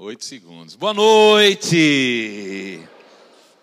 Oito 0.00 0.24
segundos. 0.24 0.76
Boa 0.76 0.94
noite! 0.94 2.80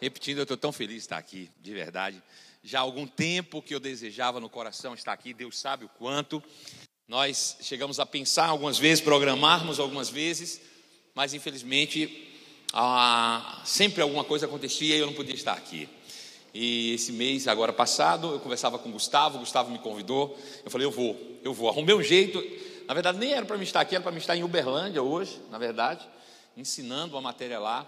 Repetindo, 0.01 0.39
eu 0.39 0.43
estou 0.43 0.57
tão 0.57 0.73
feliz 0.73 0.95
de 0.95 0.99
estar 0.99 1.17
aqui, 1.17 1.49
de 1.61 1.73
verdade. 1.73 2.21
Já 2.61 2.79
há 2.79 2.81
algum 2.81 3.07
tempo 3.07 3.61
que 3.61 3.73
eu 3.73 3.79
desejava 3.79 4.37
no 4.41 4.49
coração 4.49 4.93
estar 4.93 5.13
aqui, 5.13 5.33
Deus 5.33 5.57
sabe 5.57 5.85
o 5.85 5.89
quanto. 5.97 6.43
Nós 7.07 7.55
chegamos 7.61 8.01
a 8.01 8.05
pensar 8.05 8.47
algumas 8.47 8.77
vezes, 8.77 9.01
programarmos 9.01 9.79
algumas 9.79 10.09
vezes, 10.09 10.59
mas 11.13 11.33
infelizmente 11.33 12.27
ah, 12.73 13.61
sempre 13.63 14.01
alguma 14.01 14.25
coisa 14.25 14.45
acontecia 14.45 14.93
e 14.93 14.99
eu 14.99 15.07
não 15.07 15.13
podia 15.13 15.35
estar 15.35 15.53
aqui. 15.53 15.87
E 16.53 16.95
esse 16.95 17.13
mês, 17.13 17.47
agora 17.47 17.71
passado, 17.71 18.33
eu 18.33 18.41
conversava 18.41 18.77
com 18.77 18.89
o 18.89 18.91
Gustavo, 18.91 19.37
o 19.37 19.39
Gustavo 19.39 19.71
me 19.71 19.79
convidou. 19.79 20.37
Eu 20.65 20.69
falei, 20.69 20.85
eu 20.85 20.91
vou, 20.91 21.17
eu 21.45 21.53
vou. 21.53 21.69
Arrumei 21.69 21.95
um 21.95 22.03
jeito. 22.03 22.43
Na 22.85 22.93
verdade, 22.93 23.19
nem 23.19 23.31
era 23.31 23.45
para 23.45 23.57
me 23.57 23.63
estar 23.63 23.79
aqui, 23.79 23.95
era 23.95 24.03
para 24.03 24.11
me 24.11 24.17
estar 24.17 24.35
em 24.35 24.43
Uberlândia 24.43 25.01
hoje, 25.01 25.39
na 25.49 25.57
verdade 25.57 26.05
ensinando 26.55 27.15
uma 27.15 27.21
matéria 27.21 27.59
lá. 27.59 27.85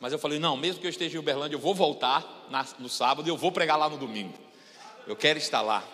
Mas 0.00 0.12
eu 0.12 0.18
falei: 0.18 0.38
não, 0.38 0.56
mesmo 0.56 0.80
que 0.80 0.86
eu 0.86 0.90
esteja 0.90 1.16
em 1.16 1.18
Uberlândia, 1.18 1.56
eu 1.56 1.60
vou 1.60 1.74
voltar 1.74 2.48
no 2.78 2.88
sábado 2.88 3.26
e 3.26 3.30
eu 3.30 3.36
vou 3.36 3.52
pregar 3.52 3.78
lá 3.78 3.88
no 3.88 3.96
domingo. 3.96 4.34
Eu 5.06 5.16
quero 5.16 5.38
estar 5.38 5.62
lá. 5.62 5.86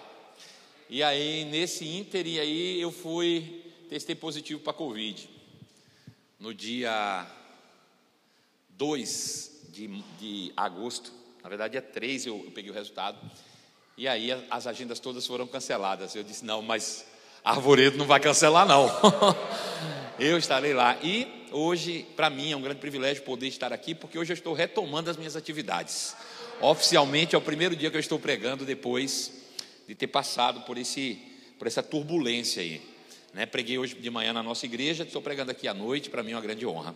E 0.88 1.02
aí, 1.02 1.45
nesse 1.45 1.87
ínter, 1.87 2.27
e 2.27 2.38
aí 2.38 2.80
eu 2.80 2.91
fui, 2.91 3.64
testei 3.88 4.14
positivo 4.14 4.61
para 4.61 4.73
Covid. 4.73 5.28
No 6.38 6.52
dia 6.52 7.27
2 8.70 9.69
de, 9.70 9.86
de 10.19 10.52
agosto, 10.56 11.12
na 11.42 11.48
verdade 11.48 11.77
é 11.77 11.80
3 11.80 12.27
eu, 12.27 12.42
eu 12.45 12.50
peguei 12.50 12.70
o 12.70 12.75
resultado. 12.75 13.19
E 13.97 14.09
aí 14.09 14.30
as 14.50 14.66
agendas 14.66 14.98
todas 14.98 15.27
foram 15.27 15.47
canceladas. 15.47 16.14
Eu 16.14 16.23
disse: 16.23 16.45
não, 16.45 16.61
mas 16.62 17.06
Arvoredo 17.45 17.98
não 17.98 18.06
vai 18.06 18.20
cancelar, 18.20 18.66
não. 18.66 18.89
eu 20.19 20.39
estarei 20.39 20.73
lá. 20.73 20.97
E 21.02 21.41
hoje, 21.52 22.06
para 22.16 22.30
mim, 22.30 22.52
é 22.52 22.56
um 22.56 22.62
grande 22.62 22.80
privilégio 22.80 23.23
poder 23.23 23.47
estar 23.47 23.73
aqui, 23.73 23.95
porque 23.95 24.19
hoje 24.19 24.33
eu 24.33 24.34
estou 24.34 24.55
retomando 24.55 25.11
as 25.11 25.16
minhas 25.16 25.37
atividades. 25.37 26.17
Oficialmente 26.61 27.34
é 27.34 27.39
o 27.39 27.41
primeiro 27.41 27.77
dia 27.77 27.91
que 27.91 27.97
eu 27.97 28.00
estou 28.00 28.19
pregando 28.19 28.64
depois 28.64 29.33
de 29.86 29.95
ter 29.95 30.06
passado 30.06 30.62
por, 30.62 30.78
esse, 30.78 31.19
por 31.58 31.67
essa 31.67 31.83
turbulência 31.83 32.62
aí. 32.62 32.80
Né? 33.33 33.47
Preguei 33.47 33.78
hoje 33.78 33.95
de 33.95 34.11
manhã 34.11 34.33
na 34.33 34.42
nossa 34.42 34.67
igreja, 34.67 35.05
estou 35.05 35.23
pregando 35.23 35.50
aqui 35.50 35.67
à 35.67 35.75
noite, 35.75 36.11
para 36.11 36.23
mim 36.23 36.33
é 36.33 36.34
uma 36.36 36.42
grande 36.42 36.67
honra. 36.67 36.95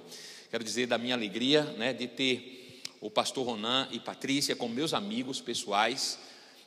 Quero 0.51 0.63
dizer 0.63 0.87
da 0.87 0.99
minha 0.99 1.15
alegria 1.15 1.63
né, 1.77 1.93
de 1.93 2.07
ter 2.07 2.83
o 3.01 3.11
pastor 3.11 3.47
Ronan 3.47 3.89
e 3.91 4.01
Patrícia 4.01 4.55
como 4.55 4.75
meus 4.75 4.95
amigos 4.95 5.41
pessoais. 5.41 6.19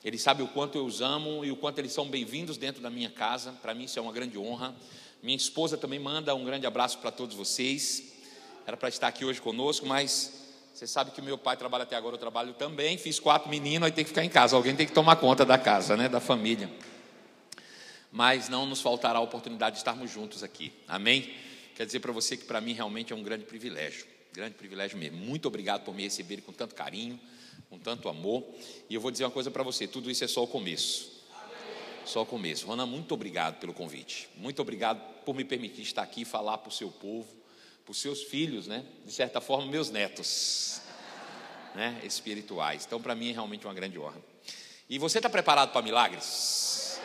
Eles 0.03 0.21
sabem 0.21 0.45
o 0.45 0.49
quanto 0.49 0.77
eu 0.77 0.85
os 0.85 1.01
amo 1.01 1.43
e 1.43 1.51
o 1.51 1.55
quanto 1.55 1.79
eles 1.79 1.91
são 1.91 2.07
bem-vindos 2.07 2.57
dentro 2.57 2.81
da 2.81 2.89
minha 2.89 3.09
casa. 3.09 3.51
Para 3.61 3.73
mim 3.73 3.85
isso 3.85 3.99
é 3.99 4.01
uma 4.01 4.13
grande 4.13 4.37
honra. 4.37 4.75
Minha 5.21 5.35
esposa 5.35 5.77
também 5.77 5.99
manda 5.99 6.33
um 6.33 6.45
grande 6.45 6.65
abraço 6.65 6.97
para 6.99 7.11
todos 7.11 7.35
vocês. 7.35 8.03
Era 8.65 8.77
para 8.77 8.87
estar 8.87 9.09
aqui 9.09 9.25
hoje 9.25 9.41
conosco, 9.41 9.85
mas 9.85 10.31
você 10.73 10.87
sabe 10.87 11.11
que 11.11 11.21
meu 11.21 11.37
pai 11.37 11.57
trabalha 11.57 11.83
até 11.83 11.97
agora, 11.97 12.15
eu 12.15 12.19
trabalho 12.19 12.53
também. 12.53 12.97
Fiz 12.97 13.19
quatro 13.19 13.49
meninos, 13.49 13.87
aí 13.87 13.91
tem 13.91 14.05
que 14.05 14.09
ficar 14.09 14.23
em 14.23 14.29
casa. 14.29 14.55
Alguém 14.55 14.73
tem 14.75 14.87
que 14.87 14.93
tomar 14.93 15.17
conta 15.17 15.45
da 15.45 15.57
casa, 15.57 15.97
né, 15.97 16.07
da 16.07 16.21
família. 16.21 16.69
Mas 18.09 18.47
não 18.47 18.65
nos 18.65 18.79
faltará 18.79 19.19
a 19.19 19.21
oportunidade 19.21 19.73
de 19.73 19.79
estarmos 19.79 20.09
juntos 20.09 20.41
aqui. 20.41 20.71
Amém? 20.87 21.33
Quer 21.75 21.85
dizer 21.85 21.99
para 21.99 22.13
você 22.13 22.37
que 22.37 22.45
para 22.45 22.61
mim 22.61 22.71
realmente 22.71 23.11
é 23.11 23.15
um 23.15 23.21
grande 23.21 23.43
privilégio. 23.43 24.05
Grande 24.31 24.55
privilégio 24.55 24.97
mesmo. 24.97 25.17
Muito 25.17 25.49
obrigado 25.49 25.83
por 25.83 25.93
me 25.93 26.03
receber 26.03 26.37
com 26.41 26.53
tanto 26.53 26.75
carinho, 26.75 27.19
com 27.69 27.77
tanto 27.77 28.07
amor. 28.07 28.45
E 28.89 28.95
eu 28.95 29.01
vou 29.01 29.11
dizer 29.11 29.25
uma 29.25 29.31
coisa 29.31 29.51
para 29.51 29.63
você: 29.63 29.85
tudo 29.85 30.09
isso 30.09 30.23
é 30.23 30.27
só 30.27 30.41
o 30.43 30.47
começo 30.47 31.18
só 32.09 32.23
o 32.23 32.25
começo. 32.25 32.65
Rona, 32.65 32.85
muito 32.85 33.13
obrigado 33.13 33.59
pelo 33.59 33.73
convite. 33.73 34.27
Muito 34.35 34.61
obrigado 34.61 34.99
por 35.23 35.35
me 35.35 35.45
permitir 35.45 35.83
estar 35.83 36.01
aqui 36.01 36.21
e 36.21 36.25
falar 36.25 36.57
para 36.57 36.69
o 36.69 36.71
seu 36.71 36.89
povo, 36.89 37.27
para 37.85 37.91
os 37.91 38.01
seus 38.01 38.23
filhos, 38.23 38.65
né? 38.65 38.83
De 39.05 39.11
certa 39.11 39.39
forma, 39.39 39.67
meus 39.67 39.91
netos, 39.91 40.81
né? 41.75 42.01
Espirituais. 42.03 42.85
Então, 42.85 42.99
para 42.99 43.13
mim 43.13 43.29
é 43.29 43.33
realmente 43.33 43.65
uma 43.67 43.73
grande 43.73 43.99
honra. 43.99 44.21
E 44.89 44.97
você 44.97 45.19
está 45.19 45.29
preparado 45.29 45.71
para 45.71 45.83
milagres? 45.83 46.99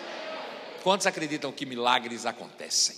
Quantos 0.83 1.07
acreditam 1.07 1.53
que 1.53 1.67
milagres 1.67 2.25
acontecem? 2.25 2.97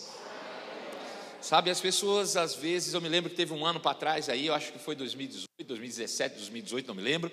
Sabe, 1.41 1.71
as 1.71 1.81
pessoas, 1.81 2.37
às 2.37 2.55
vezes, 2.55 2.95
eu 2.95 3.01
me 3.01 3.09
lembro 3.09 3.31
que 3.31 3.37
teve 3.37 3.53
um 3.53 3.65
ano 3.67 3.79
para 3.79 3.95
trás 3.95 4.29
aí, 4.29 4.47
eu 4.47 4.55
acho 4.55 4.73
que 4.73 4.79
foi 4.79 4.95
2018, 4.95 5.49
2017, 5.65 6.37
2018, 6.37 6.87
não 6.87 6.95
me 6.95 7.03
lembro 7.03 7.31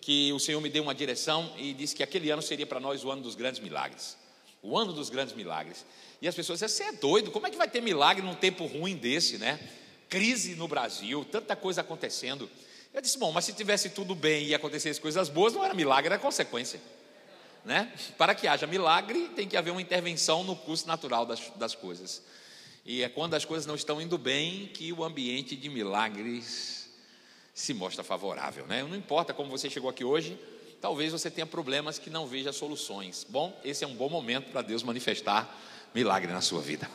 que 0.00 0.30
o 0.34 0.38
Senhor 0.38 0.60
me 0.60 0.68
deu 0.68 0.82
uma 0.82 0.94
direção 0.94 1.50
e 1.56 1.72
disse 1.72 1.96
que 1.96 2.02
aquele 2.02 2.28
ano 2.30 2.42
seria 2.42 2.66
para 2.66 2.78
nós 2.78 3.02
o 3.04 3.10
ano 3.10 3.22
dos 3.22 3.34
grandes 3.34 3.60
milagres. 3.60 4.18
O 4.64 4.76
ano 4.76 4.92
dos 4.92 5.10
grandes 5.10 5.34
milagres. 5.34 5.84
E 6.20 6.26
as 6.26 6.34
pessoas 6.34 6.58
dizem: 6.58 6.74
você 6.74 6.82
é 6.84 6.92
doido, 6.98 7.30
como 7.30 7.46
é 7.46 7.50
que 7.50 7.56
vai 7.56 7.68
ter 7.68 7.80
milagre 7.80 8.24
num 8.24 8.34
tempo 8.34 8.64
ruim 8.64 8.96
desse, 8.96 9.38
né? 9.38 9.60
Crise 10.08 10.54
no 10.54 10.66
Brasil, 10.66 11.24
tanta 11.30 11.54
coisa 11.54 11.82
acontecendo. 11.82 12.50
Eu 12.92 13.02
disse: 13.02 13.18
bom, 13.18 13.30
mas 13.30 13.44
se 13.44 13.52
tivesse 13.52 13.90
tudo 13.90 14.14
bem 14.14 14.46
e 14.46 14.54
acontecessem 14.54 15.02
coisas 15.02 15.28
boas, 15.28 15.52
não 15.52 15.62
era 15.62 15.74
milagre, 15.74 16.06
era 16.06 16.18
consequência. 16.18 16.80
Né? 17.64 17.92
Para 18.18 18.34
que 18.34 18.46
haja 18.46 18.66
milagre, 18.66 19.28
tem 19.36 19.46
que 19.46 19.56
haver 19.56 19.70
uma 19.70 19.80
intervenção 19.80 20.42
no 20.42 20.56
curso 20.56 20.86
natural 20.86 21.24
das, 21.24 21.40
das 21.56 21.74
coisas. 21.74 22.22
E 22.84 23.02
é 23.02 23.08
quando 23.08 23.34
as 23.34 23.44
coisas 23.44 23.66
não 23.66 23.74
estão 23.74 24.00
indo 24.00 24.18
bem 24.18 24.68
que 24.68 24.92
o 24.92 25.02
ambiente 25.02 25.56
de 25.56 25.68
milagres 25.70 26.90
se 27.54 27.72
mostra 27.72 28.04
favorável. 28.04 28.66
Né? 28.66 28.82
Não 28.82 28.96
importa 28.96 29.32
como 29.32 29.50
você 29.50 29.70
chegou 29.70 29.88
aqui 29.88 30.04
hoje, 30.04 30.38
talvez 30.84 31.12
você 31.12 31.30
tenha 31.30 31.46
problemas 31.46 31.98
que 31.98 32.10
não 32.10 32.26
veja 32.26 32.52
soluções. 32.52 33.26
Bom, 33.26 33.58
esse 33.64 33.82
é 33.82 33.86
um 33.86 33.94
bom 33.94 34.10
momento 34.10 34.52
para 34.52 34.60
Deus 34.60 34.82
manifestar 34.82 35.48
milagre 35.94 36.30
na 36.30 36.42
sua 36.42 36.60
vida. 36.60 36.86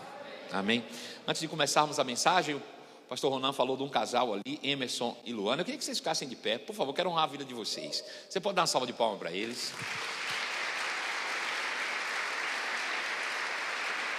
Amém? 0.52 0.86
Antes 1.28 1.42
de 1.42 1.48
começarmos 1.48 1.98
a 1.98 2.04
mensagem, 2.04 2.54
o 2.54 2.62
pastor 3.10 3.32
Ronan 3.32 3.52
falou 3.52 3.76
de 3.76 3.82
um 3.82 3.90
casal 3.90 4.32
ali, 4.32 4.60
Emerson 4.62 5.18
e 5.26 5.34
Luana. 5.34 5.62
Eu 5.62 5.66
queria 5.66 5.80
que 5.80 5.84
vocês 5.84 5.98
ficassem 5.98 6.28
de 6.28 6.36
pé, 6.36 6.60
por 6.60 6.76
favor, 6.76 6.94
quero 6.94 7.10
honrar 7.10 7.24
a 7.24 7.28
vida 7.28 7.44
de 7.44 7.56
vocês. 7.56 8.04
Você 8.30 8.40
pode 8.40 8.58
dar 8.58 8.62
uma 8.62 8.68
salva 8.68 8.86
de 8.86 8.94
palmas 8.94 9.18
para 9.18 9.32
eles. 9.32 9.74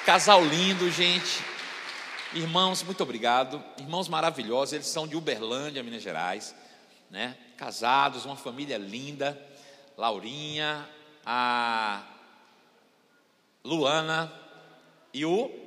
Casal 0.05 0.45
lindo, 0.45 0.91
gente. 0.91 1.45
Irmãos, 2.35 2.83
muito 2.83 3.05
obrigado. 3.05 3.63
Irmãos 3.79 4.09
maravilhosos, 4.09 4.73
eles 4.73 4.89
são 4.89 5.07
de 5.07 5.15
Uberlândia, 5.15 5.81
Minas 5.81 6.03
Gerais, 6.03 6.57
né? 7.09 7.37
Casados, 7.57 8.25
uma 8.25 8.35
família 8.35 8.77
linda. 8.77 9.49
Laurinha, 10.01 10.89
a 11.27 12.03
Luana 13.63 14.33
e 15.13 15.27
o 15.27 15.61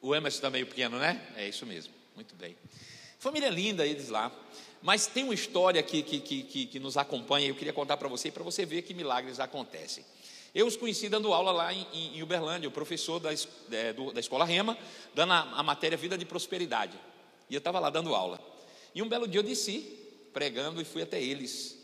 o 0.00 0.14
Emerson 0.14 0.48
meio 0.48 0.66
pequeno, 0.66 0.98
né? 0.98 1.20
É 1.36 1.46
isso 1.46 1.66
mesmo. 1.66 1.92
Muito 2.14 2.34
bem. 2.36 2.56
Família 3.18 3.50
linda 3.50 3.84
eles 3.84 4.08
lá. 4.08 4.32
Mas 4.80 5.06
tem 5.06 5.24
uma 5.24 5.34
história 5.34 5.82
que, 5.82 6.02
que, 6.02 6.20
que, 6.20 6.66
que 6.66 6.80
nos 6.80 6.96
acompanha, 6.96 7.48
eu 7.48 7.54
queria 7.54 7.70
contar 7.70 7.98
para 7.98 8.08
você, 8.08 8.30
para 8.30 8.42
você 8.42 8.64
ver 8.64 8.80
que 8.80 8.94
milagres 8.94 9.38
acontecem. 9.38 10.02
Eu 10.54 10.66
os 10.66 10.74
conheci 10.74 11.10
dando 11.10 11.34
aula 11.34 11.52
lá 11.52 11.74
em, 11.74 12.16
em 12.16 12.22
Uberlândia, 12.22 12.66
o 12.66 12.72
professor 12.72 13.20
da, 13.20 13.28
é, 13.72 13.92
do, 13.92 14.10
da 14.10 14.20
escola 14.20 14.46
Rema, 14.46 14.78
dando 15.14 15.34
a, 15.34 15.40
a, 15.40 15.62
matéria 15.62 15.98
Vida 15.98 16.16
de 16.16 16.24
Prosperidade. 16.24 16.98
E 17.50 17.54
eu 17.54 17.58
estava 17.58 17.78
lá 17.78 17.90
dando 17.90 18.14
aula. 18.14 18.40
E 18.94 19.02
um 19.02 19.08
belo 19.08 19.28
dia 19.28 19.40
eu 19.40 19.44
desci, 19.44 19.80
pregando, 20.32 20.80
e 20.80 20.84
fui 20.86 21.02
até 21.02 21.22
eles. 21.22 21.79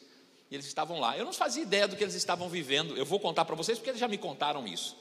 E 0.50 0.54
eles 0.54 0.66
estavam 0.66 1.00
lá. 1.00 1.16
Eu 1.16 1.24
não 1.24 1.32
fazia 1.32 1.62
ideia 1.62 1.88
do 1.88 1.96
que 1.96 2.04
eles 2.04 2.14
estavam 2.14 2.48
vivendo. 2.48 2.96
Eu 2.96 3.04
vou 3.04 3.18
contar 3.18 3.44
para 3.44 3.56
vocês, 3.56 3.78
porque 3.78 3.90
eles 3.90 4.00
já 4.00 4.08
me 4.08 4.18
contaram 4.18 4.66
isso. 4.66 4.96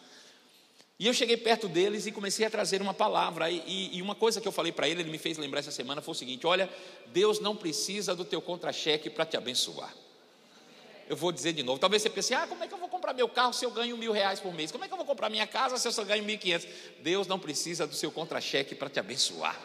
E 0.98 1.08
eu 1.08 1.14
cheguei 1.14 1.36
perto 1.36 1.68
deles 1.68 2.06
e 2.06 2.12
comecei 2.12 2.46
a 2.46 2.50
trazer 2.50 2.82
uma 2.82 2.94
palavra. 2.94 3.52
E, 3.52 3.62
e, 3.68 3.98
e 3.98 4.02
uma 4.02 4.16
coisa 4.16 4.40
que 4.40 4.48
eu 4.48 4.52
falei 4.52 4.72
para 4.72 4.88
ele, 4.88 5.02
ele 5.02 5.12
me 5.12 5.18
fez 5.18 5.38
lembrar 5.38 5.60
essa 5.60 5.72
semana, 5.72 6.02
foi 6.02 6.14
o 6.14 6.16
seguinte: 6.16 6.48
olha, 6.48 6.70
Deus 7.08 7.40
não 7.40 7.56
precisa 7.56 8.16
do 8.16 8.24
teu 8.24 8.42
contra-cheque 8.42 9.10
para 9.10 9.26
te 9.26 9.36
abençoar. 9.36 9.94
Eu 11.08 11.16
vou 11.16 11.32
dizer 11.32 11.54
de 11.54 11.62
novo. 11.62 11.80
Talvez 11.80 12.02
você 12.02 12.10
pense, 12.10 12.34
ah, 12.34 12.48
como 12.48 12.64
é 12.64 12.68
que 12.68 12.74
eu 12.74 12.80
vou 12.80 12.90
comprar 12.90 13.14
meu 13.14 13.30
carro 13.30 13.54
se 13.54 13.64
eu 13.64 13.70
ganho 13.70 13.96
mil 13.96 14.12
reais 14.12 14.40
por 14.40 14.52
mês? 14.54 14.72
Como 14.72 14.84
é 14.84 14.88
que 14.88 14.94
eu 14.94 14.98
vou 14.98 15.06
comprar 15.06 15.30
minha 15.30 15.46
casa 15.46 15.78
se 15.78 15.88
eu 15.88 15.92
só 15.92 16.04
ganho 16.04 16.24
mil 16.24 16.36
e 16.36 16.38
quinhentos? 16.38 16.68
Deus 17.02 17.28
não 17.28 17.38
precisa 17.38 17.86
do 17.86 17.94
seu 17.94 18.12
contra-cheque 18.12 18.74
para 18.74 18.90
te 18.90 19.00
abençoar. 19.00 19.60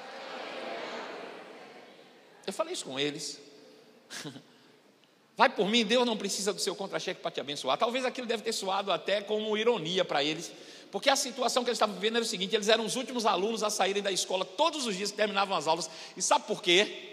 Eu 2.46 2.52
falei 2.52 2.74
isso 2.74 2.84
com 2.84 2.98
eles. 2.98 3.40
Vai 5.36 5.48
por 5.48 5.68
mim, 5.68 5.84
Deus 5.84 6.04
não 6.04 6.16
precisa 6.16 6.52
do 6.52 6.60
seu 6.60 6.74
contra-cheque 6.74 7.20
para 7.20 7.30
te 7.30 7.40
abençoar. 7.40 7.78
Talvez 7.78 8.04
aquilo 8.04 8.26
deve 8.26 8.42
ter 8.42 8.52
soado 8.52 8.92
até 8.92 9.20
como 9.22 9.56
ironia 9.56 10.04
para 10.04 10.22
eles, 10.22 10.52
porque 10.90 11.08
a 11.08 11.16
situação 11.16 11.64
que 11.64 11.70
eles 11.70 11.76
estavam 11.76 11.94
vivendo 11.94 12.16
era 12.16 12.24
o 12.24 12.28
seguinte: 12.28 12.54
eles 12.54 12.68
eram 12.68 12.84
os 12.84 12.96
últimos 12.96 13.24
alunos 13.24 13.62
a 13.62 13.70
saírem 13.70 14.02
da 14.02 14.12
escola 14.12 14.44
todos 14.44 14.86
os 14.86 14.96
dias 14.96 15.10
que 15.10 15.16
terminavam 15.16 15.56
as 15.56 15.66
aulas. 15.66 15.88
E 16.16 16.20
sabe 16.20 16.46
por 16.46 16.62
quê? 16.62 17.08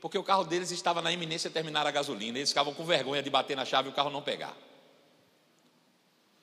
porque 0.00 0.16
o 0.16 0.22
carro 0.22 0.44
deles 0.44 0.70
estava 0.70 1.02
na 1.02 1.12
iminência 1.12 1.50
de 1.50 1.54
terminar 1.54 1.86
a 1.86 1.90
gasolina. 1.90 2.38
Eles 2.38 2.50
ficavam 2.50 2.72
com 2.72 2.84
vergonha 2.84 3.22
de 3.22 3.30
bater 3.30 3.56
na 3.56 3.64
chave 3.64 3.88
e 3.88 3.92
o 3.92 3.94
carro 3.94 4.10
não 4.10 4.22
pegar. 4.22 4.56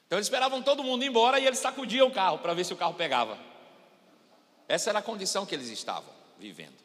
Então 0.06 0.18
eles 0.18 0.28
esperavam 0.28 0.62
todo 0.62 0.84
mundo 0.84 1.04
ir 1.04 1.08
embora 1.08 1.40
e 1.40 1.48
eles 1.48 1.60
sacudiam 1.60 2.08
o 2.08 2.12
carro 2.12 2.38
para 2.40 2.54
ver 2.54 2.64
se 2.64 2.74
o 2.74 2.78
carro 2.78 2.94
pegava. 2.94 3.38
Essa 4.68 4.90
era 4.90 5.00
a 5.00 5.02
condição 5.02 5.46
que 5.46 5.56
eles 5.56 5.70
estavam 5.70 6.14
vivendo. 6.38 6.76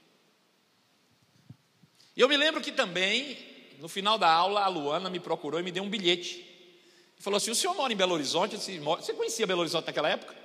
E 2.16 2.20
eu 2.20 2.28
me 2.28 2.36
lembro 2.36 2.60
que 2.60 2.72
também, 2.72 3.36
no 3.80 3.88
final 3.88 4.18
da 4.18 4.30
aula, 4.30 4.62
a 4.62 4.68
Luana 4.68 5.08
me 5.08 5.18
procurou 5.18 5.58
e 5.58 5.62
me 5.62 5.72
deu 5.72 5.82
um 5.82 5.88
bilhete. 5.88 6.46
E 7.18 7.22
falou 7.22 7.38
assim: 7.38 7.50
O 7.50 7.54
senhor 7.54 7.74
mora 7.74 7.92
em 7.92 7.96
Belo 7.96 8.12
Horizonte? 8.12 8.56
Disse, 8.56 8.78
você 8.78 9.14
conhecia 9.14 9.46
Belo 9.46 9.60
Horizonte 9.60 9.86
naquela 9.86 10.08
época? 10.08 10.36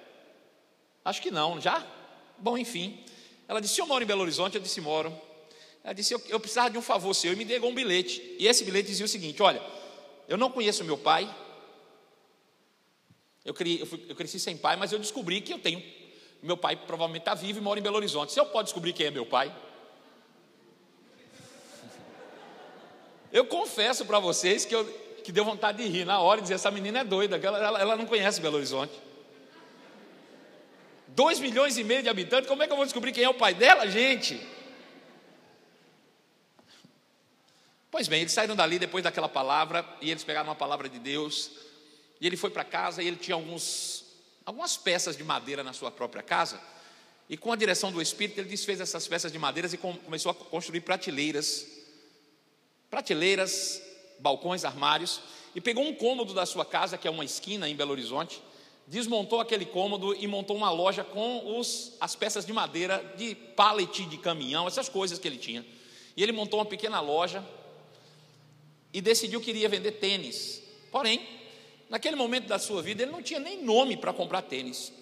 Acho 1.04 1.22
que 1.22 1.30
não, 1.30 1.60
já? 1.60 1.86
Bom, 2.38 2.58
enfim. 2.58 3.04
Ela 3.48 3.60
disse: 3.60 3.80
Eu 3.80 3.88
moro 3.88 4.04
em 4.04 4.08
Belo 4.08 4.22
Horizonte. 4.22 4.56
Eu 4.56 4.62
disse: 4.62 4.80
Moro. 4.80 5.14
Ela 5.84 5.94
disse: 5.94 6.14
Eu, 6.14 6.22
eu 6.30 6.40
precisava 6.40 6.70
de 6.70 6.78
um 6.78 6.82
favor 6.82 7.14
seu. 7.14 7.34
E 7.34 7.36
me 7.36 7.44
deu 7.44 7.64
um 7.66 7.76
bilhete. 7.76 8.22
E 8.40 8.48
esse 8.48 8.64
bilhete 8.64 8.88
dizia 8.88 9.06
o 9.06 9.10
seguinte: 9.10 9.44
Olha, 9.44 9.62
eu 10.30 10.38
não 10.38 10.50
conheço 10.50 10.84
meu 10.86 10.98
pai. 10.98 11.24
Eu, 13.44 13.54
eu, 13.54 13.86
fui, 13.86 14.06
eu 14.08 14.16
cresci 14.16 14.40
sem 14.40 14.56
pai, 14.58 14.78
mas 14.78 14.94
eu 14.94 14.98
descobri 14.98 15.42
que 15.42 15.54
eu 15.54 15.60
tenho. 15.60 15.84
Meu 16.42 16.56
pai 16.56 16.78
provavelmente 16.78 17.24
está 17.24 17.34
vivo 17.34 17.60
e 17.60 17.62
mora 17.62 17.80
em 17.80 17.84
Belo 17.84 17.98
Horizonte. 17.98 18.32
Se 18.32 18.40
eu 18.40 18.46
posso 18.46 18.66
descobrir 18.66 18.94
quem 18.94 19.08
é 19.08 19.12
meu 19.12 19.26
pai. 19.26 19.54
Eu 23.36 23.46
confesso 23.46 24.06
para 24.06 24.18
vocês 24.18 24.64
que, 24.64 24.74
eu, 24.74 24.86
que 25.22 25.30
deu 25.30 25.44
vontade 25.44 25.84
de 25.84 25.90
rir 25.90 26.06
na 26.06 26.22
hora 26.22 26.40
e 26.40 26.44
dizer: 26.44 26.54
essa 26.54 26.72
menina 26.72 27.00
é 27.00 27.04
doida, 27.04 27.36
ela, 27.36 27.58
ela, 27.62 27.82
ela 27.82 27.96
não 27.98 28.06
conhece 28.06 28.40
Belo 28.40 28.56
Horizonte. 28.56 28.94
2 31.10 31.42
milhões 31.42 31.78
e 31.78 31.84
meio 31.84 32.02
de 32.02 32.08
habitantes, 32.08 32.48
como 32.48 32.64
é 32.64 32.66
que 32.66 32.72
eu 32.72 32.78
vou 32.78 32.86
descobrir 32.86 33.12
quem 33.12 33.26
é 33.26 33.30
o 33.30 33.34
pai 33.34 33.54
dela, 33.54 33.90
gente? 33.90 34.40
Pois 37.92 38.08
bem, 38.08 38.22
eles 38.22 38.32
saíram 38.32 38.56
dali 38.56 38.80
depois 38.80 39.04
daquela 39.04 39.28
palavra 39.28 39.86
e 40.00 40.12
eles 40.12 40.24
pegaram 40.24 40.48
uma 40.48 40.56
palavra 40.56 40.88
de 40.88 40.98
Deus. 40.98 41.52
E 42.22 42.28
ele 42.28 42.38
foi 42.38 42.52
para 42.52 42.64
casa 42.64 43.04
e 43.04 43.08
ele 43.08 43.18
tinha 43.18 43.36
alguns, 43.36 44.06
algumas 44.46 44.78
peças 44.78 45.18
de 45.18 45.26
madeira 45.26 45.62
na 45.62 45.74
sua 45.74 45.92
própria 45.92 46.24
casa. 46.24 46.58
E 47.30 47.36
com 47.36 47.52
a 47.52 47.58
direção 47.58 47.92
do 47.92 48.02
Espírito, 48.02 48.40
ele 48.40 48.48
desfez 48.48 48.80
essas 48.80 49.06
peças 49.10 49.30
de 49.30 49.38
madeira 49.38 49.68
e 49.70 49.78
começou 49.78 50.32
a 50.32 50.34
construir 50.34 50.80
prateleiras 50.80 51.75
prateleiras, 52.90 53.82
balcões, 54.20 54.66
armários, 54.66 55.22
e 55.56 55.62
pegou 55.62 55.84
um 55.84 55.94
cômodo 55.94 56.34
da 56.34 56.46
sua 56.46 56.66
casa, 56.66 56.98
que 56.98 57.08
é 57.08 57.12
uma 57.12 57.24
esquina 57.24 57.70
em 57.70 57.76
Belo 57.76 57.92
Horizonte, 57.92 58.42
desmontou 58.88 59.40
aquele 59.40 59.66
cômodo 59.66 60.14
e 60.16 60.28
montou 60.28 60.56
uma 60.56 60.70
loja 60.70 61.04
com 61.04 61.58
os, 61.58 61.94
as 62.00 62.16
peças 62.16 62.46
de 62.46 62.54
madeira, 62.54 63.04
de 63.18 63.34
pallet 63.34 64.06
de 64.06 64.18
caminhão, 64.18 64.68
essas 64.68 64.90
coisas 64.90 65.18
que 65.18 65.28
ele 65.28 65.38
tinha. 65.38 65.66
E 66.16 66.22
ele 66.22 66.32
montou 66.32 66.60
uma 66.60 66.66
pequena 66.66 67.00
loja 67.00 67.44
e 68.94 69.02
decidiu 69.02 69.42
que 69.42 69.50
iria 69.50 69.68
vender 69.68 69.94
tênis. 69.94 70.62
Porém, 70.92 71.28
naquele 71.90 72.16
momento 72.16 72.48
da 72.48 72.60
sua 72.60 72.82
vida, 72.82 73.04
ele 73.04 73.12
não 73.12 73.22
tinha 73.22 73.40
nem 73.40 73.62
nome 73.64 73.98
para 73.98 74.14
comprar 74.14 74.42
tênis. 74.42 74.94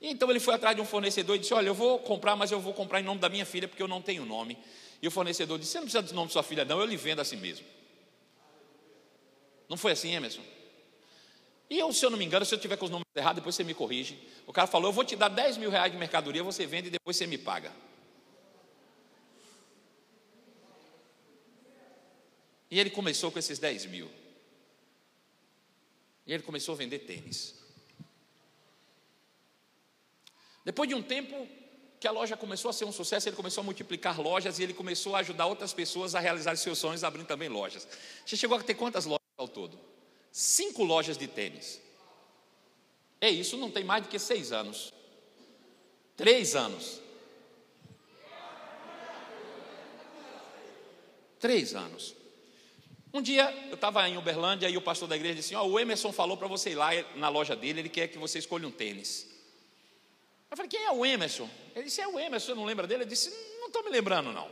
Então 0.00 0.30
ele 0.30 0.38
foi 0.38 0.54
atrás 0.54 0.76
de 0.76 0.82
um 0.82 0.84
fornecedor 0.84 1.36
e 1.36 1.38
disse: 1.38 1.54
Olha, 1.54 1.68
eu 1.68 1.74
vou 1.74 1.98
comprar, 1.98 2.36
mas 2.36 2.52
eu 2.52 2.60
vou 2.60 2.74
comprar 2.74 3.00
em 3.00 3.04
nome 3.04 3.20
da 3.20 3.28
minha 3.28 3.46
filha, 3.46 3.66
porque 3.66 3.82
eu 3.82 3.88
não 3.88 4.02
tenho 4.02 4.26
nome. 4.26 4.58
E 5.04 5.06
o 5.06 5.10
fornecedor 5.10 5.58
disse: 5.58 5.72
Você 5.72 5.76
não 5.76 5.84
precisa 5.84 6.02
do 6.02 6.14
nome 6.14 6.28
de 6.28 6.32
sua 6.32 6.42
filha, 6.42 6.64
não, 6.64 6.80
eu 6.80 6.86
lhe 6.86 6.96
vendo 6.96 7.20
assim 7.20 7.36
mesmo. 7.36 7.66
Não 9.68 9.76
foi 9.76 9.92
assim, 9.92 10.14
Emerson? 10.14 10.40
E 11.68 11.78
eu, 11.78 11.92
se 11.92 12.06
eu 12.06 12.08
não 12.08 12.16
me 12.16 12.24
engano, 12.24 12.42
se 12.46 12.54
eu 12.54 12.58
tiver 12.58 12.78
com 12.78 12.86
os 12.86 12.90
números 12.90 13.14
errados, 13.14 13.36
depois 13.36 13.54
você 13.54 13.62
me 13.62 13.74
corrige. 13.74 14.18
O 14.46 14.52
cara 14.52 14.66
falou: 14.66 14.88
Eu 14.88 14.94
vou 14.94 15.04
te 15.04 15.14
dar 15.14 15.28
10 15.28 15.58
mil 15.58 15.68
reais 15.68 15.92
de 15.92 15.98
mercadoria, 15.98 16.42
você 16.42 16.64
vende 16.64 16.88
e 16.88 16.90
depois 16.90 17.18
você 17.18 17.26
me 17.26 17.36
paga. 17.36 17.70
E 22.70 22.80
ele 22.80 22.88
começou 22.88 23.30
com 23.30 23.38
esses 23.38 23.58
10 23.58 23.84
mil. 23.84 24.10
E 26.26 26.32
ele 26.32 26.42
começou 26.42 26.74
a 26.74 26.78
vender 26.78 27.00
tênis. 27.00 27.54
Depois 30.64 30.88
de 30.88 30.94
um 30.94 31.02
tempo, 31.02 31.46
que 32.04 32.08
a 32.08 32.10
loja 32.10 32.36
começou 32.36 32.68
a 32.68 32.72
ser 32.74 32.84
um 32.84 32.92
sucesso, 32.92 33.30
ele 33.30 33.34
começou 33.34 33.62
a 33.62 33.64
multiplicar 33.64 34.20
lojas 34.20 34.58
e 34.58 34.62
ele 34.62 34.74
começou 34.74 35.16
a 35.16 35.20
ajudar 35.20 35.46
outras 35.46 35.72
pessoas 35.72 36.14
a 36.14 36.20
realizar 36.20 36.54
seus 36.54 36.78
sonhos, 36.78 37.02
abrindo 37.02 37.26
também 37.26 37.48
lojas. 37.48 37.88
Você 38.26 38.36
chegou 38.36 38.58
a 38.58 38.62
ter 38.62 38.74
quantas 38.74 39.06
lojas 39.06 39.24
ao 39.38 39.48
todo? 39.48 39.80
Cinco 40.30 40.84
lojas 40.84 41.16
de 41.16 41.26
tênis. 41.26 41.80
É 43.22 43.30
isso, 43.30 43.56
não 43.56 43.70
tem 43.70 43.84
mais 43.84 44.02
do 44.02 44.10
que 44.10 44.18
seis 44.18 44.52
anos. 44.52 44.92
Três 46.14 46.54
anos. 46.54 47.00
Três 51.40 51.74
anos. 51.74 52.14
Um 53.14 53.22
dia 53.22 53.50
eu 53.70 53.76
estava 53.76 54.06
em 54.06 54.18
Uberlândia 54.18 54.68
e 54.68 54.76
o 54.76 54.82
pastor 54.82 55.08
da 55.08 55.16
igreja 55.16 55.36
disse: 55.36 55.54
Ó, 55.54 55.64
oh, 55.64 55.70
o 55.70 55.80
Emerson 55.80 56.12
falou 56.12 56.36
para 56.36 56.48
você 56.48 56.72
ir 56.72 56.74
lá 56.74 56.90
na 57.16 57.30
loja 57.30 57.56
dele, 57.56 57.80
ele 57.80 57.88
quer 57.88 58.08
que 58.08 58.18
você 58.18 58.40
escolha 58.40 58.68
um 58.68 58.70
tênis. 58.70 59.33
Eu 60.54 60.56
falei, 60.56 60.70
quem 60.70 60.84
é 60.84 60.92
o 60.92 61.04
Emerson? 61.04 61.50
Ele 61.74 61.86
disse, 61.86 62.00
é 62.00 62.06
o 62.06 62.16
Emerson, 62.16 62.46
você 62.46 62.54
não 62.54 62.64
lembra 62.64 62.86
dele? 62.86 63.02
Eu 63.02 63.08
disse, 63.08 63.28
não 63.58 63.66
estou 63.66 63.82
me 63.82 63.90
lembrando, 63.90 64.32
não. 64.32 64.48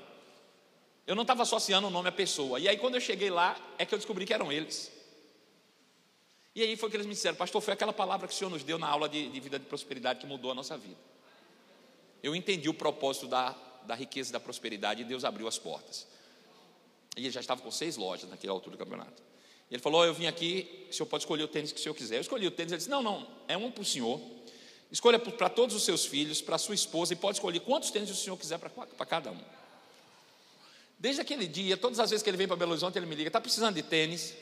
Eu 1.07 1.15
não 1.15 1.23
estava 1.23 1.45
associando 1.45 1.87
o 1.87 1.91
nome 1.93 2.09
à 2.09 2.13
pessoa. 2.13 2.59
E 2.59 2.69
aí, 2.69 2.77
quando 2.77 2.97
eu 2.97 3.01
cheguei 3.01 3.31
lá, 3.31 3.57
é 3.79 3.87
que 3.87 3.95
eu 3.95 3.99
descobri 3.99 4.27
que 4.27 4.35
eram 4.35 4.51
eles. 4.51 4.91
E 6.57 6.63
aí 6.65 6.75
foi 6.75 6.91
que 6.91 6.97
eles 6.97 7.07
me 7.07 7.15
disseram, 7.15 7.37
pastor, 7.37 7.63
foi 7.63 7.73
aquela 7.73 7.93
palavra 7.93 8.27
que 8.27 8.35
o 8.35 8.37
Senhor 8.37 8.51
nos 8.51 8.65
deu 8.65 8.81
na 8.81 8.89
aula 8.89 9.09
de, 9.09 9.29
de 9.29 9.39
vida 9.39 9.61
de 9.61 9.65
prosperidade 9.65 10.19
que 10.19 10.27
mudou 10.27 10.51
a 10.51 10.55
nossa 10.57 10.77
vida. 10.77 10.99
Eu 12.21 12.35
entendi 12.35 12.69
o 12.69 12.75
propósito 12.75 13.29
da, 13.29 13.55
da 13.85 13.95
riqueza 13.95 14.31
e 14.31 14.33
da 14.33 14.41
prosperidade 14.41 15.03
e 15.03 15.05
Deus 15.05 15.25
abriu 15.25 15.47
as 15.47 15.57
portas. 15.57 16.09
E 17.17 17.21
ele 17.21 17.31
já 17.31 17.39
estava 17.39 17.63
com 17.63 17.71
seis 17.71 17.97
lojas 17.97 18.29
naquela 18.29 18.55
altura 18.55 18.77
do 18.77 18.79
campeonato. 18.79 19.23
E 19.71 19.75
ele 19.75 19.83
falou: 19.83 20.01
oh, 20.01 20.05
Eu 20.05 20.15
vim 20.15 20.27
aqui, 20.27 20.89
o 20.91 20.93
senhor 20.93 21.07
pode 21.07 21.23
escolher 21.23 21.45
o 21.45 21.49
tênis 21.49 21.71
que 21.71 21.79
o 21.79 21.83
senhor 21.83 21.95
quiser. 21.95 22.17
Eu 22.17 22.23
escolhi 22.23 22.45
o 22.45 22.51
tênis. 22.51 22.73
Ele 22.73 22.79
disse: 22.79 22.91
Não, 22.91 23.05
não, 23.05 23.25
é 23.47 23.57
um 23.57 23.71
para 23.71 23.83
o 23.83 23.85
senhor 23.85 24.21
Escolha 24.93 25.19
para 25.19 25.49
todos 25.49 25.75
os 25.75 25.85
seus 25.85 26.05
filhos, 26.05 26.43
para 26.43 26.59
sua 26.59 26.75
esposa, 26.75 27.15
e 27.15 27.17
pode 27.17 27.39
escolher 27.39 27.61
quantos 27.61 27.91
tênis 27.91 28.11
o 28.11 28.15
senhor 28.15 28.37
quiser 28.37 28.59
para 28.59 29.07
cada 29.07 29.33
um. 29.33 29.41
Desde 30.99 31.23
aquele 31.23 31.47
dia, 31.47 31.79
todas 31.79 31.99
as 31.99 32.11
vezes 32.11 32.23
que 32.23 32.29
ele 32.29 32.37
vem 32.37 32.47
para 32.47 32.57
Belo 32.57 32.73
Horizonte, 32.73 32.99
ele 32.99 33.07
me 33.07 33.15
liga: 33.15 33.29
está 33.29 33.41
precisando 33.41 33.75
de 33.75 33.83
tênis? 33.83 34.35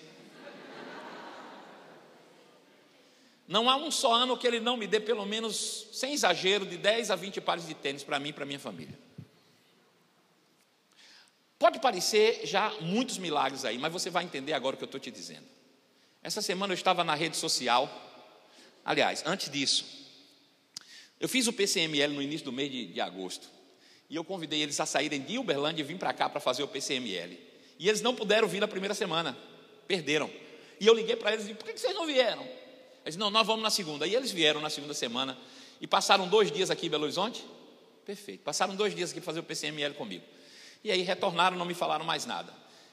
Não 3.46 3.70
há 3.70 3.76
um 3.76 3.92
só 3.92 4.12
ano 4.12 4.36
que 4.36 4.44
ele 4.44 4.58
não 4.58 4.76
me 4.76 4.88
dê 4.88 4.98
pelo 4.98 5.24
menos, 5.24 5.86
sem 5.92 6.14
exagero, 6.14 6.66
de 6.66 6.76
10 6.76 7.12
a 7.12 7.16
20 7.16 7.40
pares 7.40 7.66
de 7.66 7.74
tênis 7.74 8.02
para 8.02 8.18
mim 8.18 8.30
e 8.30 8.32
para 8.32 8.44
minha 8.44 8.58
família. 8.58 8.98
Pode 11.60 11.78
parecer 11.78 12.40
já 12.44 12.70
muitos 12.80 13.18
milagres 13.18 13.64
aí, 13.64 13.78
mas 13.78 13.92
você 13.92 14.10
vai 14.10 14.24
entender 14.24 14.52
agora 14.52 14.74
o 14.74 14.78
que 14.78 14.84
eu 14.84 14.86
estou 14.86 15.00
te 15.00 15.12
dizendo. 15.12 15.46
Essa 16.24 16.42
semana 16.42 16.72
eu 16.72 16.76
estava 16.76 17.04
na 17.04 17.14
rede 17.14 17.36
social, 17.36 17.88
aliás, 18.84 19.22
antes 19.24 19.48
disso, 19.48 20.09
eu 21.20 21.28
fiz 21.28 21.46
o 21.46 21.52
PCML 21.52 22.14
no 22.14 22.22
início 22.22 22.46
do 22.46 22.52
mês 22.52 22.70
de, 22.70 22.86
de 22.86 23.00
agosto. 23.00 23.46
E 24.08 24.16
eu 24.16 24.24
convidei 24.24 24.62
eles 24.62 24.80
a 24.80 24.86
saírem 24.86 25.20
de 25.20 25.38
Uberlândia 25.38 25.82
e 25.82 25.84
vir 25.84 25.98
para 25.98 26.12
cá 26.14 26.28
para 26.28 26.40
fazer 26.40 26.62
o 26.62 26.68
PCML. 26.68 27.38
E 27.78 27.88
eles 27.88 28.00
não 28.00 28.14
puderam 28.14 28.48
vir 28.48 28.58
na 28.58 28.66
primeira 28.66 28.94
semana. 28.94 29.36
Perderam. 29.86 30.30
E 30.80 30.86
eu 30.86 30.94
liguei 30.94 31.14
para 31.14 31.32
eles 31.32 31.44
e 31.44 31.48
disse, 31.48 31.58
por 31.58 31.70
que 31.70 31.78
vocês 31.78 31.94
não 31.94 32.06
vieram? 32.06 32.46
Eles 33.04 33.16
não, 33.16 33.30
nós 33.30 33.46
vamos 33.46 33.62
na 33.62 33.70
segunda. 33.70 34.06
E 34.06 34.14
eles 34.14 34.32
vieram 34.32 34.60
na 34.60 34.70
segunda 34.70 34.94
semana. 34.94 35.38
E 35.80 35.86
passaram 35.86 36.26
dois 36.26 36.50
dias 36.50 36.70
aqui 36.70 36.86
em 36.86 36.90
Belo 36.90 37.04
Horizonte. 37.04 37.44
Perfeito. 38.04 38.42
Passaram 38.42 38.74
dois 38.74 38.94
dias 38.94 39.10
aqui 39.10 39.20
para 39.20 39.26
fazer 39.26 39.40
o 39.40 39.44
PCML 39.44 39.94
comigo. 39.94 40.24
E 40.82 40.90
aí 40.90 41.02
retornaram, 41.02 41.56
não 41.56 41.66
me 41.66 41.74
falaram 41.74 42.04
mais 42.04 42.24
nada. 42.24 42.52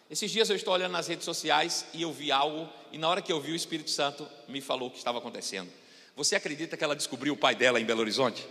Esses 0.09 0.29
dias 0.29 0.49
eu 0.49 0.55
estou 0.55 0.73
olhando 0.73 0.91
nas 0.91 1.07
redes 1.07 1.25
sociais 1.25 1.85
e 1.93 2.01
eu 2.01 2.11
vi 2.11 2.31
algo. 2.31 2.69
E 2.91 2.97
na 2.97 3.09
hora 3.09 3.21
que 3.21 3.31
eu 3.31 3.41
vi, 3.41 3.53
o 3.53 3.55
Espírito 3.55 3.89
Santo 3.89 4.27
me 4.47 4.61
falou 4.61 4.89
o 4.89 4.91
que 4.91 4.97
estava 4.97 5.17
acontecendo. 5.17 5.71
Você 6.17 6.35
acredita 6.35 6.75
que 6.75 6.83
ela 6.83 6.95
descobriu 6.95 7.35
o 7.35 7.37
pai 7.37 7.53
dela 7.53 7.79
em 7.79 7.85
Belo 7.85 8.01
Horizonte? 8.01 8.43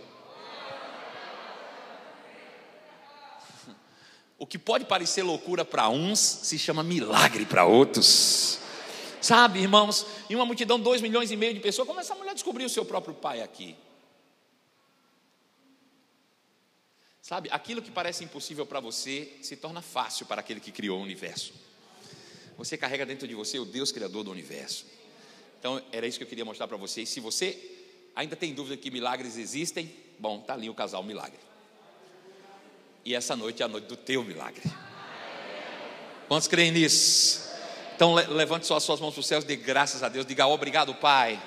O 4.39 4.47
que 4.47 4.57
pode 4.57 4.85
parecer 4.85 5.21
loucura 5.21 5.65
para 5.65 5.89
uns 5.89 6.17
se 6.17 6.57
chama 6.57 6.81
milagre 6.81 7.45
para 7.45 7.65
outros. 7.65 8.59
Sabe, 9.19 9.59
irmãos, 9.59 10.05
em 10.29 10.35
uma 10.35 10.45
multidão, 10.45 10.79
dois 10.79 11.01
milhões 11.01 11.29
e 11.29 11.35
meio 11.35 11.53
de 11.53 11.59
pessoas, 11.59 11.85
como 11.85 11.99
essa 11.99 12.15
mulher 12.15 12.33
descobriu 12.33 12.67
o 12.67 12.69
seu 12.69 12.85
próprio 12.85 13.13
pai 13.13 13.41
aqui? 13.41 13.75
Sabe, 17.21 17.49
aquilo 17.51 17.81
que 17.81 17.91
parece 17.91 18.23
impossível 18.23 18.65
para 18.65 18.79
você 18.79 19.33
se 19.41 19.57
torna 19.57 19.81
fácil 19.81 20.25
para 20.25 20.39
aquele 20.39 20.61
que 20.61 20.71
criou 20.71 20.99
o 20.99 21.03
universo. 21.03 21.53
Você 22.57 22.77
carrega 22.77 23.05
dentro 23.05 23.27
de 23.27 23.35
você 23.35 23.59
o 23.59 23.65
Deus 23.65 23.91
Criador 23.91 24.23
do 24.23 24.31
universo. 24.31 24.85
Então, 25.59 25.81
era 25.91 26.05
isso 26.05 26.17
que 26.17 26.23
eu 26.23 26.27
queria 26.27 26.45
mostrar 26.45 26.67
para 26.67 26.77
vocês. 26.77 27.09
Se 27.09 27.19
você 27.19 27.57
ainda 28.15 28.35
tem 28.35 28.53
dúvida 28.53 28.77
que 28.77 28.89
milagres 28.89 29.37
existem, 29.37 29.91
bom, 30.19 30.39
está 30.39 30.53
ali 30.53 30.69
o 30.69 30.73
casal 30.73 31.03
milagre. 31.03 31.39
E 33.05 33.15
essa 33.15 33.35
noite 33.35 33.61
é 33.61 33.65
a 33.65 33.69
noite 33.69 33.85
do 33.85 33.95
teu 33.95 34.23
milagre. 34.23 34.63
Quantos 36.27 36.47
creem 36.47 36.71
nisso? 36.71 37.47
Então, 37.95 38.13
levante 38.13 38.67
só 38.67 38.75
as 38.75 38.83
suas 38.83 38.99
mãos 38.99 39.13
para 39.13 39.21
os 39.21 39.27
céus, 39.27 39.43
dê 39.43 39.55
graças 39.55 40.03
a 40.03 40.09
Deus, 40.09 40.25
diga 40.25 40.45
obrigado, 40.45 40.93
Pai. 40.93 41.41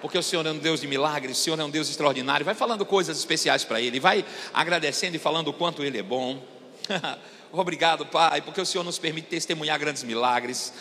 Porque 0.00 0.18
o 0.18 0.22
Senhor 0.22 0.44
é 0.46 0.50
um 0.50 0.58
Deus 0.58 0.80
de 0.80 0.86
milagres, 0.86 1.38
o 1.38 1.40
Senhor 1.40 1.58
é 1.58 1.64
um 1.64 1.70
Deus 1.70 1.88
extraordinário. 1.88 2.44
Vai 2.44 2.54
falando 2.54 2.84
coisas 2.84 3.18
especiais 3.18 3.64
para 3.64 3.80
Ele, 3.80 3.98
vai 3.98 4.24
agradecendo 4.52 5.16
e 5.16 5.18
falando 5.18 5.48
o 5.48 5.52
quanto 5.52 5.82
Ele 5.82 5.98
é 5.98 6.02
bom. 6.02 6.42
obrigado, 7.52 8.04
Pai, 8.04 8.42
porque 8.42 8.60
o 8.60 8.66
Senhor 8.66 8.84
nos 8.84 8.98
permite 8.98 9.28
testemunhar 9.28 9.78
grandes 9.78 10.02
milagres. 10.02 10.72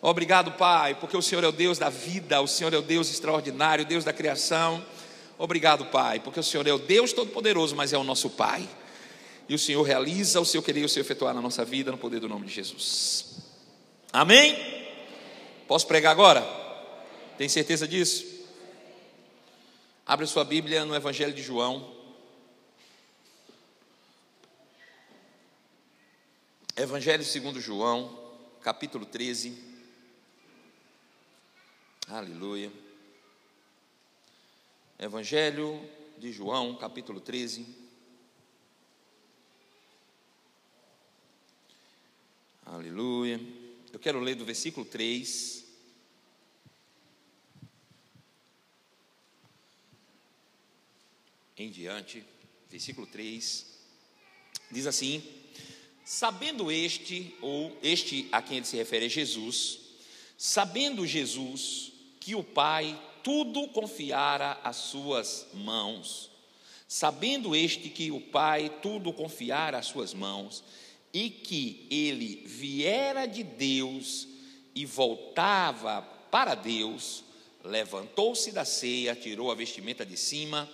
Obrigado, 0.00 0.52
Pai, 0.52 0.94
porque 0.94 1.16
o 1.16 1.22
Senhor 1.22 1.42
é 1.42 1.48
o 1.48 1.52
Deus 1.52 1.76
da 1.76 1.88
vida, 1.88 2.40
o 2.40 2.46
Senhor 2.46 2.72
é 2.72 2.78
o 2.78 2.82
Deus 2.82 3.10
extraordinário, 3.10 3.84
Deus 3.84 4.04
da 4.04 4.12
criação. 4.12 4.84
Obrigado, 5.36 5.86
Pai, 5.86 6.20
porque 6.20 6.38
o 6.38 6.42
Senhor 6.42 6.66
é 6.66 6.72
o 6.72 6.78
Deus 6.78 7.12
Todo-Poderoso, 7.12 7.74
mas 7.74 7.92
é 7.92 7.98
o 7.98 8.04
nosso 8.04 8.30
Pai. 8.30 8.68
E 9.48 9.54
o 9.54 9.58
Senhor 9.58 9.82
realiza 9.82 10.40
o 10.40 10.44
seu 10.44 10.62
querer 10.62 10.82
e 10.82 10.84
o 10.84 10.88
seu 10.88 11.00
efetuar 11.00 11.34
na 11.34 11.40
nossa 11.40 11.64
vida, 11.64 11.90
no 11.90 11.98
poder 11.98 12.20
do 12.20 12.28
nome 12.28 12.46
de 12.46 12.52
Jesus. 12.52 13.38
Amém? 14.12 14.56
Posso 15.66 15.86
pregar 15.86 16.12
agora? 16.12 16.42
Tem 17.36 17.48
certeza 17.48 17.86
disso? 17.88 18.24
Abre 20.06 20.26
sua 20.26 20.44
Bíblia 20.44 20.84
no 20.84 20.94
Evangelho 20.94 21.32
de 21.32 21.42
João. 21.42 21.94
Evangelho 26.76 27.24
segundo 27.24 27.60
João, 27.60 28.16
capítulo 28.62 29.04
13. 29.04 29.77
Aleluia. 32.10 32.72
Evangelho 34.98 35.78
de 36.16 36.32
João, 36.32 36.74
capítulo 36.74 37.20
13. 37.20 37.66
Aleluia. 42.64 43.38
Eu 43.92 43.98
quero 43.98 44.20
ler 44.20 44.36
do 44.36 44.46
versículo 44.46 44.86
3. 44.86 45.66
Em 51.58 51.70
diante, 51.70 52.24
versículo 52.70 53.06
3. 53.06 53.66
Diz 54.70 54.86
assim: 54.86 55.22
Sabendo 56.06 56.72
este, 56.72 57.36
ou 57.42 57.78
este 57.82 58.30
a 58.32 58.40
quem 58.40 58.56
ele 58.56 58.66
se 58.66 58.78
refere 58.78 59.04
é 59.04 59.10
Jesus, 59.10 59.80
sabendo 60.38 61.06
Jesus 61.06 61.97
que 62.28 62.34
o 62.34 62.42
Pai 62.42 62.94
tudo 63.24 63.68
confiara 63.68 64.60
às 64.62 64.76
suas 64.76 65.46
mãos, 65.54 66.30
sabendo 66.86 67.56
este 67.56 67.88
que 67.88 68.10
o 68.10 68.20
Pai 68.20 68.70
tudo 68.82 69.14
confiara 69.14 69.78
às 69.78 69.86
suas 69.86 70.12
mãos, 70.12 70.62
e 71.10 71.30
que 71.30 71.86
ele 71.90 72.42
viera 72.44 73.24
de 73.24 73.42
Deus 73.42 74.28
e 74.74 74.84
voltava 74.84 76.02
para 76.30 76.54
Deus, 76.54 77.24
levantou-se 77.64 78.52
da 78.52 78.66
ceia, 78.66 79.16
tirou 79.16 79.50
a 79.50 79.54
vestimenta 79.54 80.04
de 80.04 80.18
cima 80.18 80.68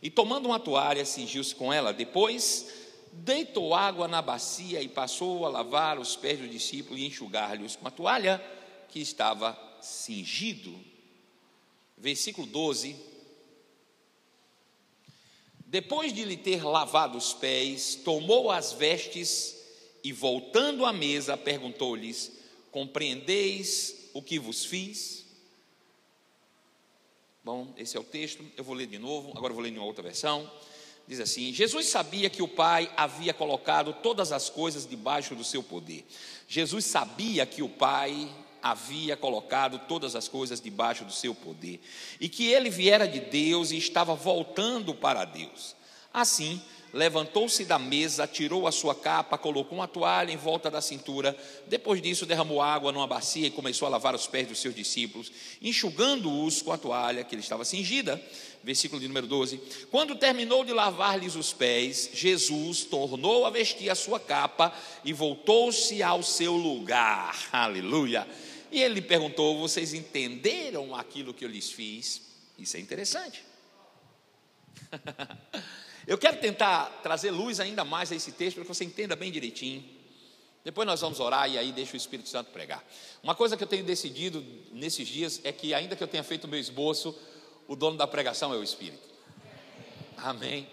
e, 0.00 0.08
tomando 0.08 0.46
uma 0.46 0.58
toalha, 0.58 1.04
cingiu-se 1.04 1.54
com 1.54 1.70
ela. 1.70 1.92
Depois, 1.92 2.66
deitou 3.12 3.74
água 3.74 4.08
na 4.08 4.22
bacia 4.22 4.80
e 4.80 4.88
passou 4.88 5.44
a 5.44 5.50
lavar 5.50 5.98
os 5.98 6.16
pés 6.16 6.38
dos 6.38 6.50
discípulos 6.50 6.98
e 6.98 7.04
enxugar-lhes 7.04 7.76
com 7.76 7.86
a 7.86 7.90
toalha 7.90 8.42
que 8.88 9.00
estava 9.00 9.67
cingido. 9.82 10.78
Versículo 11.96 12.46
12. 12.46 12.96
Depois 15.66 16.12
de 16.12 16.24
lhe 16.24 16.36
ter 16.36 16.64
lavado 16.64 17.18
os 17.18 17.34
pés, 17.34 17.94
tomou 17.96 18.50
as 18.50 18.72
vestes 18.72 19.56
e, 20.02 20.12
voltando 20.12 20.86
à 20.86 20.92
mesa, 20.92 21.36
perguntou-lhes: 21.36 22.32
Compreendeis 22.70 24.08
o 24.14 24.22
que 24.22 24.38
vos 24.38 24.64
fiz? 24.64 25.26
Bom, 27.44 27.72
esse 27.76 27.96
é 27.96 28.00
o 28.00 28.04
texto, 28.04 28.44
eu 28.56 28.64
vou 28.64 28.74
ler 28.74 28.86
de 28.86 28.98
novo, 28.98 29.32
agora 29.36 29.52
vou 29.52 29.62
ler 29.62 29.70
em 29.70 29.78
uma 29.78 29.86
outra 29.86 30.02
versão. 30.02 30.50
Diz 31.06 31.20
assim: 31.20 31.52
Jesus 31.52 31.86
sabia 31.86 32.28
que 32.28 32.42
o 32.42 32.48
Pai 32.48 32.92
havia 32.96 33.32
colocado 33.32 33.94
todas 34.02 34.32
as 34.32 34.50
coisas 34.50 34.86
debaixo 34.86 35.34
do 35.34 35.42
seu 35.42 35.62
poder. 35.62 36.06
Jesus 36.46 36.84
sabia 36.84 37.46
que 37.46 37.62
o 37.62 37.68
Pai 37.68 38.30
havia 38.62 39.16
colocado 39.16 39.80
todas 39.88 40.14
as 40.14 40.28
coisas 40.28 40.60
debaixo 40.60 41.04
do 41.04 41.12
seu 41.12 41.34
poder 41.34 41.80
e 42.20 42.28
que 42.28 42.46
ele 42.46 42.70
viera 42.70 43.06
de 43.06 43.20
Deus 43.20 43.70
e 43.70 43.78
estava 43.78 44.14
voltando 44.14 44.94
para 44.94 45.24
Deus. 45.24 45.76
Assim, 46.12 46.60
levantou-se 46.92 47.64
da 47.64 47.78
mesa, 47.78 48.26
tirou 48.26 48.66
a 48.66 48.72
sua 48.72 48.94
capa, 48.94 49.36
colocou 49.36 49.78
uma 49.78 49.86
toalha 49.86 50.32
em 50.32 50.36
volta 50.36 50.70
da 50.70 50.80
cintura. 50.80 51.36
Depois 51.66 52.00
disso, 52.00 52.26
derramou 52.26 52.62
água 52.62 52.90
numa 52.92 53.06
bacia 53.06 53.46
e 53.46 53.50
começou 53.50 53.86
a 53.86 53.90
lavar 53.90 54.14
os 54.14 54.26
pés 54.26 54.48
dos 54.48 54.58
seus 54.58 54.74
discípulos, 54.74 55.30
enxugando-os 55.60 56.62
com 56.62 56.72
a 56.72 56.78
toalha 56.78 57.24
que 57.24 57.34
ele 57.34 57.42
estava 57.42 57.64
cingida. 57.64 58.20
Versículo 58.64 59.00
de 59.00 59.06
número 59.06 59.26
12. 59.26 59.60
Quando 59.90 60.16
terminou 60.16 60.64
de 60.64 60.72
lavar-lhes 60.72 61.36
os 61.36 61.52
pés, 61.52 62.10
Jesus 62.12 62.84
tornou 62.84 63.46
a 63.46 63.50
vestir 63.50 63.88
a 63.88 63.94
sua 63.94 64.18
capa 64.18 64.74
e 65.04 65.12
voltou-se 65.12 66.02
ao 66.02 66.22
seu 66.22 66.54
lugar. 66.54 67.48
Aleluia. 67.52 68.26
E 68.70 68.82
ele 68.82 69.00
perguntou: 69.00 69.58
Vocês 69.58 69.94
entenderam 69.94 70.94
aquilo 70.94 71.34
que 71.34 71.44
eu 71.44 71.48
lhes 71.48 71.70
fiz? 71.70 72.22
Isso 72.58 72.76
é 72.76 72.80
interessante. 72.80 73.44
Eu 76.06 76.16
quero 76.16 76.38
tentar 76.38 76.86
trazer 77.02 77.30
luz 77.30 77.60
ainda 77.60 77.84
mais 77.84 78.10
a 78.10 78.14
esse 78.14 78.32
texto 78.32 78.54
para 78.54 78.64
que 78.64 78.68
você 78.68 78.82
entenda 78.82 79.14
bem 79.14 79.30
direitinho. 79.30 79.84
Depois 80.64 80.86
nós 80.86 81.02
vamos 81.02 81.20
orar 81.20 81.50
e 81.50 81.58
aí 81.58 81.70
deixa 81.70 81.92
o 81.92 81.96
Espírito 81.98 82.30
Santo 82.30 82.50
pregar. 82.50 82.82
Uma 83.22 83.34
coisa 83.34 83.58
que 83.58 83.62
eu 83.62 83.68
tenho 83.68 83.84
decidido 83.84 84.42
nesses 84.72 85.06
dias 85.06 85.38
é 85.44 85.52
que, 85.52 85.74
ainda 85.74 85.94
que 85.94 86.02
eu 86.02 86.08
tenha 86.08 86.22
feito 86.24 86.44
o 86.44 86.48
meu 86.48 86.58
esboço, 86.58 87.14
o 87.66 87.76
dono 87.76 87.98
da 87.98 88.06
pregação 88.06 88.54
é 88.54 88.56
o 88.56 88.62
Espírito. 88.62 89.06
Amém. 90.16 90.66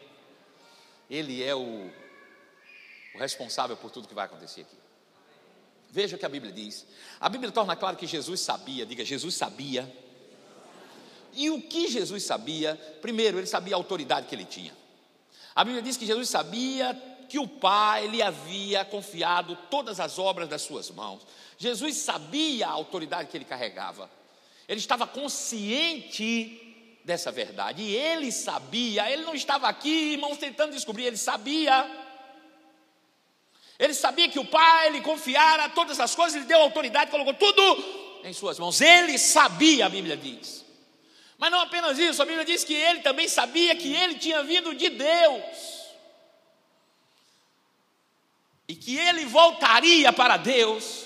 Ele 1.10 1.44
é 1.44 1.54
o, 1.54 1.92
o 3.14 3.18
responsável 3.18 3.76
por 3.76 3.92
tudo 3.92 4.08
que 4.08 4.16
vai 4.16 4.26
acontecer 4.26 4.62
aqui. 4.62 4.76
Veja 5.96 6.18
o 6.18 6.20
que 6.20 6.26
a 6.26 6.30
Bíblia 6.30 6.52
diz. 6.52 6.86
A 7.22 7.30
Bíblia 7.30 7.54
torna 7.54 7.74
claro 7.74 7.96
que 7.96 8.06
Jesus 8.06 8.42
sabia, 8.42 8.86
diga, 8.86 9.06
Jesus 9.06 9.34
sabia. 9.34 9.90
E 11.32 11.50
o 11.50 11.62
que 11.62 11.88
Jesus 11.88 12.22
sabia? 12.24 12.76
Primeiro, 13.02 13.38
ele 13.40 13.48
sabia 13.48 13.76
a 13.76 13.78
autoridade 13.78 14.28
que 14.28 14.36
ele 14.36 14.44
tinha. 14.44 14.74
A 15.56 15.64
Bíblia 15.64 15.82
diz 15.82 15.96
que 15.96 16.06
Jesus 16.06 16.28
sabia 16.28 16.94
que 17.30 17.40
o 17.40 17.48
Pai 17.48 18.08
lhe 18.08 18.22
havia 18.22 18.84
confiado 18.84 19.58
todas 19.72 20.02
as 20.02 20.20
obras 20.20 20.50
das 20.50 20.64
suas 20.64 20.92
mãos. 20.92 21.22
Jesus 21.58 21.96
sabia 21.96 22.68
a 22.68 22.72
autoridade 22.72 23.30
que 23.30 23.38
ele 23.38 23.46
carregava. 23.46 24.10
Ele 24.68 24.82
estava 24.82 25.08
consciente 25.08 26.62
dessa 27.06 27.32
verdade. 27.32 27.84
E 27.84 27.96
ele 27.96 28.34
sabia, 28.34 29.10
ele 29.10 29.24
não 29.24 29.34
estava 29.34 29.70
aqui, 29.70 30.12
irmãos, 30.12 30.38
tentando 30.38 30.74
descobrir, 30.74 31.06
ele 31.06 31.16
sabia. 31.16 32.05
Ele 33.78 33.94
sabia 33.94 34.30
que 34.30 34.40
o 34.40 34.46
Pai 34.46 34.90
lhe 34.90 35.02
confiara 35.02 35.70
todas 35.70 36.00
as 36.00 36.16
coisas, 36.16 36.36
ele 36.36 36.46
deu 36.46 36.60
autoridade, 36.60 37.12
colocou 37.12 37.34
tudo 37.34 38.06
em 38.24 38.34
suas 38.34 38.58
mãos. 38.58 38.82
Ele 38.82 39.18
sabia, 39.18 39.86
a 39.86 39.90
Bíblia 39.90 40.18
diz. 40.18 40.66
Mas 41.38 41.52
não 41.52 41.60
apenas 41.60 42.00
isso, 42.00 42.22
a 42.22 42.26
Bíblia 42.26 42.46
diz 42.46 42.64
que 42.64 42.74
ele 42.74 43.02
também 43.02 43.28
sabia 43.28 43.76
que 43.76 43.94
ele 43.94 44.16
tinha 44.16 44.42
vindo 44.44 44.74
de 44.74 44.90
Deus. 44.90 45.86
E 48.68 48.76
que 48.76 48.98
ele 48.98 49.26
voltaria 49.26 50.12
para 50.12 50.38
Deus. 50.38 51.06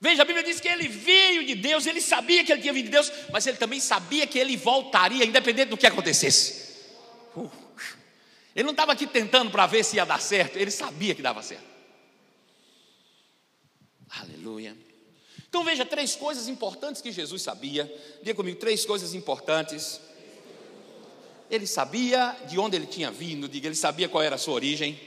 Veja, 0.00 0.22
a 0.22 0.24
Bíblia 0.24 0.44
diz 0.44 0.60
que 0.60 0.68
ele 0.68 0.88
veio 0.88 1.46
de 1.46 1.54
Deus, 1.54 1.86
ele 1.86 2.00
sabia 2.00 2.44
que 2.44 2.52
ele 2.52 2.60
tinha 2.60 2.72
vindo 2.72 2.84
de 2.86 2.90
Deus, 2.90 3.10
mas 3.32 3.46
ele 3.46 3.56
também 3.56 3.80
sabia 3.80 4.26
que 4.26 4.38
ele 4.38 4.56
voltaria, 4.56 5.24
independente 5.24 5.70
do 5.70 5.76
que 5.76 5.86
acontecesse. 5.86 6.66
Uh, 7.34 7.50
ele 8.56 8.64
não 8.64 8.70
estava 8.70 8.92
aqui 8.92 9.06
tentando 9.06 9.50
para 9.50 9.66
ver 9.66 9.84
se 9.84 9.96
ia 9.96 10.06
dar 10.06 10.18
certo, 10.18 10.56
ele 10.56 10.70
sabia 10.70 11.14
que 11.14 11.20
dava 11.20 11.42
certo. 11.42 11.66
Aleluia. 14.18 14.74
Então 15.46 15.62
veja 15.62 15.84
três 15.84 16.16
coisas 16.16 16.48
importantes 16.48 17.02
que 17.02 17.12
Jesus 17.12 17.42
sabia. 17.42 17.84
Diga 18.22 18.34
comigo, 18.34 18.58
três 18.58 18.86
coisas 18.86 19.12
importantes. 19.12 20.00
Ele 21.50 21.66
sabia 21.66 22.34
de 22.48 22.58
onde 22.58 22.76
ele 22.76 22.86
tinha 22.86 23.10
vindo, 23.10 23.46
diga, 23.46 23.68
ele 23.68 23.76
sabia 23.76 24.08
qual 24.08 24.22
era 24.22 24.36
a 24.36 24.38
sua 24.38 24.54
origem. 24.54 24.98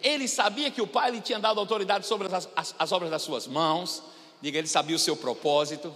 Ele 0.00 0.28
sabia 0.28 0.70
que 0.70 0.80
o 0.80 0.86
Pai 0.86 1.10
lhe 1.10 1.20
tinha 1.20 1.40
dado 1.40 1.58
autoridade 1.58 2.06
sobre 2.06 2.28
as, 2.32 2.48
as, 2.54 2.74
as 2.78 2.92
obras 2.92 3.10
das 3.10 3.22
suas 3.22 3.48
mãos. 3.48 4.00
Diga, 4.40 4.58
ele 4.58 4.68
sabia 4.68 4.94
o 4.94 4.98
seu 4.98 5.16
propósito. 5.16 5.94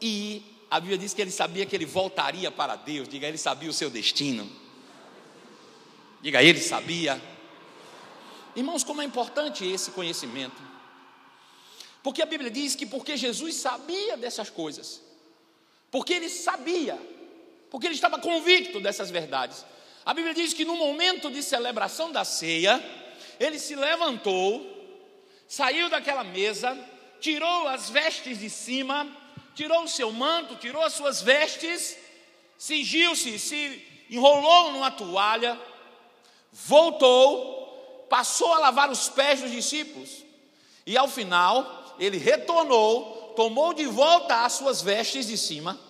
E 0.00 0.53
a 0.74 0.80
Bíblia 0.80 0.98
diz 0.98 1.14
que 1.14 1.22
ele 1.22 1.30
sabia 1.30 1.64
que 1.64 1.76
ele 1.76 1.86
voltaria 1.86 2.50
para 2.50 2.74
Deus. 2.74 3.08
Diga, 3.08 3.28
ele 3.28 3.38
sabia 3.38 3.70
o 3.70 3.72
seu 3.72 3.88
destino. 3.88 4.50
Diga, 6.20 6.42
ele 6.42 6.60
sabia. 6.60 7.22
Irmãos, 8.56 8.82
como 8.82 9.00
é 9.00 9.04
importante 9.04 9.64
esse 9.64 9.92
conhecimento. 9.92 10.60
Porque 12.02 12.20
a 12.20 12.26
Bíblia 12.26 12.50
diz 12.50 12.74
que 12.74 12.86
porque 12.86 13.16
Jesus 13.16 13.54
sabia 13.54 14.16
dessas 14.16 14.50
coisas, 14.50 15.00
porque 15.92 16.12
ele 16.12 16.28
sabia, 16.28 16.98
porque 17.70 17.86
ele 17.86 17.94
estava 17.94 18.18
convicto 18.18 18.80
dessas 18.80 19.12
verdades. 19.12 19.64
A 20.04 20.12
Bíblia 20.12 20.34
diz 20.34 20.52
que 20.52 20.64
no 20.64 20.74
momento 20.74 21.30
de 21.30 21.40
celebração 21.40 22.10
da 22.10 22.24
ceia, 22.24 22.82
ele 23.38 23.60
se 23.60 23.76
levantou, 23.76 24.60
saiu 25.46 25.88
daquela 25.88 26.24
mesa, 26.24 26.76
tirou 27.20 27.68
as 27.68 27.90
vestes 27.90 28.40
de 28.40 28.50
cima, 28.50 29.22
tirou 29.54 29.84
o 29.84 29.88
seu 29.88 30.12
manto, 30.12 30.56
tirou 30.56 30.82
as 30.82 30.92
suas 30.92 31.22
vestes, 31.22 31.96
cingiu-se, 32.58 33.38
se 33.38 34.04
enrolou 34.10 34.72
numa 34.72 34.90
toalha, 34.90 35.58
voltou, 36.52 38.06
passou 38.08 38.52
a 38.52 38.58
lavar 38.58 38.90
os 38.90 39.08
pés 39.08 39.40
dos 39.40 39.50
discípulos, 39.50 40.24
e 40.86 40.96
ao 40.96 41.08
final, 41.08 41.96
ele 41.98 42.18
retornou, 42.18 43.32
tomou 43.36 43.72
de 43.72 43.86
volta 43.86 44.44
as 44.44 44.54
suas 44.54 44.82
vestes 44.82 45.26
de 45.26 45.38
cima, 45.38 45.80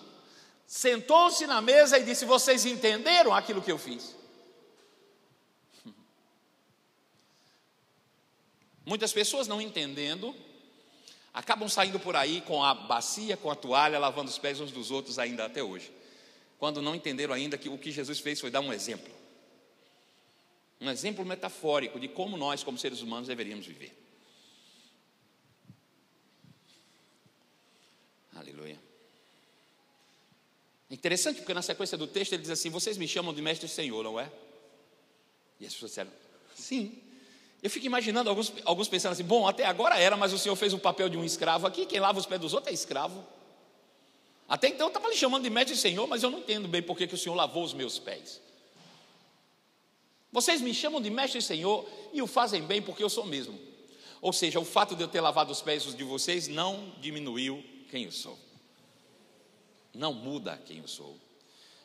sentou-se 0.65 1.45
na 1.45 1.61
mesa 1.61 1.99
e 1.99 2.03
disse: 2.03 2.25
Vocês 2.25 2.65
entenderam 2.65 3.33
aquilo 3.33 3.61
que 3.61 3.71
eu 3.71 3.77
fiz? 3.77 4.15
Muitas 8.85 9.11
pessoas 9.11 9.47
não 9.47 9.59
entendendo, 9.59 10.35
acabam 11.35 11.67
saindo 11.67 11.99
por 11.99 12.15
aí 12.15 12.39
com 12.39 12.63
a 12.63 12.73
bacia, 12.73 13.35
com 13.35 13.51
a 13.51 13.55
toalha, 13.55 13.99
lavando 13.99 14.31
os 14.31 14.37
pés 14.37 14.61
uns 14.61 14.71
dos 14.71 14.89
outros 14.89 15.19
ainda 15.19 15.45
até 15.45 15.61
hoje. 15.61 15.91
Quando 16.57 16.81
não 16.81 16.95
entenderam 16.95 17.33
ainda 17.33 17.57
que 17.57 17.67
o 17.67 17.77
que 17.77 17.91
Jesus 17.91 18.21
fez 18.21 18.39
foi 18.39 18.49
dar 18.49 18.61
um 18.61 18.71
exemplo. 18.71 19.13
Um 20.79 20.89
exemplo 20.89 21.25
metafórico 21.25 21.99
de 21.99 22.07
como 22.07 22.37
nós, 22.37 22.63
como 22.63 22.77
seres 22.77 23.01
humanos, 23.01 23.27
deveríamos 23.27 23.65
viver. 23.65 23.93
Aleluia. 28.33 28.79
É 30.89 30.93
interessante 30.93 31.37
porque 31.37 31.53
na 31.53 31.61
sequência 31.61 31.97
do 31.97 32.07
texto 32.07 32.31
ele 32.31 32.43
diz 32.43 32.51
assim: 32.51 32.69
Vocês 32.69 32.97
me 32.97 33.07
chamam 33.09 33.33
de 33.33 33.41
mestre 33.41 33.65
e 33.65 33.69
senhor, 33.69 34.03
não 34.03 34.17
é? 34.17 34.31
E 35.59 35.65
as 35.65 35.73
pessoas 35.73 35.91
disseram: 35.91 36.11
Sim. 36.55 37.04
Eu 37.65 37.69
fico 37.71 37.87
imaginando 37.87 38.29
alguns, 38.29 38.53
alguns 38.63 38.87
pensando 38.87 39.13
assim: 39.13 39.23
Bom, 39.23 39.47
até 39.47 39.65
agora 39.65 39.97
era, 39.97 40.15
mas 40.15 40.31
o 40.31 40.37
senhor 40.37 40.55
fez 40.55 40.71
o 40.71 40.77
papel 40.77 41.09
de 41.09 41.17
um 41.17 41.23
escravo 41.23 41.65
aqui. 41.65 41.87
Quem 41.87 41.99
lava 41.99 42.19
os 42.19 42.27
pés 42.27 42.39
dos 42.39 42.53
outros 42.53 42.71
é 42.71 42.75
escravo. 42.75 43.25
Até 44.47 44.67
então 44.67 44.85
eu 44.85 44.89
estava 44.89 45.09
lhe 45.09 45.15
chamando 45.15 45.41
de 45.41 45.49
mestre 45.49 45.75
senhor, 45.75 46.05
mas 46.05 46.21
eu 46.21 46.29
não 46.29 46.37
entendo 46.37 46.67
bem 46.67 46.83
por 46.83 46.95
que 46.95 47.05
o 47.05 47.17
senhor 47.17 47.33
lavou 47.33 47.63
os 47.63 47.73
meus 47.73 47.97
pés. 47.97 48.39
Vocês 50.31 50.61
me 50.61 50.75
chamam 50.75 51.01
de 51.01 51.09
mestre 51.09 51.41
senhor 51.41 51.89
e 52.13 52.21
o 52.21 52.27
fazem 52.27 52.61
bem 52.61 52.83
porque 52.83 53.03
eu 53.03 53.09
sou 53.09 53.25
mesmo. 53.25 53.59
Ou 54.21 54.31
seja, 54.31 54.59
o 54.59 54.63
fato 54.63 54.95
de 54.95 55.01
eu 55.01 55.07
ter 55.07 55.19
lavado 55.19 55.51
os 55.51 55.63
pés 55.63 55.85
de 55.85 56.03
vocês 56.03 56.47
não 56.47 56.93
diminuiu 57.01 57.63
quem 57.89 58.03
eu 58.03 58.11
sou. 58.11 58.37
Não 59.91 60.13
muda 60.13 60.61
quem 60.67 60.77
eu 60.77 60.87
sou. 60.87 61.17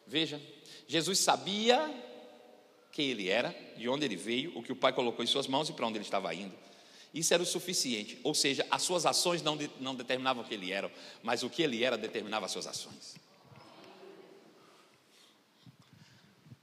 Veja, 0.06 0.38
Jesus 0.86 1.20
sabia 1.20 1.90
quem 2.92 3.08
ele 3.08 3.28
era, 3.28 3.54
de 3.76 3.88
onde 3.88 4.04
ele 4.04 4.16
veio, 4.16 4.56
o 4.58 4.62
que 4.62 4.72
o 4.72 4.76
Pai 4.76 4.92
colocou 4.92 5.24
em 5.24 5.28
suas 5.28 5.46
mãos 5.46 5.68
e 5.68 5.72
para 5.72 5.86
onde 5.86 5.98
ele 5.98 6.04
estava 6.04 6.34
indo. 6.34 6.54
Isso 7.12 7.34
era 7.34 7.42
o 7.42 7.46
suficiente. 7.46 8.18
Ou 8.22 8.34
seja, 8.34 8.66
as 8.70 8.82
suas 8.82 9.04
ações 9.06 9.42
não, 9.42 9.56
de, 9.56 9.70
não 9.80 9.94
determinavam 9.94 10.44
o 10.44 10.46
que 10.46 10.54
ele 10.54 10.72
era, 10.72 10.92
mas 11.22 11.42
o 11.42 11.50
que 11.50 11.62
ele 11.62 11.82
era 11.82 11.96
determinava 11.98 12.46
as 12.46 12.52
suas 12.52 12.66
ações. 12.66 13.16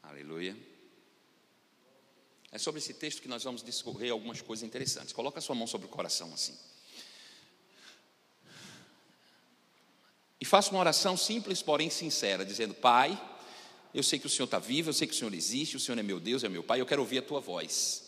Aleluia. 0.02 0.56
É 2.52 2.58
sobre 2.58 2.80
esse 2.80 2.94
texto 2.94 3.22
que 3.22 3.28
nós 3.28 3.44
vamos 3.44 3.62
discorrer 3.62 4.12
algumas 4.12 4.42
coisas 4.42 4.66
interessantes. 4.66 5.14
Coloca 5.14 5.40
a 5.40 5.42
sua 5.42 5.56
mão 5.56 5.68
sobre 5.68 5.88
o 5.88 5.90
coração 5.90 6.34
assim. 6.34 6.58
E 10.40 10.46
faça 10.46 10.72
uma 10.72 10.80
oração 10.80 11.18
simples, 11.18 11.62
porém 11.62 11.90
sincera, 11.90 12.46
dizendo: 12.46 12.74
Pai, 12.74 13.20
eu 13.98 14.04
sei 14.04 14.20
que 14.20 14.28
o 14.28 14.30
Senhor 14.30 14.46
está 14.46 14.60
vivo, 14.60 14.90
eu 14.90 14.94
sei 14.94 15.08
que 15.08 15.14
o 15.16 15.18
Senhor 15.18 15.34
existe, 15.34 15.76
o 15.76 15.80
Senhor 15.80 15.98
é 15.98 16.04
meu 16.04 16.20
Deus, 16.20 16.44
é 16.44 16.50
meu 16.50 16.62
Pai, 16.62 16.80
eu 16.80 16.86
quero 16.86 17.02
ouvir 17.02 17.18
a 17.18 17.22
tua 17.24 17.40
voz. 17.40 18.04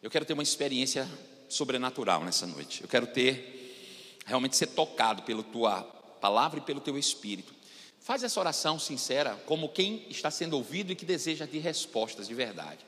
Eu 0.00 0.08
quero 0.08 0.24
ter 0.24 0.34
uma 0.34 0.42
experiência 0.42 1.08
sobrenatural 1.48 2.22
nessa 2.22 2.46
noite. 2.46 2.82
Eu 2.82 2.88
quero 2.88 3.08
ter, 3.08 4.20
realmente 4.24 4.56
ser 4.56 4.68
tocado 4.68 5.22
pela 5.22 5.42
tua 5.42 5.82
palavra 6.20 6.60
e 6.60 6.62
pelo 6.62 6.80
teu 6.80 6.96
espírito. 6.96 7.52
Faz 7.98 8.22
essa 8.22 8.38
oração 8.38 8.78
sincera, 8.78 9.34
como 9.46 9.68
quem 9.68 10.06
está 10.08 10.30
sendo 10.30 10.54
ouvido 10.54 10.92
e 10.92 10.94
que 10.94 11.04
deseja 11.04 11.44
de 11.44 11.58
respostas 11.58 12.28
de 12.28 12.34
verdade. 12.34 12.78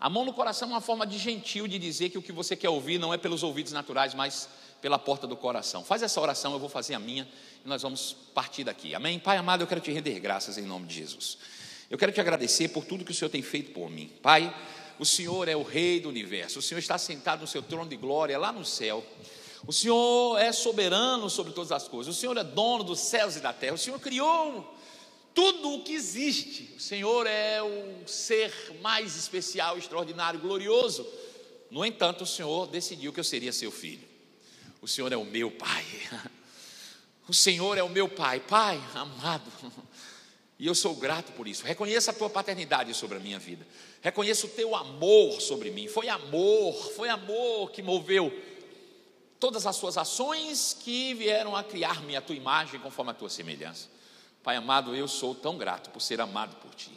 A 0.00 0.08
mão 0.08 0.24
no 0.24 0.32
coração 0.32 0.68
é 0.68 0.72
uma 0.72 0.80
forma 0.80 1.06
de 1.06 1.18
gentil 1.18 1.68
de 1.68 1.78
dizer 1.78 2.08
que 2.08 2.16
o 2.16 2.22
que 2.22 2.32
você 2.32 2.56
quer 2.56 2.70
ouvir 2.70 2.98
não 2.98 3.12
é 3.12 3.18
pelos 3.18 3.42
ouvidos 3.42 3.72
naturais, 3.72 4.14
mas 4.14 4.48
pela 4.82 4.98
porta 4.98 5.26
do 5.26 5.36
coração. 5.36 5.84
Faz 5.84 6.02
essa 6.02 6.20
oração, 6.20 6.52
eu 6.52 6.58
vou 6.58 6.68
fazer 6.68 6.92
a 6.92 6.98
minha 6.98 7.26
e 7.64 7.68
nós 7.68 7.80
vamos 7.80 8.16
partir 8.34 8.64
daqui. 8.64 8.94
Amém? 8.94 9.18
Pai 9.18 9.36
amado, 9.38 9.62
eu 9.62 9.66
quero 9.66 9.80
te 9.80 9.92
render 9.92 10.18
graças 10.18 10.58
em 10.58 10.62
nome 10.62 10.86
de 10.86 10.96
Jesus. 10.96 11.38
Eu 11.88 11.96
quero 11.96 12.10
te 12.10 12.20
agradecer 12.20 12.68
por 12.68 12.84
tudo 12.84 13.04
que 13.04 13.12
o 13.12 13.14
Senhor 13.14 13.30
tem 13.30 13.40
feito 13.40 13.70
por 13.70 13.88
mim. 13.88 14.10
Pai, 14.20 14.54
o 14.98 15.06
Senhor 15.06 15.48
é 15.48 15.54
o 15.54 15.62
Rei 15.62 16.00
do 16.00 16.08
universo, 16.08 16.58
o 16.58 16.62
Senhor 16.62 16.80
está 16.80 16.98
sentado 16.98 17.42
no 17.42 17.46
seu 17.46 17.62
trono 17.62 17.88
de 17.88 17.96
glória 17.96 18.36
lá 18.36 18.52
no 18.52 18.64
céu. 18.64 19.06
O 19.64 19.72
Senhor 19.72 20.36
é 20.38 20.50
soberano 20.50 21.30
sobre 21.30 21.52
todas 21.52 21.70
as 21.70 21.86
coisas, 21.86 22.16
o 22.16 22.18
Senhor 22.18 22.36
é 22.36 22.42
dono 22.42 22.82
dos 22.82 22.98
céus 22.98 23.36
e 23.36 23.40
da 23.40 23.52
terra, 23.52 23.74
o 23.74 23.78
Senhor 23.78 24.00
criou 24.00 24.76
tudo 25.32 25.74
o 25.74 25.84
que 25.84 25.94
existe. 25.94 26.74
O 26.76 26.80
Senhor 26.80 27.26
é 27.26 27.62
o 27.62 28.06
ser 28.06 28.52
mais 28.82 29.16
especial, 29.16 29.78
extraordinário, 29.78 30.40
glorioso. 30.40 31.06
No 31.70 31.84
entanto, 31.86 32.24
o 32.24 32.26
Senhor 32.26 32.66
decidiu 32.66 33.12
que 33.12 33.20
eu 33.20 33.24
seria 33.24 33.52
seu 33.52 33.70
filho. 33.70 34.11
O 34.82 34.88
Senhor 34.88 35.12
é 35.12 35.16
o 35.16 35.24
meu 35.24 35.50
Pai. 35.50 35.84
O 37.28 37.32
Senhor 37.32 37.78
é 37.78 37.82
o 37.82 37.88
meu 37.88 38.08
Pai, 38.08 38.40
Pai 38.40 38.82
amado. 38.94 39.50
E 40.58 40.66
eu 40.66 40.76
sou 40.76 40.94
grato 40.94 41.32
por 41.32 41.48
isso. 41.48 41.64
Reconheça 41.64 42.12
a 42.12 42.14
tua 42.14 42.30
paternidade 42.30 42.94
sobre 42.94 43.16
a 43.16 43.20
minha 43.20 43.38
vida. 43.38 43.66
Reconheça 44.00 44.46
o 44.46 44.50
teu 44.50 44.76
amor 44.76 45.40
sobre 45.40 45.72
mim. 45.72 45.88
Foi 45.88 46.08
amor, 46.08 46.74
foi 46.94 47.08
amor 47.08 47.72
que 47.72 47.82
moveu 47.82 48.32
todas 49.40 49.66
as 49.66 49.74
suas 49.74 49.98
ações 49.98 50.76
que 50.78 51.14
vieram 51.14 51.56
a 51.56 51.64
criar-me 51.64 52.14
a 52.14 52.20
tua 52.20 52.36
imagem 52.36 52.78
conforme 52.78 53.10
a 53.10 53.14
tua 53.14 53.28
semelhança. 53.28 53.88
Pai 54.40 54.54
amado, 54.54 54.94
eu 54.94 55.08
sou 55.08 55.34
tão 55.34 55.58
grato 55.58 55.90
por 55.90 56.00
ser 56.00 56.20
amado 56.20 56.54
por 56.60 56.72
ti. 56.76 56.92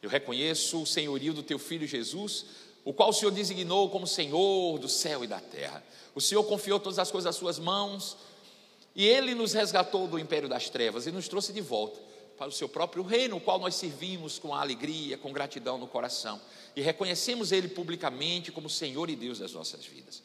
Eu 0.00 0.08
reconheço 0.08 0.80
o 0.80 0.86
senhorio 0.86 1.34
do 1.34 1.42
teu 1.42 1.58
filho 1.58 1.86
Jesus, 1.86 2.46
o 2.86 2.92
qual 2.92 3.10
o 3.10 3.12
Senhor 3.12 3.32
designou 3.32 3.90
como 3.90 4.06
Senhor 4.06 4.78
do 4.78 4.88
céu 4.88 5.24
e 5.24 5.26
da 5.26 5.40
terra. 5.40 5.84
O 6.14 6.20
Senhor 6.20 6.44
confiou 6.44 6.78
todas 6.78 7.00
as 7.00 7.10
coisas 7.10 7.28
às 7.28 7.34
suas 7.34 7.58
mãos, 7.58 8.16
e 8.94 9.04
Ele 9.04 9.34
nos 9.34 9.52
resgatou 9.52 10.06
do 10.06 10.20
império 10.20 10.48
das 10.48 10.70
trevas 10.70 11.04
e 11.04 11.10
nos 11.10 11.26
trouxe 11.26 11.52
de 11.52 11.60
volta 11.60 12.00
para 12.38 12.46
o 12.46 12.52
seu 12.52 12.68
próprio 12.68 13.02
reino, 13.02 13.38
o 13.38 13.40
qual 13.40 13.58
nós 13.58 13.74
servimos 13.74 14.38
com 14.38 14.54
alegria, 14.54 15.18
com 15.18 15.32
gratidão 15.32 15.76
no 15.76 15.88
coração, 15.88 16.40
e 16.76 16.80
reconhecemos 16.80 17.50
Ele 17.50 17.66
publicamente 17.66 18.52
como 18.52 18.70
Senhor 18.70 19.10
e 19.10 19.16
Deus 19.16 19.40
das 19.40 19.52
nossas 19.52 19.84
vidas. 19.84 20.22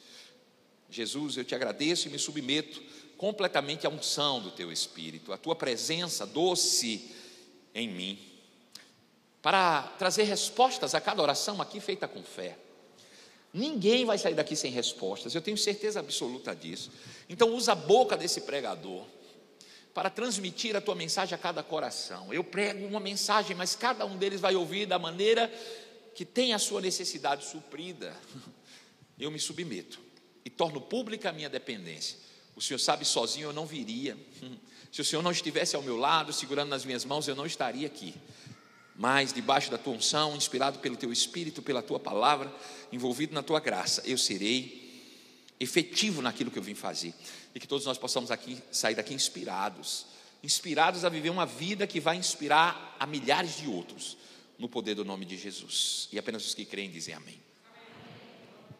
Jesus, 0.87 1.37
eu 1.37 1.43
te 1.43 1.55
agradeço 1.55 2.07
e 2.07 2.11
me 2.11 2.19
submeto 2.19 2.79
completamente 3.17 3.87
à 3.87 3.89
unção 3.89 4.39
do 4.39 4.51
teu 4.51 4.71
Espírito, 4.71 5.33
a 5.33 5.37
tua 5.37 5.55
presença 5.55 6.27
doce 6.27 7.09
em 7.73 7.89
mim 7.89 8.30
para 9.41 9.81
trazer 9.97 10.23
respostas 10.23 10.93
a 10.93 11.01
cada 11.01 11.21
oração 11.21 11.61
aqui 11.61 11.79
feita 11.79 12.07
com 12.07 12.21
fé. 12.21 12.57
Ninguém 13.53 14.05
vai 14.05 14.17
sair 14.17 14.33
daqui 14.33 14.55
sem 14.55 14.71
respostas, 14.71 15.35
eu 15.35 15.41
tenho 15.41 15.57
certeza 15.57 15.99
absoluta 15.99 16.55
disso. 16.55 16.91
Então, 17.27 17.53
usa 17.53 17.73
a 17.73 17.75
boca 17.75 18.15
desse 18.15 18.41
pregador 18.41 19.05
para 19.93 20.09
transmitir 20.09 20.75
a 20.75 20.81
tua 20.81 20.95
mensagem 20.95 21.35
a 21.35 21.37
cada 21.37 21.61
coração. 21.61 22.33
Eu 22.33 22.43
prego 22.43 22.85
uma 22.85 22.99
mensagem, 22.99 23.55
mas 23.55 23.75
cada 23.75 24.05
um 24.05 24.17
deles 24.17 24.39
vai 24.39 24.55
ouvir 24.55 24.85
da 24.85 24.97
maneira 24.97 25.51
que 26.15 26.23
tem 26.23 26.53
a 26.53 26.59
sua 26.59 26.79
necessidade 26.79 27.45
suprida. 27.45 28.15
Eu 29.19 29.29
me 29.29 29.39
submeto 29.39 29.99
e 30.45 30.49
torno 30.49 30.79
pública 30.79 31.29
a 31.29 31.33
minha 31.33 31.49
dependência. 31.49 32.17
O 32.55 32.61
Senhor 32.61 32.79
sabe, 32.79 33.03
sozinho 33.03 33.49
eu 33.49 33.53
não 33.53 33.65
viria. 33.65 34.17
Se 34.91 35.01
o 35.01 35.05
Senhor 35.05 35.21
não 35.21 35.31
estivesse 35.31 35.75
ao 35.75 35.81
meu 35.81 35.97
lado, 35.97 36.31
segurando 36.31 36.69
nas 36.69 36.85
minhas 36.85 37.03
mãos, 37.03 37.27
eu 37.27 37.35
não 37.35 37.45
estaria 37.45 37.87
aqui 37.87 38.13
mas 39.01 39.33
debaixo 39.33 39.71
da 39.71 39.79
tua 39.79 39.93
unção, 39.93 40.35
inspirado 40.35 40.77
pelo 40.77 40.95
teu 40.95 41.11
espírito, 41.11 41.59
pela 41.63 41.81
tua 41.81 41.99
palavra, 41.99 42.53
envolvido 42.91 43.33
na 43.33 43.41
tua 43.41 43.59
graça, 43.59 44.03
eu 44.05 44.15
serei 44.15 44.79
efetivo 45.59 46.21
naquilo 46.21 46.51
que 46.51 46.59
eu 46.59 46.61
vim 46.61 46.75
fazer. 46.75 47.11
E 47.55 47.59
que 47.59 47.67
todos 47.67 47.83
nós 47.87 47.97
possamos 47.97 48.29
aqui 48.29 48.61
sair 48.71 48.93
daqui 48.93 49.15
inspirados, 49.15 50.05
inspirados 50.43 51.03
a 51.03 51.09
viver 51.09 51.31
uma 51.31 51.47
vida 51.47 51.87
que 51.87 51.99
vai 51.99 52.15
inspirar 52.15 52.95
a 52.99 53.07
milhares 53.07 53.57
de 53.57 53.67
outros 53.67 54.17
no 54.55 54.69
poder 54.69 54.93
do 54.93 55.03
nome 55.03 55.25
de 55.25 55.35
Jesus. 55.35 56.07
E 56.11 56.19
apenas 56.19 56.45
os 56.45 56.53
que 56.53 56.63
creem 56.63 56.91
dizem 56.91 57.15
amém. 57.15 57.41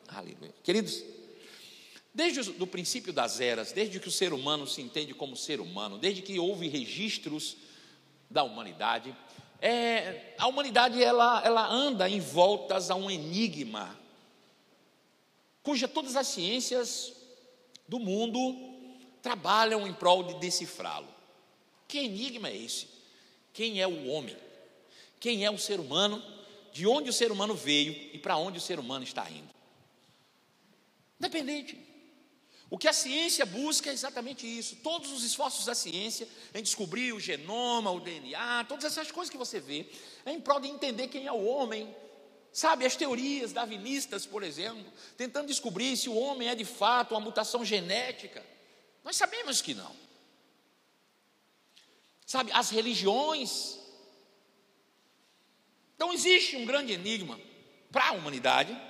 amém. 0.08 0.34
Aleluia. 0.36 0.54
Queridos, 0.64 1.04
desde 2.14 2.42
o 2.62 2.68
princípio 2.68 3.12
das 3.12 3.40
eras, 3.40 3.72
desde 3.72 4.00
que 4.00 4.08
o 4.08 4.12
ser 4.12 4.34
humano 4.34 4.68
se 4.68 4.84
entende 4.84 5.16
como 5.16 5.36
ser 5.36 5.60
humano, 5.60 5.98
desde 5.98 6.22
que 6.22 6.38
houve 6.38 6.68
registros 6.68 7.58
da 8.30 8.44
humanidade, 8.44 9.16
é, 9.62 10.34
a 10.40 10.48
humanidade 10.48 11.02
ela, 11.02 11.42
ela 11.46 11.70
anda 11.70 12.10
em 12.10 12.20
voltas 12.20 12.90
a 12.90 12.96
um 12.96 13.10
enigma, 13.12 13.98
cuja 15.62 15.88
todas 15.88 16.16
as 16.16 16.28
ciências 16.28 17.14
do 17.88 18.00
mundo 18.00 18.72
trabalham 19.22 19.86
em 19.86 19.94
prol 19.94 20.24
de 20.24 20.34
decifrá-lo. 20.36 21.08
Que 21.88 22.00
enigma 22.00 22.50
é 22.50 22.58
esse? 22.58 22.88
Quem 23.54 23.80
é 23.80 23.88
o 23.88 24.08
homem? 24.08 24.36
Quem 25.20 25.46
é 25.46 25.52
o 25.52 25.60
ser 25.60 25.80
humano? 25.80 26.24
De 26.74 26.88
onde 26.88 27.10
o 27.10 27.14
ser 27.14 27.32
humano 27.32 27.54
veio 27.54 27.92
e 28.14 28.18
para 28.18 28.38
onde 28.38 28.58
o 28.58 28.62
ser 28.62 28.80
humano 28.80 29.04
está 29.04 29.30
indo? 29.30 29.50
Independente. 31.20 31.78
O 32.72 32.78
que 32.78 32.88
a 32.88 32.94
ciência 32.94 33.46
busca 33.46 33.90
é 33.90 33.94
exatamente 33.94 34.48
isso. 34.48 34.78
Todos 34.78 35.12
os 35.12 35.26
esforços 35.26 35.66
da 35.66 35.76
ciência 35.76 36.26
em 36.54 36.64
descobrir 36.64 37.12
o 37.12 37.20
genoma, 37.20 37.92
o 37.92 38.00
DNA, 38.00 38.64
todas 38.64 38.86
essas 38.86 39.12
coisas 39.12 39.30
que 39.30 39.38
você 39.38 39.60
vê, 39.60 39.86
é 40.26 40.32
em 40.32 40.40
prol 40.40 40.62
de 40.62 40.70
entender 40.70 41.10
quem 41.10 41.28
é 41.28 41.32
o 41.34 41.44
homem. 41.44 41.94
Sabe, 42.54 42.86
as 42.86 42.96
teorias 42.96 43.52
darwinistas, 43.52 44.26
por 44.26 44.42
exemplo, 44.42 44.86
tentando 45.18 45.48
descobrir 45.48 45.98
se 45.98 46.08
o 46.08 46.16
homem 46.16 46.48
é 46.48 46.56
de 46.56 46.64
fato 46.64 47.14
uma 47.14 47.20
mutação 47.20 47.66
genética. 47.66 48.42
Nós 49.04 49.18
sabemos 49.18 49.62
que 49.62 49.74
não. 49.74 49.94
Sabe, 52.26 52.54
as 52.54 52.70
religiões. 52.70 53.80
Então 55.98 56.14
existe 56.14 56.56
um 56.56 56.66
grande 56.66 56.94
enigma 56.94 57.38
para 57.92 58.08
a 58.08 58.12
humanidade, 58.14 58.82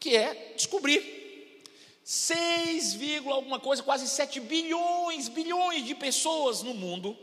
que 0.00 0.16
é 0.16 0.54
descobrir 0.56 1.16
6, 2.08 2.98
alguma 3.26 3.58
coisa, 3.58 3.82
quase 3.82 4.06
7 4.06 4.38
bilhões, 4.38 5.28
bilhões 5.28 5.84
de 5.84 5.92
pessoas 5.92 6.62
no 6.62 6.72
mundo. 6.72 7.18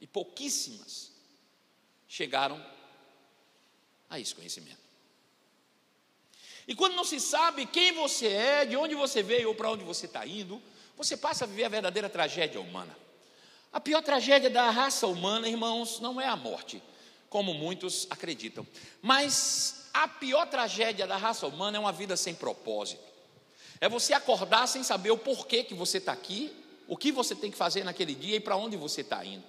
E 0.00 0.06
pouquíssimas 0.06 1.10
chegaram 2.06 2.64
a 4.08 4.20
esse 4.20 4.32
conhecimento. 4.32 4.78
E 6.68 6.74
quando 6.76 6.94
não 6.94 7.02
se 7.02 7.18
sabe 7.18 7.66
quem 7.66 7.90
você 7.90 8.28
é, 8.28 8.64
de 8.64 8.76
onde 8.76 8.94
você 8.94 9.24
veio 9.24 9.48
ou 9.48 9.54
para 9.56 9.72
onde 9.72 9.82
você 9.82 10.06
está 10.06 10.24
indo, 10.24 10.62
você 10.96 11.16
passa 11.16 11.42
a 11.42 11.48
viver 11.48 11.64
a 11.64 11.68
verdadeira 11.68 12.08
tragédia 12.08 12.60
humana. 12.60 12.96
A 13.72 13.80
pior 13.80 14.04
tragédia 14.04 14.48
da 14.48 14.70
raça 14.70 15.08
humana, 15.08 15.48
irmãos, 15.48 15.98
não 15.98 16.20
é 16.20 16.28
a 16.28 16.36
morte, 16.36 16.80
como 17.28 17.52
muitos 17.52 18.06
acreditam, 18.08 18.64
mas 19.02 19.85
a 20.02 20.08
pior 20.08 20.46
tragédia 20.46 21.06
da 21.06 21.16
raça 21.16 21.46
humana 21.46 21.78
é 21.78 21.80
uma 21.80 21.92
vida 21.92 22.16
sem 22.16 22.34
propósito. 22.34 23.02
É 23.80 23.88
você 23.88 24.12
acordar 24.12 24.66
sem 24.66 24.82
saber 24.82 25.10
o 25.10 25.16
porquê 25.16 25.64
que 25.64 25.74
você 25.74 25.96
está 25.96 26.12
aqui, 26.12 26.54
o 26.86 26.96
que 26.96 27.10
você 27.10 27.34
tem 27.34 27.50
que 27.50 27.56
fazer 27.56 27.82
naquele 27.82 28.14
dia 28.14 28.36
e 28.36 28.40
para 28.40 28.56
onde 28.56 28.76
você 28.76 29.00
está 29.00 29.24
indo. 29.24 29.42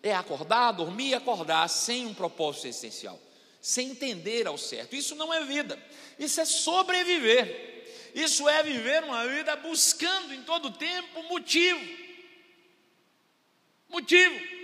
É 0.00 0.14
acordar, 0.14 0.70
dormir 0.70 1.08
e 1.08 1.14
acordar 1.14 1.68
sem 1.68 2.06
um 2.06 2.14
propósito 2.14 2.68
essencial, 2.68 3.18
sem 3.60 3.90
entender 3.90 4.46
ao 4.46 4.56
certo. 4.56 4.94
Isso 4.94 5.16
não 5.16 5.34
é 5.34 5.44
vida, 5.44 5.76
isso 6.16 6.40
é 6.40 6.44
sobreviver. 6.44 7.76
Isso 8.14 8.48
é 8.48 8.62
viver 8.62 9.04
uma 9.04 9.26
vida 9.26 9.54
buscando 9.56 10.32
em 10.32 10.42
todo 10.42 10.70
tempo 10.70 11.22
motivo. 11.24 11.80
Motivo. 13.88 14.57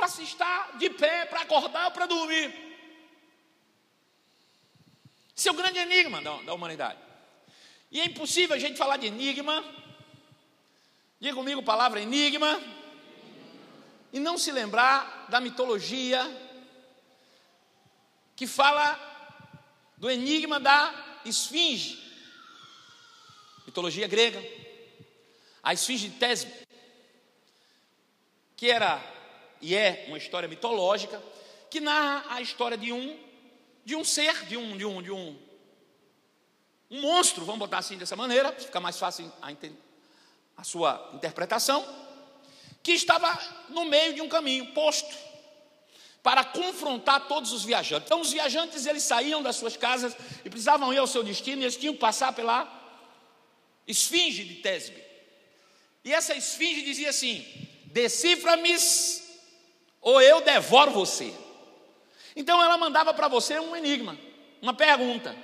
Para 0.00 0.08
se 0.08 0.22
estar 0.22 0.78
de 0.78 0.88
pé, 0.88 1.26
para 1.26 1.42
acordar 1.42 1.84
ou 1.84 1.90
para 1.90 2.06
dormir. 2.06 2.54
Esse 5.36 5.46
é 5.46 5.52
o 5.52 5.54
grande 5.54 5.78
enigma 5.78 6.22
da, 6.22 6.40
da 6.40 6.54
humanidade. 6.54 6.98
E 7.90 8.00
é 8.00 8.06
impossível 8.06 8.56
a 8.56 8.58
gente 8.58 8.78
falar 8.78 8.96
de 8.96 9.08
enigma. 9.08 9.62
Diga 11.20 11.34
comigo 11.34 11.60
a 11.60 11.64
palavra 11.64 12.00
enigma. 12.00 12.58
E 14.10 14.18
não 14.18 14.38
se 14.38 14.50
lembrar 14.50 15.26
da 15.28 15.38
mitologia 15.38 16.24
que 18.34 18.46
fala 18.46 18.98
do 19.98 20.08
enigma 20.08 20.58
da 20.58 21.20
esfinge. 21.26 22.02
Mitologia 23.66 24.08
grega. 24.08 24.42
A 25.62 25.74
esfinge 25.74 26.08
de 26.08 26.18
Tesbe, 26.18 26.50
que 28.56 28.70
era 28.70 29.19
e 29.60 29.74
é 29.74 30.04
uma 30.08 30.18
história 30.18 30.48
mitológica 30.48 31.22
que 31.70 31.80
narra 31.80 32.24
a 32.34 32.40
história 32.40 32.76
de 32.76 32.92
um 32.92 33.18
de 33.84 33.96
um 33.96 34.04
ser, 34.04 34.46
de 34.46 34.56
um 34.56 34.76
de 34.76 34.84
um 34.84 35.02
de 35.02 35.10
um 35.10 35.50
um 36.90 37.00
monstro, 37.00 37.44
vamos 37.44 37.60
botar 37.60 37.78
assim 37.78 37.96
dessa 37.96 38.16
maneira, 38.16 38.50
para 38.50 38.60
ficar 38.60 38.80
mais 38.80 38.98
fácil 38.98 39.32
a, 39.40 39.52
a 40.56 40.64
sua 40.64 41.10
interpretação, 41.14 41.86
que 42.82 42.92
estava 42.92 43.38
no 43.68 43.84
meio 43.84 44.12
de 44.12 44.20
um 44.20 44.28
caminho 44.28 44.72
posto 44.72 45.14
para 46.20 46.44
confrontar 46.44 47.28
todos 47.28 47.52
os 47.52 47.64
viajantes. 47.64 48.06
Então 48.06 48.20
os 48.20 48.32
viajantes 48.32 48.86
eles 48.86 49.04
saíam 49.04 49.40
das 49.40 49.56
suas 49.56 49.76
casas 49.76 50.16
e 50.44 50.50
precisavam 50.50 50.92
ir 50.92 50.98
ao 50.98 51.06
seu 51.06 51.22
destino, 51.22 51.62
e 51.62 51.64
eles 51.64 51.76
tinham 51.76 51.94
que 51.94 52.00
passar 52.00 52.32
pela 52.32 52.68
esfinge 53.86 54.44
de 54.44 54.56
Tesbe. 54.56 55.02
E 56.04 56.12
essa 56.12 56.34
esfinge 56.34 56.82
dizia 56.82 57.10
assim: 57.10 57.46
decifra-me 57.86 58.76
ou 60.00 60.20
eu 60.20 60.40
devoro 60.40 60.90
você. 60.90 61.34
Então 62.34 62.62
ela 62.62 62.78
mandava 62.78 63.12
para 63.12 63.28
você 63.28 63.58
um 63.58 63.76
enigma, 63.76 64.16
uma 64.62 64.74
pergunta. 64.74 65.36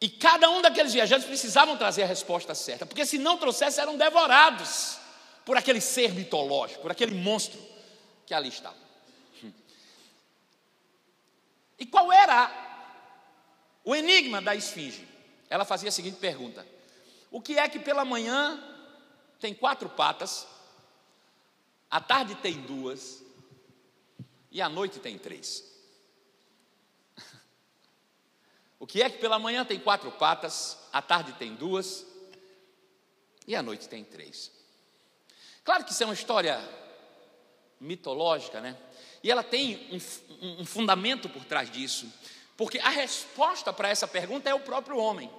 E 0.00 0.08
cada 0.10 0.50
um 0.50 0.60
daqueles 0.60 0.92
viajantes 0.92 1.26
precisavam 1.26 1.76
trazer 1.76 2.02
a 2.02 2.06
resposta 2.06 2.54
certa, 2.54 2.84
porque 2.84 3.06
se 3.06 3.16
não 3.16 3.38
trouxesse, 3.38 3.80
eram 3.80 3.96
devorados 3.96 4.98
por 5.44 5.56
aquele 5.56 5.80
ser 5.80 6.12
mitológico, 6.12 6.82
por 6.82 6.90
aquele 6.90 7.14
monstro 7.14 7.58
que 8.26 8.34
ali 8.34 8.48
estava. 8.48 8.76
E 11.78 11.86
qual 11.86 12.12
era 12.12 12.50
o 13.84 13.94
enigma 13.94 14.40
da 14.40 14.54
esfinge? 14.54 15.06
Ela 15.48 15.64
fazia 15.64 15.88
a 15.88 15.92
seguinte 15.92 16.16
pergunta: 16.16 16.66
O 17.30 17.40
que 17.40 17.58
é 17.58 17.68
que 17.68 17.78
pela 17.78 18.04
manhã 18.04 18.62
tem 19.40 19.54
quatro 19.54 19.88
patas, 19.88 20.46
à 21.90 22.00
tarde 22.00 22.34
tem 22.36 22.54
duas 22.62 23.25
e 24.56 24.62
à 24.62 24.70
noite 24.70 24.98
tem 24.98 25.18
três? 25.18 25.62
O 28.78 28.86
que 28.86 29.02
é 29.02 29.10
que 29.10 29.18
pela 29.18 29.38
manhã 29.38 29.64
tem 29.66 29.78
quatro 29.78 30.10
patas, 30.12 30.78
à 30.92 31.02
tarde 31.02 31.32
tem 31.34 31.54
duas 31.54 32.06
e 33.46 33.54
à 33.54 33.62
noite 33.62 33.86
tem 33.86 34.02
três? 34.02 34.50
Claro 35.62 35.84
que 35.84 35.92
isso 35.92 36.02
é 36.02 36.06
uma 36.06 36.14
história 36.14 36.58
mitológica, 37.78 38.60
né? 38.60 38.78
E 39.22 39.30
ela 39.30 39.42
tem 39.42 39.90
um, 40.40 40.62
um 40.62 40.64
fundamento 40.64 41.28
por 41.28 41.44
trás 41.44 41.70
disso, 41.70 42.10
porque 42.56 42.78
a 42.78 42.88
resposta 42.88 43.74
para 43.74 43.90
essa 43.90 44.08
pergunta 44.08 44.48
é 44.48 44.54
o 44.54 44.60
próprio 44.60 44.96
homem. 44.96 45.30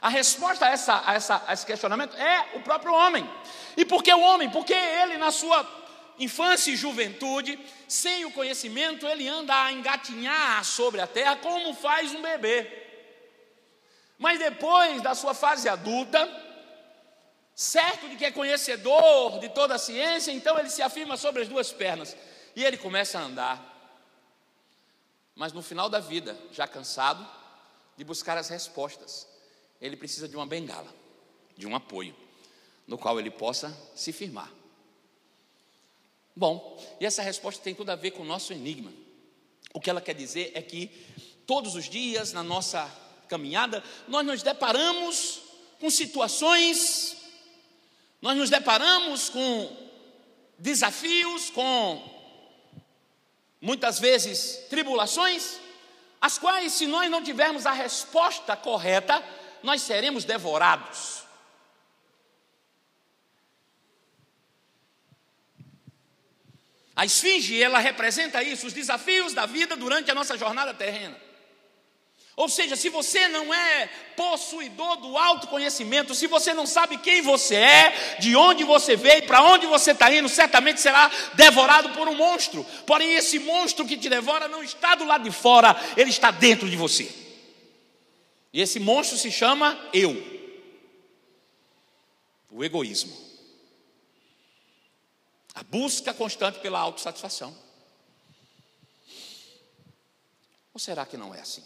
A 0.00 0.08
resposta 0.08 0.66
a, 0.66 0.70
essa, 0.70 1.02
a, 1.06 1.14
essa, 1.14 1.44
a 1.46 1.52
esse 1.52 1.66
questionamento 1.66 2.16
é 2.16 2.56
o 2.56 2.62
próprio 2.62 2.92
homem. 2.92 3.28
E 3.76 3.84
por 3.84 4.02
que 4.02 4.12
o 4.12 4.20
homem? 4.20 4.50
Porque 4.50 4.74
ele, 4.74 5.18
na 5.18 5.30
sua 5.30 5.77
infância 6.18 6.70
e 6.70 6.76
juventude, 6.76 7.58
sem 7.86 8.24
o 8.24 8.32
conhecimento, 8.32 9.06
ele 9.06 9.28
anda 9.28 9.54
a 9.54 9.72
engatinhar 9.72 10.64
sobre 10.64 11.00
a 11.00 11.06
terra 11.06 11.36
como 11.36 11.74
faz 11.74 12.14
um 12.14 12.22
bebê. 12.22 12.86
Mas 14.18 14.38
depois 14.38 15.00
da 15.00 15.14
sua 15.14 15.32
fase 15.32 15.68
adulta, 15.68 16.28
certo 17.54 18.08
de 18.08 18.16
que 18.16 18.24
é 18.24 18.30
conhecedor 18.30 19.38
de 19.38 19.48
toda 19.48 19.76
a 19.76 19.78
ciência, 19.78 20.32
então 20.32 20.58
ele 20.58 20.70
se 20.70 20.82
afirma 20.82 21.16
sobre 21.16 21.42
as 21.42 21.48
duas 21.48 21.72
pernas. 21.72 22.16
E 22.54 22.64
ele 22.64 22.76
começa 22.76 23.18
a 23.18 23.22
andar. 23.22 23.68
Mas 25.36 25.52
no 25.52 25.62
final 25.62 25.88
da 25.88 26.00
vida, 26.00 26.36
já 26.50 26.66
cansado 26.66 27.24
de 27.96 28.02
buscar 28.02 28.36
as 28.36 28.48
respostas, 28.48 29.28
ele 29.80 29.96
precisa 29.96 30.28
de 30.28 30.34
uma 30.34 30.46
bengala, 30.46 30.92
de 31.56 31.66
um 31.66 31.76
apoio, 31.76 32.14
no 32.86 32.98
qual 32.98 33.20
ele 33.20 33.30
possa 33.30 33.76
se 33.94 34.12
firmar. 34.12 34.57
Bom, 36.38 36.78
e 37.00 37.04
essa 37.04 37.20
resposta 37.20 37.60
tem 37.60 37.74
tudo 37.74 37.90
a 37.90 37.96
ver 37.96 38.12
com 38.12 38.22
o 38.22 38.24
nosso 38.24 38.52
enigma. 38.52 38.92
O 39.74 39.80
que 39.80 39.90
ela 39.90 40.00
quer 40.00 40.14
dizer 40.14 40.52
é 40.54 40.62
que 40.62 40.86
todos 41.44 41.74
os 41.74 41.90
dias 41.90 42.32
na 42.32 42.44
nossa 42.44 42.88
caminhada 43.26 43.82
nós 44.06 44.24
nos 44.24 44.40
deparamos 44.40 45.40
com 45.80 45.90
situações, 45.90 47.16
nós 48.22 48.36
nos 48.36 48.50
deparamos 48.50 49.28
com 49.28 49.76
desafios, 50.56 51.50
com 51.50 52.08
muitas 53.60 53.98
vezes 53.98 54.64
tribulações, 54.70 55.58
as 56.20 56.38
quais, 56.38 56.72
se 56.72 56.86
nós 56.86 57.10
não 57.10 57.20
tivermos 57.20 57.66
a 57.66 57.72
resposta 57.72 58.54
correta, 58.54 59.24
nós 59.60 59.82
seremos 59.82 60.22
devorados. 60.22 61.24
A 66.98 67.04
esfinge, 67.04 67.62
ela 67.62 67.78
representa 67.78 68.42
isso, 68.42 68.66
os 68.66 68.72
desafios 68.72 69.32
da 69.32 69.46
vida 69.46 69.76
durante 69.76 70.10
a 70.10 70.14
nossa 70.16 70.36
jornada 70.36 70.74
terrena. 70.74 71.16
Ou 72.34 72.48
seja, 72.48 72.74
se 72.74 72.88
você 72.88 73.28
não 73.28 73.54
é 73.54 73.88
possuidor 74.16 74.96
do 74.96 75.16
autoconhecimento, 75.16 76.12
se 76.12 76.26
você 76.26 76.52
não 76.52 76.66
sabe 76.66 76.98
quem 76.98 77.22
você 77.22 77.54
é, 77.54 78.16
de 78.18 78.34
onde 78.34 78.64
você 78.64 78.96
veio, 78.96 79.22
para 79.28 79.44
onde 79.44 79.64
você 79.64 79.92
está 79.92 80.12
indo, 80.12 80.28
certamente 80.28 80.80
será 80.80 81.08
devorado 81.34 81.90
por 81.90 82.08
um 82.08 82.16
monstro. 82.16 82.66
Porém, 82.84 83.12
esse 83.12 83.38
monstro 83.38 83.86
que 83.86 83.96
te 83.96 84.08
devora 84.08 84.48
não 84.48 84.64
está 84.64 84.96
do 84.96 85.04
lado 85.04 85.22
de 85.22 85.30
fora, 85.30 85.80
ele 85.96 86.10
está 86.10 86.32
dentro 86.32 86.68
de 86.68 86.76
você. 86.76 87.08
E 88.52 88.60
esse 88.60 88.80
monstro 88.80 89.16
se 89.16 89.30
chama 89.30 89.78
eu. 89.92 90.20
O 92.50 92.64
egoísmo. 92.64 93.27
A 95.58 95.64
busca 95.64 96.14
constante 96.14 96.60
pela 96.60 96.78
autossatisfação. 96.78 97.52
Ou 100.72 100.78
será 100.78 101.04
que 101.04 101.16
não 101.16 101.34
é 101.34 101.40
assim? 101.40 101.64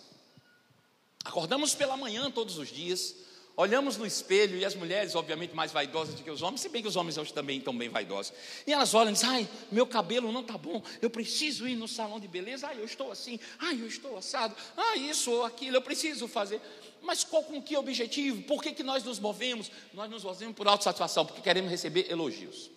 Acordamos 1.22 1.74
pela 1.74 1.94
manhã 1.94 2.31
todos 2.31 2.57
os 2.57 2.70
dias, 2.70 3.14
olhamos 3.55 3.98
no 3.98 4.07
espelho 4.07 4.57
e 4.57 4.64
as 4.64 4.74
mulheres, 4.74 5.14
obviamente, 5.14 5.55
mais 5.55 5.72
vaidosas 5.72 6.14
do 6.14 6.22
que 6.22 6.31
os 6.31 6.40
homens, 6.40 6.62
se 6.62 6.70
bem 6.70 6.81
que 6.81 6.88
os 6.88 6.96
homens 6.96 7.18
hoje 7.18 7.35
também 7.35 7.59
estão 7.59 7.76
bem 7.76 7.90
vaidosos. 7.90 8.33
E 8.66 8.72
elas 8.72 8.94
olham 8.94 9.11
e 9.11 9.12
dizem: 9.12 9.28
ai, 9.28 9.48
meu 9.70 9.87
cabelo 9.87 10.33
não 10.33 10.40
está 10.40 10.57
bom, 10.57 10.83
eu 11.02 11.11
preciso 11.11 11.68
ir 11.68 11.76
no 11.76 11.87
salão 11.87 12.18
de 12.18 12.26
beleza, 12.26 12.68
ai, 12.68 12.78
eu 12.78 12.87
estou 12.87 13.12
assim, 13.12 13.38
ai, 13.59 13.78
eu 13.78 13.87
estou 13.87 14.16
assado, 14.16 14.57
ai, 14.74 15.00
isso 15.00 15.31
ou 15.31 15.44
aquilo, 15.44 15.76
eu 15.76 15.83
preciso 15.83 16.26
fazer. 16.26 16.62
Mas 17.02 17.24
qual, 17.24 17.44
com 17.44 17.61
que 17.61 17.76
objetivo? 17.76 18.40
Por 18.44 18.62
que, 18.62 18.72
que 18.72 18.83
nós 18.83 19.05
nos 19.05 19.18
movemos? 19.18 19.70
Nós 19.92 20.11
nos 20.11 20.24
movemos 20.24 20.57
por 20.57 20.66
autossatisfação, 20.66 21.26
porque 21.26 21.42
queremos 21.42 21.70
receber 21.70 22.11
elogios, 22.11 22.70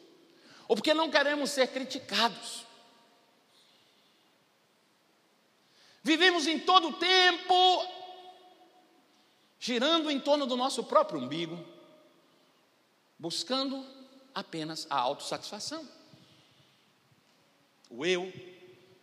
ou 0.67 0.75
porque 0.75 0.93
não 0.93 1.09
queremos 1.09 1.51
ser 1.51 1.67
criticados. 1.67 2.65
Vivemos 6.03 6.45
em 6.45 6.59
todo 6.59 6.89
o 6.89 6.93
tempo 6.93 7.55
girando 9.59 10.11
em 10.11 10.19
torno 10.19 10.45
do 10.45 10.55
nosso 10.55 10.83
próprio 10.83 11.19
umbigo, 11.19 11.65
buscando 13.17 13.83
apenas 14.33 14.85
a 14.89 14.99
autossatisfação. 14.99 15.87
O 17.89 18.05
eu, 18.05 18.31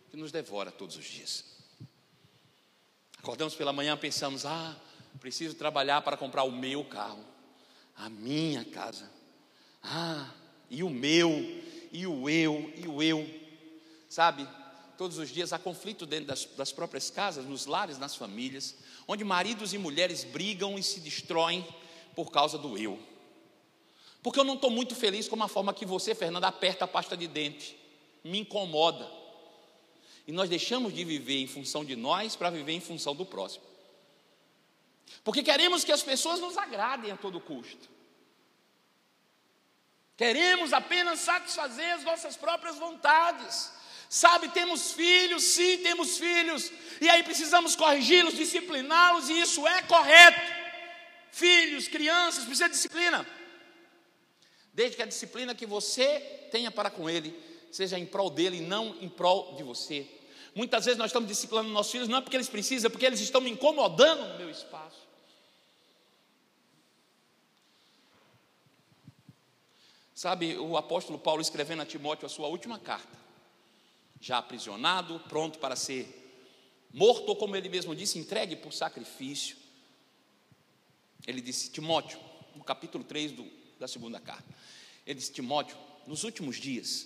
que 0.09 0.15
nos 0.15 0.31
devora 0.31 0.71
todos 0.71 0.95
os 0.95 1.03
dias. 1.03 1.43
Acordamos 3.17 3.55
pela 3.55 3.73
manhã, 3.73 3.97
pensamos: 3.97 4.45
ah, 4.45 4.75
preciso 5.19 5.55
trabalhar 5.55 6.01
para 6.01 6.15
comprar 6.15 6.43
o 6.43 6.51
meu 6.51 6.85
carro, 6.85 7.25
a 7.97 8.09
minha 8.09 8.63
casa. 8.63 9.11
Ah, 9.81 10.29
e 10.73 10.83
o 10.83 10.89
meu, 10.89 11.29
e 11.91 12.07
o 12.07 12.27
eu, 12.27 12.73
e 12.75 12.87
o 12.87 13.01
eu. 13.01 13.29
Sabe, 14.09 14.47
todos 14.97 15.19
os 15.19 15.29
dias 15.29 15.53
há 15.53 15.59
conflito 15.59 16.05
dentro 16.05 16.25
das, 16.25 16.45
das 16.45 16.71
próprias 16.71 17.11
casas, 17.11 17.45
nos 17.45 17.67
lares, 17.67 17.99
nas 17.99 18.15
famílias, 18.15 18.75
onde 19.07 19.23
maridos 19.23 19.73
e 19.73 19.77
mulheres 19.77 20.23
brigam 20.23 20.77
e 20.77 20.83
se 20.83 20.99
destroem 20.99 21.63
por 22.15 22.31
causa 22.31 22.57
do 22.57 22.75
eu. 22.75 22.99
Porque 24.23 24.39
eu 24.39 24.43
não 24.43 24.55
estou 24.55 24.71
muito 24.71 24.95
feliz 24.95 25.27
com 25.27 25.41
a 25.43 25.47
forma 25.47 25.73
que 25.73 25.85
você, 25.85 26.15
Fernanda, 26.15 26.47
aperta 26.47 26.85
a 26.85 26.87
pasta 26.87 27.15
de 27.15 27.27
dente. 27.27 27.77
Me 28.23 28.39
incomoda. 28.39 29.07
E 30.25 30.31
nós 30.31 30.49
deixamos 30.49 30.93
de 30.93 31.03
viver 31.03 31.39
em 31.39 31.47
função 31.47 31.85
de 31.85 31.95
nós 31.95 32.35
para 32.35 32.49
viver 32.49 32.71
em 32.71 32.79
função 32.79 33.13
do 33.13 33.25
próximo. 33.25 33.65
Porque 35.23 35.43
queremos 35.43 35.83
que 35.83 35.91
as 35.91 36.01
pessoas 36.01 36.39
nos 36.39 36.57
agradem 36.57 37.11
a 37.11 37.17
todo 37.17 37.39
custo. 37.39 37.92
Queremos 40.15 40.73
apenas 40.73 41.19
satisfazer 41.19 41.93
as 41.93 42.03
nossas 42.03 42.35
próprias 42.37 42.77
vontades. 42.77 43.71
Sabe, 44.09 44.47
temos 44.49 44.91
filhos, 44.91 45.43
sim, 45.43 45.79
temos 45.79 46.19
filhos, 46.19 46.71
e 47.01 47.09
aí 47.09 47.23
precisamos 47.23 47.75
corrigi-los, 47.75 48.35
discipliná-los, 48.35 49.27
e 49.27 49.41
isso 49.41 49.65
é 49.67 49.81
correto. 49.81 50.39
Filhos, 51.31 51.87
crianças, 51.87 52.45
precisa 52.45 52.69
de 52.69 52.75
disciplina. 52.75 53.25
Desde 54.71 54.95
que 54.95 55.01
a 55.01 55.07
disciplina 55.07 55.55
que 55.55 55.65
você 55.65 56.19
tenha 56.51 56.69
para 56.69 56.91
com 56.91 57.09
ele 57.09 57.33
seja 57.71 57.97
em 57.97 58.05
prol 58.05 58.29
dele 58.29 58.57
e 58.57 58.61
não 58.61 58.95
em 59.01 59.09
prol 59.09 59.55
de 59.55 59.63
você. 59.63 60.07
Muitas 60.53 60.85
vezes 60.85 60.99
nós 60.99 61.07
estamos 61.07 61.27
disciplinando 61.27 61.69
nossos 61.69 61.91
filhos 61.91 62.07
não 62.07 62.19
é 62.19 62.21
porque 62.21 62.37
eles 62.37 62.47
precisam, 62.47 62.87
é 62.87 62.91
porque 62.91 63.07
eles 63.07 63.19
estão 63.19 63.41
me 63.41 63.49
incomodando 63.49 64.27
no 64.33 64.37
meu 64.37 64.49
espaço. 64.51 65.02
Sabe, 70.23 70.55
o 70.57 70.77
apóstolo 70.77 71.19
Paulo 71.19 71.41
escrevendo 71.41 71.81
a 71.81 71.85
Timóteo 71.85 72.25
a 72.25 72.29
sua 72.29 72.47
última 72.47 72.79
carta, 72.79 73.19
já 74.21 74.37
aprisionado, 74.37 75.19
pronto 75.27 75.59
para 75.59 75.75
ser 75.75 76.07
morto, 76.93 77.27
ou 77.27 77.35
como 77.35 77.57
ele 77.57 77.67
mesmo 77.67 77.93
disse, 77.93 78.17
entregue 78.17 78.55
por 78.55 78.71
sacrifício. 78.71 79.57
Ele 81.27 81.41
disse: 81.41 81.71
Timóteo, 81.71 82.17
no 82.55 82.63
capítulo 82.63 83.03
3 83.03 83.33
do, 83.33 83.45
da 83.77 83.85
segunda 83.85 84.17
carta, 84.17 84.45
ele 85.05 85.19
disse: 85.19 85.33
Timóteo, 85.33 85.75
nos 86.07 86.23
últimos 86.23 86.55
dias 86.55 87.05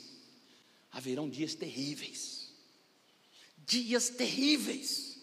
haverão 0.91 1.27
dias 1.27 1.55
terríveis, 1.55 2.53
dias 3.65 4.09
terríveis. 4.09 5.17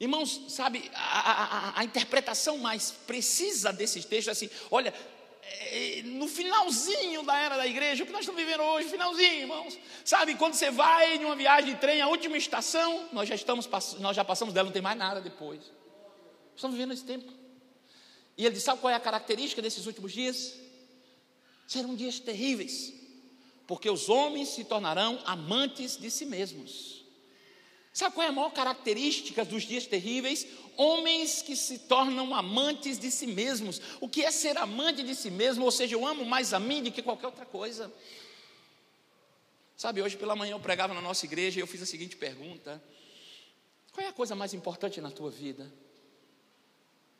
Irmãos, 0.00 0.46
sabe, 0.48 0.90
a, 0.92 1.30
a, 1.30 1.80
a 1.80 1.84
interpretação 1.84 2.58
mais 2.58 2.90
precisa 2.90 3.72
desses 3.72 4.04
textos 4.04 4.26
é 4.26 4.32
assim: 4.32 4.50
olha, 4.72 4.92
no 6.04 6.28
finalzinho 6.28 7.22
da 7.22 7.36
era 7.36 7.56
da 7.56 7.66
igreja, 7.66 8.02
o 8.02 8.06
que 8.06 8.12
nós 8.12 8.22
estamos 8.22 8.40
vivendo 8.40 8.62
hoje, 8.62 8.88
finalzinho, 8.88 9.40
irmãos. 9.40 9.78
Sabe, 10.04 10.34
quando 10.34 10.54
você 10.54 10.70
vai 10.70 11.16
em 11.16 11.24
uma 11.24 11.36
viagem 11.36 11.74
de 11.74 11.80
trem, 11.80 12.00
a 12.00 12.08
última 12.08 12.36
estação, 12.36 13.08
nós 13.12 13.28
já 13.28 13.34
estamos, 13.34 13.68
nós 13.98 14.14
já 14.14 14.24
passamos 14.24 14.54
dela, 14.54 14.66
não 14.66 14.72
tem 14.72 14.82
mais 14.82 14.96
nada 14.96 15.20
depois. 15.20 15.60
Estamos 16.54 16.76
vivendo 16.76 16.92
esse 16.92 17.04
tempo. 17.04 17.32
E 18.36 18.44
ele 18.44 18.54
disse: 18.54 18.66
sabe 18.66 18.80
qual 18.80 18.90
é 18.90 18.94
a 18.94 19.00
característica 19.00 19.60
desses 19.60 19.86
últimos 19.86 20.12
dias? 20.12 20.54
Serão 21.66 21.94
dias 21.94 22.20
terríveis, 22.20 22.92
porque 23.66 23.88
os 23.88 24.08
homens 24.08 24.48
se 24.48 24.64
tornarão 24.64 25.20
amantes 25.24 25.96
de 25.96 26.10
si 26.10 26.26
mesmos. 26.26 27.01
Sabe 27.92 28.14
qual 28.14 28.26
é 28.26 28.30
a 28.30 28.32
maior 28.32 28.50
característica 28.50 29.44
dos 29.44 29.64
dias 29.64 29.86
terríveis? 29.86 30.46
Homens 30.76 31.42
que 31.42 31.54
se 31.54 31.80
tornam 31.80 32.34
amantes 32.34 32.98
de 32.98 33.10
si 33.10 33.26
mesmos. 33.26 33.82
O 34.00 34.08
que 34.08 34.24
é 34.24 34.30
ser 34.30 34.56
amante 34.56 35.02
de 35.02 35.14
si 35.14 35.30
mesmo? 35.30 35.64
Ou 35.64 35.70
seja, 35.70 35.94
eu 35.94 36.06
amo 36.06 36.24
mais 36.24 36.54
a 36.54 36.58
mim 36.58 36.82
do 36.82 36.90
que 36.90 37.02
qualquer 37.02 37.26
outra 37.26 37.44
coisa. 37.44 37.92
Sabe, 39.76 40.00
hoje 40.00 40.16
pela 40.16 40.34
manhã 40.34 40.52
eu 40.52 40.60
pregava 40.60 40.94
na 40.94 41.02
nossa 41.02 41.26
igreja 41.26 41.58
e 41.58 41.62
eu 41.62 41.66
fiz 41.66 41.82
a 41.82 41.86
seguinte 41.86 42.16
pergunta: 42.16 42.82
Qual 43.92 44.06
é 44.06 44.08
a 44.08 44.12
coisa 44.12 44.34
mais 44.34 44.54
importante 44.54 44.98
na 45.00 45.10
tua 45.10 45.30
vida? 45.30 45.70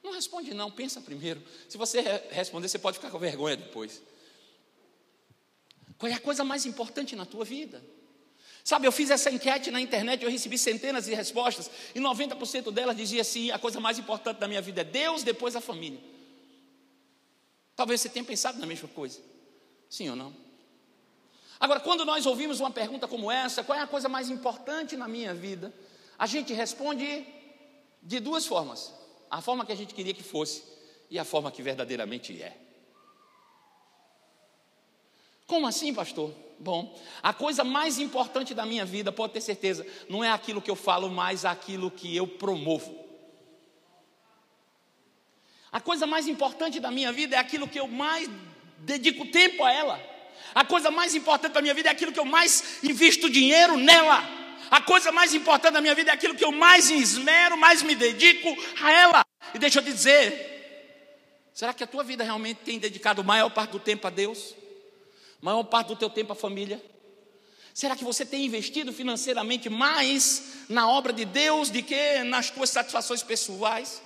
Não 0.02 0.12
responde, 0.12 0.54
não, 0.54 0.70
pensa 0.70 1.00
primeiro. 1.00 1.42
Se 1.68 1.76
você 1.76 2.00
responder, 2.30 2.68
você 2.68 2.78
pode 2.78 2.96
ficar 2.96 3.10
com 3.10 3.18
vergonha 3.18 3.56
depois. 3.56 4.02
Qual 5.98 6.10
é 6.10 6.14
a 6.14 6.20
coisa 6.20 6.42
mais 6.42 6.64
importante 6.64 7.14
na 7.14 7.26
tua 7.26 7.44
vida? 7.44 7.84
Sabe, 8.64 8.86
eu 8.86 8.92
fiz 8.92 9.10
essa 9.10 9.30
enquete 9.30 9.70
na 9.70 9.80
internet, 9.80 10.22
eu 10.22 10.30
recebi 10.30 10.56
centenas 10.56 11.06
de 11.06 11.14
respostas, 11.14 11.68
e 11.94 12.00
90% 12.00 12.70
delas 12.70 12.96
dizia 12.96 13.22
assim: 13.22 13.50
a 13.50 13.58
coisa 13.58 13.80
mais 13.80 13.98
importante 13.98 14.38
da 14.38 14.46
minha 14.46 14.62
vida 14.62 14.82
é 14.82 14.84
Deus, 14.84 15.22
depois 15.22 15.56
a 15.56 15.60
família. 15.60 15.98
Talvez 17.74 18.00
você 18.00 18.08
tenha 18.08 18.24
pensado 18.24 18.58
na 18.58 18.66
mesma 18.66 18.88
coisa. 18.88 19.20
Sim 19.90 20.10
ou 20.10 20.16
não? 20.16 20.34
Agora, 21.58 21.80
quando 21.80 22.04
nós 22.04 22.26
ouvimos 22.26 22.60
uma 22.60 22.70
pergunta 22.70 23.08
como 23.08 23.30
essa, 23.30 23.64
qual 23.64 23.78
é 23.78 23.82
a 23.82 23.86
coisa 23.86 24.08
mais 24.08 24.30
importante 24.30 24.96
na 24.96 25.08
minha 25.08 25.34
vida? 25.34 25.72
A 26.18 26.26
gente 26.26 26.52
responde 26.52 27.26
de 28.02 28.20
duas 28.20 28.46
formas: 28.46 28.92
a 29.28 29.40
forma 29.40 29.66
que 29.66 29.72
a 29.72 29.76
gente 29.76 29.92
queria 29.94 30.14
que 30.14 30.22
fosse 30.22 30.62
e 31.10 31.18
a 31.18 31.24
forma 31.24 31.50
que 31.50 31.62
verdadeiramente 31.62 32.40
é. 32.40 32.61
Como 35.52 35.66
assim, 35.66 35.92
pastor? 35.92 36.34
Bom, 36.58 36.98
a 37.22 37.34
coisa 37.34 37.62
mais 37.62 37.98
importante 37.98 38.54
da 38.54 38.64
minha 38.64 38.86
vida, 38.86 39.12
pode 39.12 39.34
ter 39.34 39.42
certeza, 39.42 39.86
não 40.08 40.24
é 40.24 40.30
aquilo 40.30 40.62
que 40.62 40.70
eu 40.70 40.74
falo, 40.74 41.10
mas 41.10 41.44
aquilo 41.44 41.90
que 41.90 42.16
eu 42.16 42.26
promovo. 42.26 42.98
A 45.70 45.78
coisa 45.78 46.06
mais 46.06 46.26
importante 46.26 46.80
da 46.80 46.90
minha 46.90 47.12
vida 47.12 47.36
é 47.36 47.38
aquilo 47.38 47.68
que 47.68 47.78
eu 47.78 47.86
mais 47.86 48.30
dedico 48.78 49.26
tempo 49.26 49.62
a 49.62 49.70
ela. 49.70 50.00
A 50.54 50.64
coisa 50.64 50.90
mais 50.90 51.14
importante 51.14 51.52
da 51.52 51.60
minha 51.60 51.74
vida 51.74 51.90
é 51.90 51.92
aquilo 51.92 52.12
que 52.12 52.20
eu 52.20 52.24
mais 52.24 52.82
invisto 52.82 53.28
dinheiro 53.28 53.76
nela. 53.76 54.24
A 54.70 54.80
coisa 54.80 55.12
mais 55.12 55.34
importante 55.34 55.74
da 55.74 55.82
minha 55.82 55.94
vida 55.94 56.12
é 56.12 56.14
aquilo 56.14 56.34
que 56.34 56.46
eu 56.46 56.52
mais 56.52 56.90
esmero, 56.90 57.58
mais 57.58 57.82
me 57.82 57.94
dedico 57.94 58.48
a 58.82 58.90
ela. 58.90 59.22
E 59.52 59.58
deixa 59.58 59.80
eu 59.80 59.84
te 59.84 59.92
dizer, 59.92 61.50
será 61.52 61.74
que 61.74 61.84
a 61.84 61.86
tua 61.86 62.02
vida 62.02 62.24
realmente 62.24 62.60
tem 62.64 62.78
dedicado 62.78 63.20
a 63.20 63.24
maior 63.24 63.50
parte 63.50 63.72
do 63.72 63.78
tempo 63.78 64.06
a 64.06 64.10
Deus? 64.10 64.61
Maior 65.42 65.64
parte 65.64 65.88
do 65.88 65.96
teu 65.96 66.08
tempo 66.08 66.32
à 66.32 66.36
família? 66.36 66.82
Será 67.74 67.96
que 67.96 68.04
você 68.04 68.24
tem 68.24 68.46
investido 68.46 68.92
financeiramente 68.92 69.68
mais 69.68 70.64
na 70.68 70.88
obra 70.88 71.12
de 71.12 71.24
Deus 71.24 71.68
do 71.68 71.82
que 71.82 72.22
nas 72.22 72.48
tuas 72.48 72.70
satisfações 72.70 73.22
pessoais? 73.22 74.00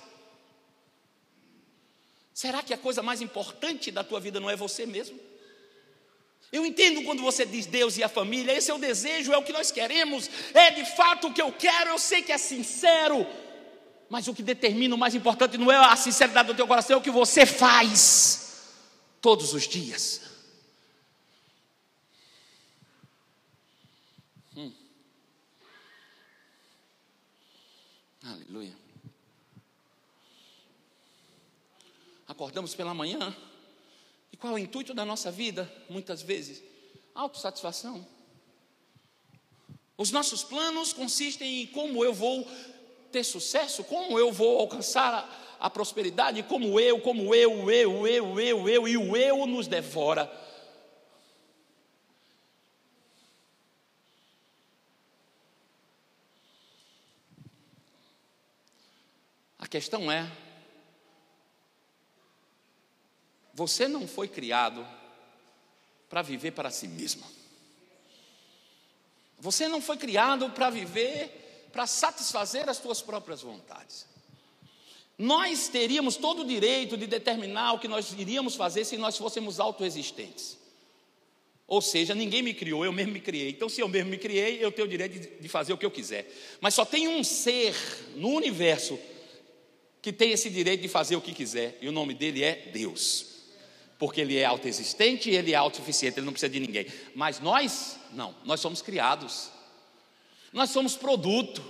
Será 2.33 2.63
que 2.63 2.73
a 2.73 2.77
coisa 2.77 3.03
mais 3.03 3.21
importante 3.21 3.91
da 3.91 4.03
tua 4.03 4.19
vida 4.19 4.39
não 4.39 4.49
é 4.49 4.55
você 4.55 4.85
mesmo? 4.85 5.19
Eu 6.51 6.65
entendo 6.65 7.03
quando 7.03 7.21
você 7.21 7.45
diz 7.45 7.65
Deus 7.65 7.97
e 7.97 8.03
a 8.03 8.09
família, 8.09 8.53
esse 8.53 8.71
é 8.71 8.73
o 8.73 8.79
desejo, 8.79 9.33
é 9.33 9.37
o 9.37 9.43
que 9.43 9.51
nós 9.51 9.69
queremos, 9.69 10.29
é 10.53 10.71
de 10.71 10.85
fato 10.95 11.27
o 11.27 11.33
que 11.33 11.41
eu 11.41 11.51
quero, 11.51 11.89
eu 11.89 11.99
sei 11.99 12.21
que 12.21 12.31
é 12.31 12.37
sincero, 12.37 13.27
mas 14.09 14.27
o 14.29 14.33
que 14.33 14.41
determina 14.41 14.95
o 14.95 14.97
mais 14.97 15.13
importante 15.13 15.57
não 15.57 15.71
é 15.71 15.75
a 15.75 15.95
sinceridade 15.97 16.47
do 16.47 16.55
teu 16.55 16.65
coração, 16.65 16.95
é 16.95 16.99
o 16.99 17.03
que 17.03 17.11
você 17.11 17.45
faz 17.45 18.63
todos 19.19 19.53
os 19.53 19.67
dias. 19.67 20.26
Aleluia. 28.29 28.75
Acordamos 32.27 32.75
pela 32.75 32.93
manhã. 32.93 33.33
E 34.33 34.37
qual 34.37 34.51
é 34.51 34.55
o 34.55 34.59
intuito 34.59 34.93
da 34.93 35.05
nossa 35.05 35.31
vida? 35.31 35.71
Muitas 35.89 36.21
vezes, 36.21 36.61
autossatisfação. 37.15 38.05
Os 39.97 40.11
nossos 40.11 40.43
planos 40.43 40.91
consistem 40.91 41.61
em 41.61 41.67
como 41.67 42.03
eu 42.03 42.13
vou 42.13 42.45
ter 43.13 43.23
sucesso, 43.23 43.83
como 43.85 44.19
eu 44.19 44.31
vou 44.31 44.59
alcançar 44.59 45.13
a, 45.13 45.65
a 45.65 45.69
prosperidade, 45.69 46.43
como 46.43 46.77
eu, 46.79 46.99
como 46.99 47.33
eu, 47.33 47.71
eu, 47.71 48.05
eu, 48.05 48.39
eu, 48.39 48.69
eu, 48.69 48.87
e 48.89 48.97
o 48.97 49.15
eu 49.15 49.47
nos 49.47 49.67
devora. 49.67 50.29
A 59.67 59.69
questão 59.69 60.09
é: 60.09 60.25
você 63.53 63.85
não 63.85 64.07
foi 64.07 64.29
criado 64.29 64.87
para 66.09 66.21
viver 66.21 66.51
para 66.51 66.71
si 66.71 66.87
mesmo. 66.87 67.25
Você 69.37 69.67
não 69.67 69.81
foi 69.81 69.97
criado 69.97 70.49
para 70.51 70.69
viver, 70.69 71.67
para 71.73 71.85
satisfazer 71.85 72.69
as 72.69 72.77
suas 72.77 73.01
próprias 73.01 73.41
vontades. 73.41 74.07
Nós 75.17 75.67
teríamos 75.67 76.15
todo 76.15 76.43
o 76.43 76.47
direito 76.47 76.95
de 76.95 77.05
determinar 77.05 77.73
o 77.73 77.79
que 77.79 77.89
nós 77.89 78.13
iríamos 78.13 78.55
fazer 78.55 78.85
se 78.85 78.95
nós 78.95 79.17
fôssemos 79.17 79.59
autoexistentes. 79.59 80.57
Ou 81.67 81.81
seja, 81.81 82.15
ninguém 82.15 82.41
me 82.41 82.53
criou, 82.53 82.85
eu 82.85 82.93
mesmo 82.93 83.11
me 83.11 83.19
criei. 83.19 83.49
Então, 83.49 83.67
se 83.67 83.81
eu 83.81 83.89
mesmo 83.89 84.11
me 84.11 84.17
criei, 84.17 84.63
eu 84.63 84.71
tenho 84.71 84.87
o 84.87 84.89
direito 84.89 85.19
de, 85.19 85.41
de 85.41 85.49
fazer 85.49 85.73
o 85.73 85.77
que 85.77 85.85
eu 85.85 85.91
quiser. 85.91 86.25
Mas 86.61 86.73
só 86.73 86.85
tem 86.85 87.09
um 87.09 87.21
ser 87.21 87.75
no 88.15 88.29
universo 88.29 88.97
que 90.07 90.13
tem 90.13 90.31
esse 90.31 90.49
direito 90.49 90.79
de 90.79 90.87
fazer 90.87 91.17
o 91.17 91.21
que 91.21 91.33
quiser, 91.33 91.77
e 91.81 91.89
o 91.89 91.91
nome 91.91 92.13
dele 92.13 92.41
é 92.41 92.69
Deus. 92.71 93.25
Porque 93.99 94.21
ele 94.21 94.37
é 94.37 94.45
autoexistente 94.45 95.29
e 95.29 95.35
ele 95.35 95.51
é 95.51 95.55
autossuficiente, 95.55 96.17
ele 96.17 96.25
não 96.25 96.31
precisa 96.31 96.49
de 96.49 96.61
ninguém. 96.61 96.85
Mas 97.13 97.41
nós, 97.41 97.99
não, 98.13 98.33
nós 98.45 98.61
somos 98.61 98.81
criados. 98.81 99.51
Nós 100.53 100.69
somos 100.69 100.95
produto. 100.95 101.61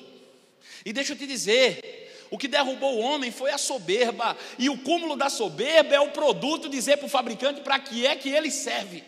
E 0.86 0.94
deixa 0.94 1.14
eu 1.14 1.18
te 1.18 1.26
dizer, 1.26 2.28
o 2.30 2.38
que 2.38 2.48
derrubou 2.48 2.98
o 2.98 3.00
homem 3.00 3.32
foi 3.32 3.50
a 3.50 3.58
soberba, 3.58 4.38
e 4.60 4.70
o 4.70 4.78
cúmulo 4.84 5.16
da 5.16 5.32
soberba 5.32 5.96
é 5.96 6.00
o 6.00 6.12
produto 6.12 6.70
dizer 6.70 6.98
para 6.98 7.08
o 7.08 7.10
fabricante 7.10 7.62
para 7.62 7.80
que 7.80 8.06
é 8.06 8.16
que 8.16 8.30
ele 8.30 8.52
serve. 8.52 9.04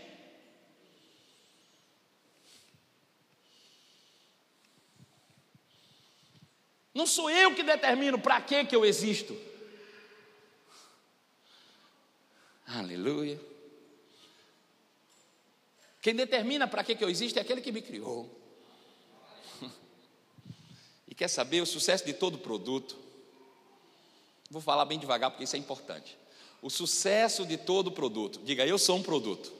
Não 6.93 7.05
sou 7.05 7.29
eu 7.29 7.53
que 7.53 7.63
determino 7.63 8.19
para 8.19 8.41
que 8.41 8.65
que 8.65 8.75
eu 8.75 8.85
existo. 8.85 9.37
Aleluia. 12.65 13.39
Quem 16.01 16.15
determina 16.15 16.67
para 16.67 16.83
que 16.83 16.95
que 16.95 17.03
eu 17.03 17.09
existo 17.09 17.39
é 17.39 17.41
aquele 17.41 17.61
que 17.61 17.71
me 17.71 17.81
criou. 17.81 18.29
E 21.07 21.15
quer 21.15 21.27
saber 21.27 21.59
o 21.61 21.65
sucesso 21.65 22.05
de 22.05 22.13
todo 22.13 22.37
produto? 22.37 22.95
Vou 24.49 24.61
falar 24.61 24.85
bem 24.85 24.99
devagar 24.99 25.31
porque 25.31 25.43
isso 25.43 25.55
é 25.55 25.59
importante. 25.59 26.15
O 26.61 26.69
sucesso 26.69 27.45
de 27.45 27.57
todo 27.57 27.91
produto. 27.91 28.39
Diga, 28.43 28.65
eu 28.65 28.77
sou 28.77 28.97
um 28.97 29.03
produto. 29.03 29.51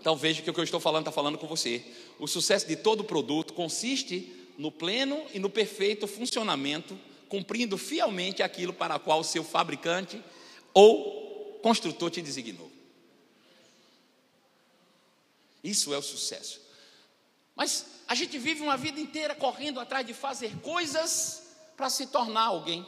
Então 0.00 0.16
veja 0.16 0.40
que 0.40 0.48
o 0.48 0.54
que 0.54 0.60
eu 0.60 0.64
estou 0.64 0.78
falando 0.78 1.02
está 1.02 1.12
falando 1.12 1.38
com 1.38 1.48
você. 1.48 1.84
O 2.18 2.28
sucesso 2.28 2.66
de 2.66 2.76
todo 2.76 3.02
produto 3.02 3.54
consiste 3.54 4.32
no 4.58 4.70
pleno 4.70 5.24
e 5.32 5.38
no 5.38 5.50
perfeito 5.50 6.06
funcionamento, 6.06 6.98
cumprindo 7.28 7.76
fielmente 7.76 8.42
aquilo 8.42 8.72
para 8.72 8.96
o 8.96 9.00
qual 9.00 9.20
o 9.20 9.24
seu 9.24 9.44
fabricante 9.44 10.22
ou 10.72 11.58
construtor 11.62 12.10
te 12.10 12.22
designou. 12.22 12.70
Isso 15.62 15.92
é 15.92 15.98
o 15.98 16.02
sucesso. 16.02 16.60
Mas 17.54 17.86
a 18.06 18.14
gente 18.14 18.38
vive 18.38 18.62
uma 18.62 18.76
vida 18.76 19.00
inteira 19.00 19.34
correndo 19.34 19.80
atrás 19.80 20.06
de 20.06 20.14
fazer 20.14 20.54
coisas 20.60 21.42
para 21.76 21.90
se 21.90 22.06
tornar 22.06 22.44
alguém. 22.44 22.86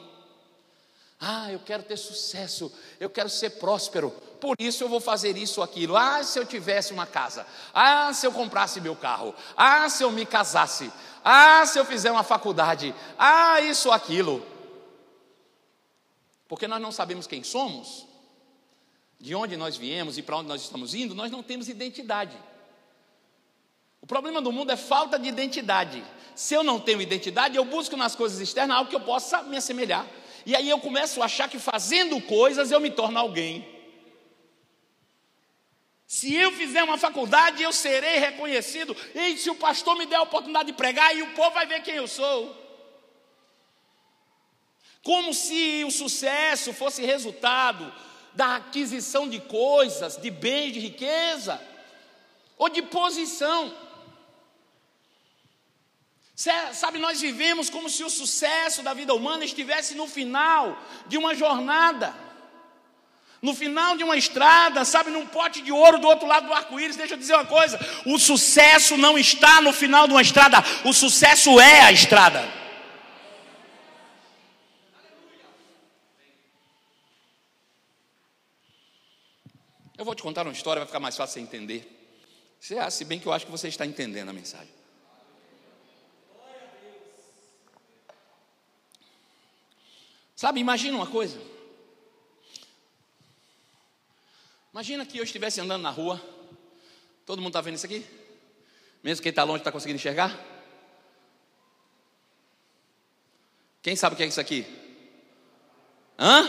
Ah, 1.19 1.51
eu 1.51 1.59
quero 1.59 1.83
ter 1.83 1.97
sucesso, 1.97 2.71
eu 2.97 3.09
quero 3.09 3.29
ser 3.29 3.49
próspero, 3.51 4.09
por 4.39 4.55
isso 4.57 4.85
eu 4.85 4.87
vou 4.87 5.01
fazer 5.01 5.35
isso 5.35 5.59
ou 5.59 5.65
aquilo. 5.65 5.97
Ah, 5.97 6.23
se 6.23 6.39
eu 6.39 6.45
tivesse 6.45 6.93
uma 6.93 7.05
casa. 7.05 7.45
Ah, 7.73 8.13
se 8.13 8.25
eu 8.25 8.31
comprasse 8.31 8.79
meu 8.79 8.95
carro. 8.95 9.35
Ah, 9.55 9.89
se 9.89 10.01
eu 10.01 10.11
me 10.11 10.25
casasse. 10.25 10.89
Ah, 11.23 11.65
se 11.65 11.77
eu 11.77 11.85
fizer 11.85 12.11
uma 12.11 12.23
faculdade. 12.23 12.93
Ah, 13.17 13.59
isso 13.61 13.91
aquilo. 13.91 14.45
Porque 16.47 16.67
nós 16.67 16.81
não 16.81 16.91
sabemos 16.91 17.27
quem 17.27 17.43
somos, 17.43 18.07
de 19.19 19.35
onde 19.35 19.55
nós 19.55 19.77
viemos 19.77 20.17
e 20.17 20.21
para 20.21 20.37
onde 20.37 20.47
nós 20.47 20.61
estamos 20.61 20.93
indo, 20.93 21.13
nós 21.13 21.31
não 21.31 21.43
temos 21.43 21.69
identidade. 21.69 22.35
O 24.01 24.07
problema 24.07 24.41
do 24.41 24.51
mundo 24.51 24.71
é 24.71 24.77
falta 24.77 25.19
de 25.19 25.27
identidade. 25.27 26.03
Se 26.33 26.53
eu 26.53 26.63
não 26.63 26.79
tenho 26.79 27.01
identidade, 27.01 27.57
eu 27.57 27.65
busco 27.65 27.97
nas 27.97 28.15
coisas 28.15 28.39
externas 28.39 28.77
algo 28.77 28.89
que 28.89 28.95
eu 28.95 29.01
possa 29.01 29.43
me 29.43 29.57
assemelhar. 29.57 30.07
E 30.45 30.55
aí 30.55 30.69
eu 30.69 30.79
começo 30.79 31.21
a 31.21 31.25
achar 31.25 31.49
que 31.49 31.59
fazendo 31.59 32.19
coisas 32.21 32.71
eu 32.71 32.79
me 32.79 32.89
torno 32.89 33.19
alguém. 33.19 33.78
Se 36.09 36.33
eu 36.33 36.51
fizer 36.53 36.83
uma 36.83 36.97
faculdade, 36.97 37.61
eu 37.61 37.71
serei 37.71 38.17
reconhecido. 38.17 38.97
E 39.13 39.37
se 39.37 39.47
o 39.47 39.53
pastor 39.53 39.95
me 39.95 40.07
der 40.07 40.15
a 40.15 40.23
oportunidade 40.23 40.71
de 40.71 40.73
pregar, 40.73 41.15
e 41.15 41.21
o 41.21 41.33
povo 41.33 41.51
vai 41.51 41.67
ver 41.67 41.83
quem 41.83 41.97
eu 41.97 42.07
sou. 42.07 42.57
Como 45.03 45.35
se 45.35 45.83
o 45.85 45.91
sucesso 45.91 46.73
fosse 46.73 47.05
resultado 47.05 47.93
da 48.33 48.55
aquisição 48.55 49.29
de 49.29 49.39
coisas, 49.39 50.17
de 50.17 50.31
bens, 50.31 50.73
de 50.73 50.79
riqueza, 50.79 51.61
ou 52.57 52.69
de 52.69 52.81
posição. 52.81 53.71
Sabe, 56.73 56.97
nós 56.97 57.21
vivemos 57.21 57.69
como 57.69 57.87
se 57.87 58.03
o 58.03 58.09
sucesso 58.09 58.81
da 58.81 58.95
vida 58.95 59.13
humana 59.13 59.45
estivesse 59.45 59.93
no 59.93 60.07
final 60.07 60.75
de 61.05 61.19
uma 61.19 61.35
jornada. 61.35 62.28
No 63.41 63.53
final 63.53 63.95
de 63.95 64.03
uma 64.03 64.17
estrada, 64.17 64.83
sabe, 64.83 65.09
num 65.09 65.25
pote 65.25 65.61
de 65.61 65.71
ouro 65.71 65.97
do 65.97 66.07
outro 66.07 66.27
lado 66.27 66.47
do 66.47 66.53
arco-íris, 66.53 66.97
deixa 66.97 67.13
eu 67.13 67.17
dizer 67.17 67.35
uma 67.35 67.45
coisa: 67.45 67.79
o 68.05 68.19
sucesso 68.19 68.97
não 68.97 69.17
está 69.17 69.61
no 69.61 69.71
final 69.71 70.07
de 70.07 70.13
uma 70.13 70.21
estrada, 70.21 70.57
o 70.83 70.91
sucesso 70.91 71.59
é 71.59 71.81
a 71.81 71.91
estrada. 71.91 72.59
Eu 79.97 80.05
vou 80.05 80.15
te 80.15 80.23
contar 80.23 80.45
uma 80.45 80.53
história, 80.53 80.79
vai 80.79 80.87
ficar 80.87 80.99
mais 80.99 81.15
fácil 81.15 81.33
você 81.33 81.39
entender. 81.41 81.95
Se 82.59 83.05
bem 83.05 83.19
que 83.19 83.25
eu 83.25 83.33
acho 83.33 83.45
que 83.45 83.51
você 83.51 83.69
está 83.69 83.85
entendendo 83.85 84.29
a 84.29 84.33
mensagem. 84.33 84.73
Sabe, 90.35 90.61
imagina 90.61 90.95
uma 90.95 91.07
coisa. 91.07 91.37
Imagina 94.71 95.05
que 95.05 95.17
eu 95.17 95.23
estivesse 95.23 95.59
andando 95.59 95.81
na 95.81 95.89
rua. 95.89 96.21
Todo 97.25 97.39
mundo 97.41 97.49
está 97.49 97.61
vendo 97.61 97.75
isso 97.75 97.85
aqui? 97.85 98.05
Mesmo 99.03 99.23
quem 99.23 99.31
está 99.31 99.43
longe 99.43 99.59
está 99.59 99.71
conseguindo 99.71 99.97
enxergar? 99.97 100.37
Quem 103.81 103.95
sabe 103.95 104.13
o 104.13 104.17
que 104.17 104.23
é 104.23 104.27
isso 104.27 104.39
aqui? 104.39 104.65
Hã? 106.17 106.47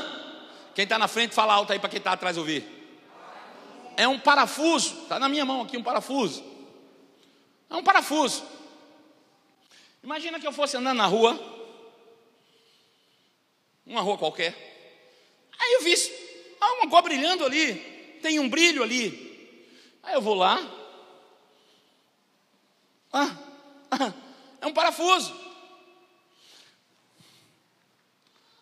Quem 0.75 0.85
está 0.85 0.99
na 0.99 1.09
frente, 1.09 1.35
fala 1.35 1.55
alto 1.55 1.73
aí 1.73 1.79
para 1.79 1.89
quem 1.89 1.99
está 1.99 2.13
atrás 2.13 2.37
ouvir. 2.37 2.65
É 3.97 4.07
um 4.07 4.19
parafuso. 4.19 5.03
Está 5.03 5.19
na 5.19 5.29
minha 5.29 5.45
mão 5.45 5.63
aqui 5.63 5.77
um 5.77 5.83
parafuso. 5.83 6.45
É 7.71 7.77
um 7.77 7.83
parafuso. 7.83 8.45
Imagina 10.03 10.39
que 10.39 10.47
eu 10.47 10.53
fosse 10.53 10.77
andando 10.77 10.99
na 10.99 11.07
rua. 11.07 11.39
Uma 13.87 14.03
rua 14.03 14.19
qualquer. 14.19 14.55
Aí 15.59 15.73
eu 15.75 15.83
vi 15.83 15.95
ah, 16.61 16.73
uma 16.75 16.91
cor 16.91 17.03
brilhando 17.03 17.45
ali 17.45 18.00
tem 18.21 18.39
um 18.39 18.49
brilho 18.49 18.83
ali. 18.83 19.31
Aí 20.03 20.15
eu 20.15 20.23
vou 20.23 20.35
lá. 20.35 20.59
Ah, 23.13 23.37
ah, 23.91 24.15
é 24.61 24.67
um 24.67 24.73
parafuso. 24.73 25.35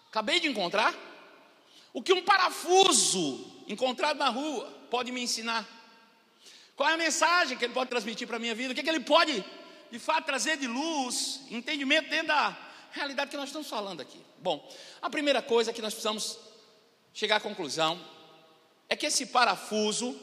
Acabei 0.09 0.41
de 0.41 0.49
encontrar. 0.49 0.95
O 1.93 2.03
que 2.03 2.13
um 2.13 2.23
parafuso 2.23 3.65
encontrado 3.67 4.17
na 4.17 4.29
rua 4.29 4.67
pode 4.91 5.13
me 5.13 5.21
ensinar? 5.21 5.67
Qual 6.77 6.89
é 6.89 6.95
a 6.95 6.97
mensagem 6.97 7.59
que 7.59 7.65
ele 7.65 7.75
pode 7.75 7.91
transmitir 7.91 8.27
para 8.27 8.37
a 8.37 8.41
minha 8.41 8.55
vida? 8.55 8.73
O 8.73 8.75
que, 8.75 8.81
é 8.81 8.85
que 8.85 8.89
ele 8.89 9.01
pode, 9.01 9.45
de 9.91 9.99
fato, 9.99 10.25
trazer 10.27 10.57
de 10.57 10.67
luz, 10.67 11.41
entendimento 11.51 12.09
dentro 12.09 12.29
da 12.29 12.57
realidade 12.93 13.31
que 13.31 13.37
nós 13.37 13.49
estamos 13.49 13.69
falando 13.69 14.01
aqui? 14.01 14.21
Bom, 14.39 14.67
a 15.03 15.11
primeira 15.11 15.43
coisa 15.43 15.73
que 15.73 15.83
nós 15.83 15.93
precisamos 15.93 16.39
chegar 17.13 17.37
à 17.37 17.41
conclusão 17.41 18.01
é 18.89 18.97
que 18.97 19.07
esse 19.07 19.27
parafuso 19.27 20.17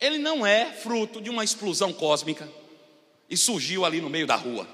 ele 0.00 0.18
não 0.18 0.46
é 0.46 0.72
fruto 0.72 1.20
de 1.20 1.28
uma 1.28 1.44
explosão 1.44 1.92
cósmica 1.92 2.48
e 3.28 3.36
surgiu 3.36 3.84
ali 3.84 4.00
no 4.00 4.08
meio 4.08 4.26
da 4.26 4.34
rua. 4.34 4.66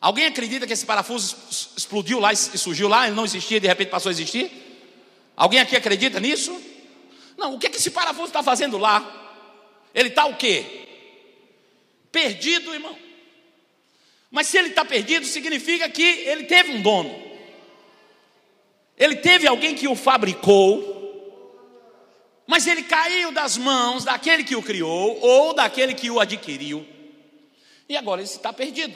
Alguém 0.00 0.26
acredita 0.26 0.66
que 0.66 0.72
esse 0.72 0.84
parafuso 0.84 1.36
explodiu 1.76 2.18
lá 2.18 2.32
e 2.32 2.36
surgiu 2.36 2.88
lá, 2.88 3.06
ele 3.06 3.14
não 3.14 3.24
existia 3.24 3.58
e 3.58 3.60
de 3.60 3.68
repente 3.68 3.88
passou 3.88 4.10
a 4.10 4.12
existir? 4.12 4.50
Alguém 5.36 5.60
aqui 5.60 5.76
acredita 5.76 6.18
nisso? 6.18 6.60
Não, 7.38 7.54
o 7.54 7.58
que, 7.58 7.68
é 7.68 7.70
que 7.70 7.76
esse 7.76 7.92
parafuso 7.92 8.26
está 8.26 8.42
fazendo 8.42 8.76
lá? 8.78 9.20
Ele 9.94 10.08
está 10.08 10.26
o 10.26 10.36
quê? 10.36 10.88
Perdido, 12.10 12.74
irmão. 12.74 12.98
Mas 14.30 14.48
se 14.48 14.58
ele 14.58 14.68
está 14.68 14.84
perdido, 14.84 15.24
significa 15.24 15.88
que 15.88 16.02
ele 16.02 16.44
teve 16.44 16.72
um 16.72 16.82
dono. 16.82 17.14
Ele 18.96 19.16
teve 19.16 19.46
alguém 19.46 19.74
que 19.74 19.86
o 19.86 19.94
fabricou, 19.94 21.01
mas 22.52 22.66
ele 22.66 22.82
caiu 22.82 23.32
das 23.32 23.56
mãos 23.56 24.04
daquele 24.04 24.44
que 24.44 24.54
o 24.54 24.62
criou 24.62 25.18
ou 25.22 25.54
daquele 25.54 25.94
que 25.94 26.10
o 26.10 26.20
adquiriu. 26.20 26.86
E 27.88 27.96
agora 27.96 28.20
ele 28.20 28.28
está 28.28 28.52
perdido. 28.52 28.94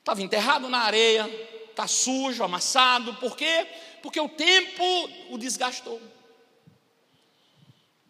Estava 0.00 0.20
enterrado 0.20 0.68
na 0.68 0.80
areia, 0.80 1.24
está 1.70 1.86
sujo, 1.86 2.42
amassado. 2.42 3.14
Por 3.14 3.36
quê? 3.36 3.64
Porque 4.02 4.20
o 4.20 4.28
tempo 4.28 4.82
o 5.30 5.38
desgastou. 5.38 6.02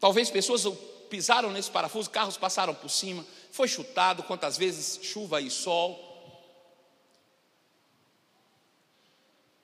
Talvez 0.00 0.30
pessoas 0.30 0.64
pisaram 1.10 1.50
nesse 1.50 1.70
parafuso, 1.70 2.08
carros 2.08 2.38
passaram 2.38 2.74
por 2.74 2.88
cima, 2.88 3.22
foi 3.50 3.68
chutado 3.68 4.22
quantas 4.22 4.56
vezes 4.56 4.98
chuva 5.02 5.42
e 5.42 5.50
sol. 5.50 6.00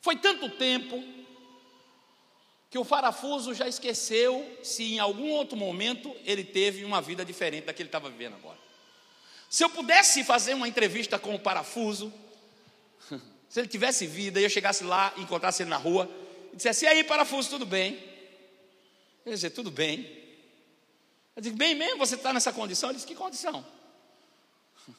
Foi 0.02 0.14
tanto 0.14 0.50
tempo 0.50 1.02
que 2.70 2.78
o 2.78 2.84
parafuso 2.84 3.54
já 3.54 3.66
esqueceu 3.66 4.58
se 4.62 4.94
em 4.94 4.98
algum 4.98 5.30
outro 5.30 5.56
momento 5.56 6.14
ele 6.24 6.44
teve 6.44 6.84
uma 6.84 7.00
vida 7.00 7.24
diferente 7.24 7.64
da 7.64 7.72
que 7.72 7.80
ele 7.80 7.88
estava 7.88 8.10
vivendo 8.10 8.34
agora. 8.34 8.58
Se 9.48 9.64
eu 9.64 9.70
pudesse 9.70 10.22
fazer 10.22 10.52
uma 10.52 10.68
entrevista 10.68 11.18
com 11.18 11.34
o 11.34 11.38
parafuso, 11.38 12.12
se 13.48 13.60
ele 13.60 13.68
tivesse 13.68 14.06
vida 14.06 14.38
e 14.38 14.44
eu 14.44 14.50
chegasse 14.50 14.84
lá 14.84 15.12
e 15.16 15.22
encontrasse 15.22 15.62
ele 15.62 15.70
na 15.70 15.78
rua 15.78 16.10
e 16.52 16.56
dissesse: 16.56 16.84
E 16.84 16.88
aí, 16.88 17.02
parafuso, 17.02 17.48
tudo 17.48 17.64
bem? 17.64 17.94
Ele 17.94 18.02
ia 19.26 19.34
dizer: 19.34 19.50
Tudo 19.50 19.70
bem. 19.70 20.18
Eu 21.34 21.40
digo: 21.40 21.56
Bem 21.56 21.74
mesmo, 21.74 21.96
você 21.96 22.16
está 22.16 22.34
nessa 22.34 22.52
condição? 22.52 22.90
Ele 22.90 22.96
disse: 22.96 23.06
Que 23.06 23.14
condição? 23.14 23.64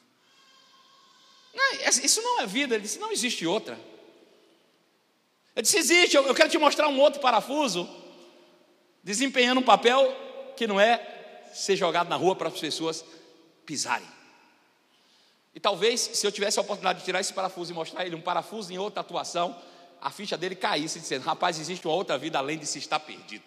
Não, 1.54 1.72
isso 1.86 2.20
não 2.22 2.40
é 2.40 2.46
vida. 2.46 2.74
Ele 2.74 2.82
disse: 2.82 2.98
Não 2.98 3.12
existe 3.12 3.46
outra. 3.46 3.78
Eu 5.54 5.62
disse: 5.62 5.78
Existe, 5.78 6.16
eu 6.16 6.34
quero 6.34 6.48
te 6.48 6.58
mostrar 6.58 6.88
um 6.88 7.00
outro 7.00 7.20
parafuso 7.20 7.88
desempenhando 9.02 9.60
um 9.60 9.64
papel 9.64 10.14
que 10.56 10.66
não 10.66 10.78
é 10.78 11.46
ser 11.52 11.76
jogado 11.76 12.08
na 12.08 12.16
rua 12.16 12.36
para 12.36 12.48
as 12.48 12.58
pessoas 12.58 13.04
pisarem. 13.64 14.06
E 15.54 15.58
talvez, 15.60 16.00
se 16.00 16.26
eu 16.26 16.30
tivesse 16.30 16.58
a 16.58 16.62
oportunidade 16.62 17.00
de 17.00 17.04
tirar 17.04 17.20
esse 17.20 17.32
parafuso 17.32 17.72
e 17.72 17.74
mostrar 17.74 18.06
ele 18.06 18.14
um 18.14 18.20
parafuso 18.20 18.72
em 18.72 18.78
outra 18.78 19.00
atuação, 19.00 19.60
a 20.00 20.10
ficha 20.10 20.36
dele 20.36 20.54
caísse, 20.54 21.00
dizendo: 21.00 21.22
Rapaz, 21.24 21.58
existe 21.58 21.86
uma 21.86 21.94
outra 21.94 22.16
vida 22.16 22.38
além 22.38 22.58
de 22.58 22.66
se 22.66 22.78
estar 22.78 23.00
perdido. 23.00 23.44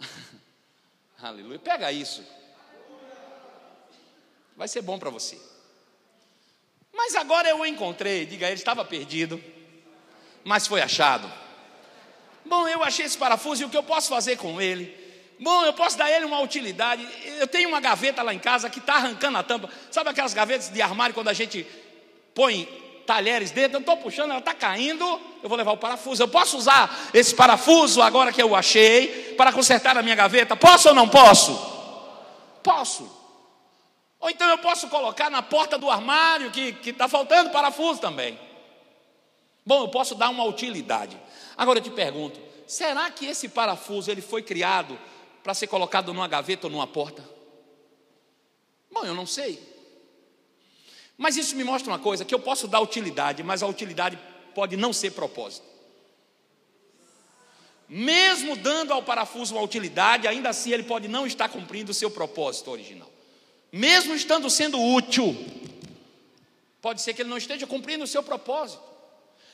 Aleluia. 1.22 1.58
Pega 1.58 1.92
isso. 1.92 2.24
Vai 4.56 4.68
ser 4.68 4.82
bom 4.82 4.98
para 4.98 5.10
você. 5.10 5.49
Mas 7.02 7.16
agora 7.16 7.48
eu 7.48 7.60
o 7.60 7.66
encontrei. 7.66 8.26
Diga, 8.26 8.46
ele 8.46 8.56
estava 8.56 8.84
perdido, 8.84 9.42
mas 10.44 10.66
foi 10.66 10.82
achado. 10.82 11.32
Bom, 12.44 12.68
eu 12.68 12.84
achei 12.84 13.06
esse 13.06 13.16
parafuso 13.16 13.62
e 13.62 13.64
o 13.64 13.70
que 13.70 13.76
eu 13.76 13.82
posso 13.82 14.10
fazer 14.10 14.36
com 14.36 14.60
ele? 14.60 14.94
Bom, 15.40 15.64
eu 15.64 15.72
posso 15.72 15.96
dar 15.96 16.10
ele 16.10 16.26
uma 16.26 16.40
utilidade. 16.40 17.08
Eu 17.38 17.46
tenho 17.46 17.70
uma 17.70 17.80
gaveta 17.80 18.22
lá 18.22 18.34
em 18.34 18.38
casa 18.38 18.68
que 18.68 18.80
está 18.80 18.96
arrancando 18.96 19.38
a 19.38 19.42
tampa. 19.42 19.70
Sabe 19.90 20.10
aquelas 20.10 20.34
gavetas 20.34 20.68
de 20.68 20.82
armário 20.82 21.14
quando 21.14 21.28
a 21.28 21.32
gente 21.32 21.66
põe 22.34 22.68
talheres 23.06 23.50
dentro? 23.50 23.78
Eu 23.78 23.80
estou 23.80 23.96
puxando, 23.96 24.30
ela 24.30 24.40
está 24.40 24.52
caindo. 24.52 25.02
Eu 25.42 25.48
vou 25.48 25.56
levar 25.56 25.72
o 25.72 25.78
parafuso. 25.78 26.22
Eu 26.22 26.28
posso 26.28 26.58
usar 26.58 27.08
esse 27.14 27.34
parafuso 27.34 28.02
agora 28.02 28.30
que 28.30 28.42
eu 28.42 28.54
achei 28.54 29.34
para 29.38 29.54
consertar 29.54 29.96
a 29.96 30.02
minha 30.02 30.14
gaveta? 30.14 30.54
Posso 30.54 30.90
ou 30.90 30.94
não 30.94 31.08
posso? 31.08 31.54
Posso. 32.62 33.19
Ou 34.20 34.28
então 34.28 34.48
eu 34.48 34.58
posso 34.58 34.88
colocar 34.88 35.30
na 35.30 35.42
porta 35.42 35.78
do 35.78 35.90
armário 35.90 36.50
que 36.50 36.90
está 36.90 37.08
faltando 37.08 37.50
parafuso 37.50 38.00
também. 38.00 38.38
Bom, 39.64 39.82
eu 39.82 39.88
posso 39.88 40.14
dar 40.14 40.28
uma 40.28 40.44
utilidade. 40.44 41.18
Agora 41.56 41.78
eu 41.78 41.82
te 41.82 41.90
pergunto: 41.90 42.38
será 42.66 43.10
que 43.10 43.24
esse 43.24 43.48
parafuso 43.48 44.10
ele 44.10 44.20
foi 44.20 44.42
criado 44.42 44.98
para 45.42 45.54
ser 45.54 45.66
colocado 45.66 46.12
numa 46.12 46.28
gaveta 46.28 46.66
ou 46.66 46.70
numa 46.70 46.86
porta? 46.86 47.24
Bom, 48.92 49.04
eu 49.04 49.14
não 49.14 49.26
sei. 49.26 49.68
Mas 51.16 51.36
isso 51.36 51.56
me 51.56 51.64
mostra 51.64 51.90
uma 51.90 51.98
coisa: 51.98 52.24
que 52.24 52.34
eu 52.34 52.40
posso 52.40 52.68
dar 52.68 52.80
utilidade, 52.80 53.42
mas 53.42 53.62
a 53.62 53.66
utilidade 53.66 54.18
pode 54.54 54.76
não 54.76 54.92
ser 54.92 55.12
propósito. 55.12 55.66
Mesmo 57.88 58.54
dando 58.54 58.92
ao 58.92 59.02
parafuso 59.02 59.54
uma 59.54 59.62
utilidade, 59.62 60.28
ainda 60.28 60.50
assim 60.50 60.70
ele 60.70 60.84
pode 60.84 61.08
não 61.08 61.26
estar 61.26 61.48
cumprindo 61.48 61.90
o 61.90 61.94
seu 61.94 62.10
propósito 62.10 62.70
original. 62.70 63.09
Mesmo 63.72 64.14
estando 64.14 64.50
sendo 64.50 64.80
útil, 64.80 65.36
pode 66.82 67.00
ser 67.00 67.14
que 67.14 67.22
ele 67.22 67.28
não 67.28 67.38
esteja 67.38 67.66
cumprindo 67.66 68.04
o 68.04 68.06
seu 68.06 68.22
propósito. 68.22 68.90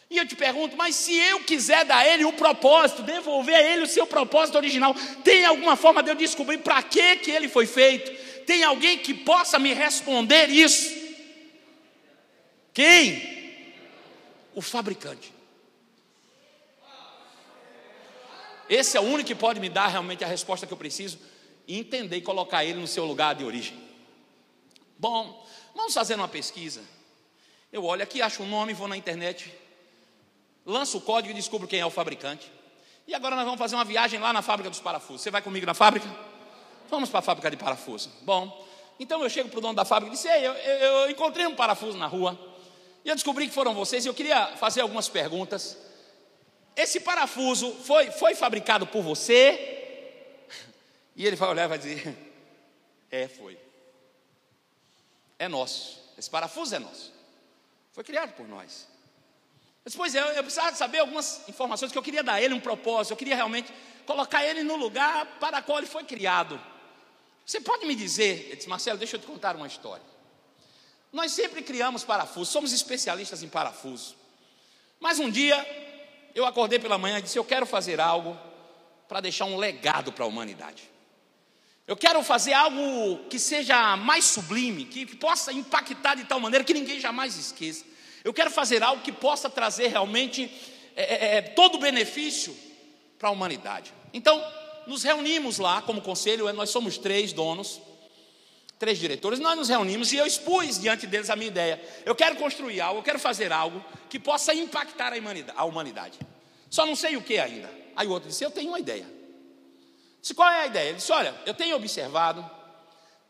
E 0.09 0.17
eu 0.17 0.27
te 0.27 0.37
pergunto, 0.37 0.77
mas 0.77 0.95
se 0.95 1.17
eu 1.17 1.41
quiser 1.41 1.85
dar 1.85 1.99
a 1.99 2.09
ele 2.09 2.25
o 2.25 2.33
propósito, 2.33 3.03
devolver 3.03 3.57
a 3.57 3.62
ele 3.62 3.83
o 3.83 3.89
seu 3.89 4.07
propósito 4.07 4.57
original, 4.57 4.95
tem 5.25 5.45
alguma 5.45 5.75
forma 5.75 6.03
de 6.03 6.11
eu 6.11 6.14
descobrir 6.14 6.59
para 6.59 6.83
que 6.83 7.17
que 7.17 7.31
ele 7.31 7.49
foi 7.49 7.67
feito? 7.67 8.12
Tem 8.45 8.62
alguém 8.62 8.99
que 8.99 9.12
possa 9.12 9.59
me 9.59 9.75
responder 9.75 10.49
isso? 10.49 10.95
Quem? 12.73 13.75
O 14.55 14.62
fabricante. 14.62 15.33
Esse 18.69 18.97
é 18.97 19.01
o 19.01 19.05
único 19.05 19.27
que 19.27 19.35
pode 19.35 19.61
me 19.61 19.69
dar 19.69 19.89
realmente 19.89 20.25
a 20.25 20.29
resposta 20.29 20.67
que 20.67 20.73
eu 20.73 20.77
preciso 20.77 21.19
entender 21.67 22.17
e 22.17 22.23
colocar 22.23 22.64
ele 22.64 22.79
no 22.79 22.87
seu 22.87 23.05
lugar 23.05 23.35
de 23.35 23.45
origem. 23.45 23.86
Bom, 24.99 25.47
vamos 25.74 25.92
fazer 25.92 26.14
uma 26.14 26.28
pesquisa. 26.28 26.82
Eu 27.72 27.84
olho 27.84 28.03
aqui, 28.03 28.22
acho 28.22 28.42
um 28.42 28.49
nome, 28.49 28.72
vou 28.72 28.88
na 28.88 28.97
internet, 28.97 29.53
lanço 30.64 30.99
o 30.99 31.01
código 31.01 31.32
e 31.32 31.34
descubro 31.34 31.68
quem 31.68 31.80
é 31.80 31.86
o 31.86 31.90
fabricante. 31.90 32.51
E 33.07 33.14
agora 33.14 33.36
nós 33.36 33.44
vamos 33.44 33.59
fazer 33.59 33.76
uma 33.76 33.84
viagem 33.84 34.18
lá 34.18 34.32
na 34.32 34.42
fábrica 34.42 34.70
dos 34.70 34.80
parafusos. 34.80 35.22
Você 35.22 35.30
vai 35.30 35.42
comigo 35.42 35.66
na 35.66 35.74
fábrica? 35.74 36.09
Vamos 36.88 37.11
para 37.11 37.18
a 37.18 37.22
fábrica 37.22 37.51
de 37.51 37.57
parafuso. 37.57 38.11
Bom, 38.22 38.66
então 38.99 39.22
eu 39.22 39.28
chego 39.28 39.49
para 39.49 39.59
o 39.59 39.61
dono 39.61 39.74
da 39.74 39.84
fábrica 39.84 40.14
e 40.14 40.16
disse: 40.16 40.28
Ei, 40.28 40.47
eu, 40.47 40.53
eu, 40.53 41.11
encontrei 41.11 41.47
um 41.47 41.55
parafuso 41.55 41.99
na 41.99 42.07
rua. 42.07 42.38
E 43.05 43.09
eu 43.09 43.14
descobri 43.14 43.47
que 43.47 43.55
foram 43.55 43.74
vocês. 43.74 44.05
E 44.05 44.09
eu 44.09 44.14
queria 44.14 44.57
fazer 44.57 44.80
algumas 44.80 45.09
perguntas. 45.09 45.76
Esse 46.74 47.01
parafuso 47.01 47.72
foi, 47.84 48.11
foi 48.11 48.34
fabricado 48.34 48.86
por 48.86 49.03
você? 49.03 49.72
E 51.18 51.26
ele 51.26 51.34
vai 51.34 51.49
olhar 51.49 51.64
e 51.64 51.68
vai 51.68 51.78
dizer: 51.78 52.14
É, 53.11 53.26
foi. 53.26 53.66
É 55.39 55.49
nosso. 55.49 56.01
Esse 56.16 56.30
parafuso 56.30 56.74
é 56.74 56.78
nosso. 56.78 57.12
Foi 57.93 58.03
criado 58.05 58.32
por 58.32 58.47
nós. 58.49 58.89
Pois 59.97 60.14
é, 60.14 60.39
eu 60.39 60.43
precisava 60.43 60.74
saber 60.74 60.99
algumas 60.99 61.49
informações 61.49 61.93
que 61.93 61.99
eu 61.99 62.03
queria 62.03 62.22
dar 62.22 62.34
a 62.34 62.43
ele 62.43 62.55
um 62.55 62.61
propósito, 62.61 63.12
eu 63.12 63.16
queria 63.16 63.37
realmente 63.37 63.72
colocar 64.05 64.45
ele 64.45 64.64
no 64.64 64.74
lugar 64.74 65.39
para 65.39 65.62
qual 65.62 65.78
ele 65.78 65.87
foi 65.87 66.03
criado. 66.03 66.61
Você 67.45 67.61
pode 67.61 67.87
me 67.87 67.95
dizer, 67.95 68.47
ele 68.47 68.57
disse, 68.57 68.68
Marcelo, 68.68 68.99
deixa 68.99 69.16
eu 69.16 69.20
te 69.20 69.26
contar 69.26 69.55
uma 69.55 69.66
história. 69.66 70.05
Nós 71.12 71.30
sempre 71.32 71.62
criamos 71.62 72.03
parafusos, 72.03 72.49
somos 72.49 72.72
especialistas 72.72 73.45
em 73.45 73.49
parafusos. 73.49 74.16
Mas 74.99 75.20
um 75.20 75.30
dia, 75.30 75.57
eu 76.34 76.45
acordei 76.45 76.78
pela 76.78 76.99
manhã 76.99 77.18
e 77.18 77.22
disse: 77.22 77.39
Eu 77.39 77.45
quero 77.45 77.64
fazer 77.64 78.01
algo 78.01 78.37
para 79.07 79.20
deixar 79.20 79.45
um 79.45 79.57
legado 79.57 80.12
para 80.12 80.24
a 80.24 80.28
humanidade. 80.28 80.91
Eu 81.87 81.97
quero 81.97 82.20
fazer 82.22 82.53
algo 82.53 83.24
que 83.30 83.39
seja 83.39 83.97
mais 83.97 84.24
sublime, 84.24 84.84
que, 84.87 85.07
possa 85.16 85.53
impactar 85.53 86.16
de 86.16 86.24
tal 86.24 86.41
maneira 86.41 86.64
que 86.64 86.74
ninguém 86.74 86.99
jamais 86.99 87.37
esqueça. 87.37 87.84
Eu 88.24 88.34
quero 88.34 88.51
fazer 88.51 88.82
algo 88.82 89.03
que 89.03 89.12
possa 89.12 89.49
trazer 89.49 89.89
realmente 89.89 90.51
é, 90.97 91.14
é, 91.14 91.37
é 91.37 91.43
todo 91.43 91.76
o 91.76 91.78
benefício 91.78 92.57
para 93.20 93.28
a 93.28 93.32
humanidade. 93.32 93.95
Então, 94.12 94.45
nos 94.87 95.05
reunimos 95.05 95.59
lá 95.59 95.80
como 95.80 96.01
conselho, 96.01 96.53
nós 96.53 96.70
somos 96.70 96.99
três 96.99 97.32
donos, 97.32 97.80
três 98.80 98.99
diretores, 98.99 99.39
nós 99.39 99.57
nos 99.57 99.68
reunimos 99.68 100.12
e 100.12 100.16
eu 100.16 100.26
expus 100.26 100.80
diante 100.80 101.07
deles 101.07 101.30
a 101.30 101.37
minha 101.37 101.49
ideia. 101.49 101.80
Eu 102.05 102.16
quero 102.16 102.34
construir 102.34 102.80
algo, 102.80 102.99
eu 102.99 103.05
quero 103.05 103.20
fazer 103.20 103.53
algo 103.53 103.82
que 104.11 104.18
possa 104.18 104.53
impactar 104.53 105.12
a 105.55 105.64
humanidade. 105.64 106.18
Só 106.68 106.84
não 106.84 106.97
sei 106.97 107.16
o 107.16 107.22
que 107.22 107.39
ainda. 107.39 107.70
Aí 107.95 108.09
o 108.09 108.11
outro 108.11 108.28
disse: 108.28 108.45
Eu 108.45 108.51
tenho 108.51 108.70
uma 108.70 108.80
ideia. 108.80 109.16
Disse, 110.21 110.35
qual 110.35 110.49
é 110.49 110.62
a 110.62 110.67
ideia? 110.67 110.89
Ele 110.89 110.97
disse: 110.97 111.12
Olha, 111.12 111.35
eu 111.47 111.55
tenho 111.55 111.77
observado 111.77 112.49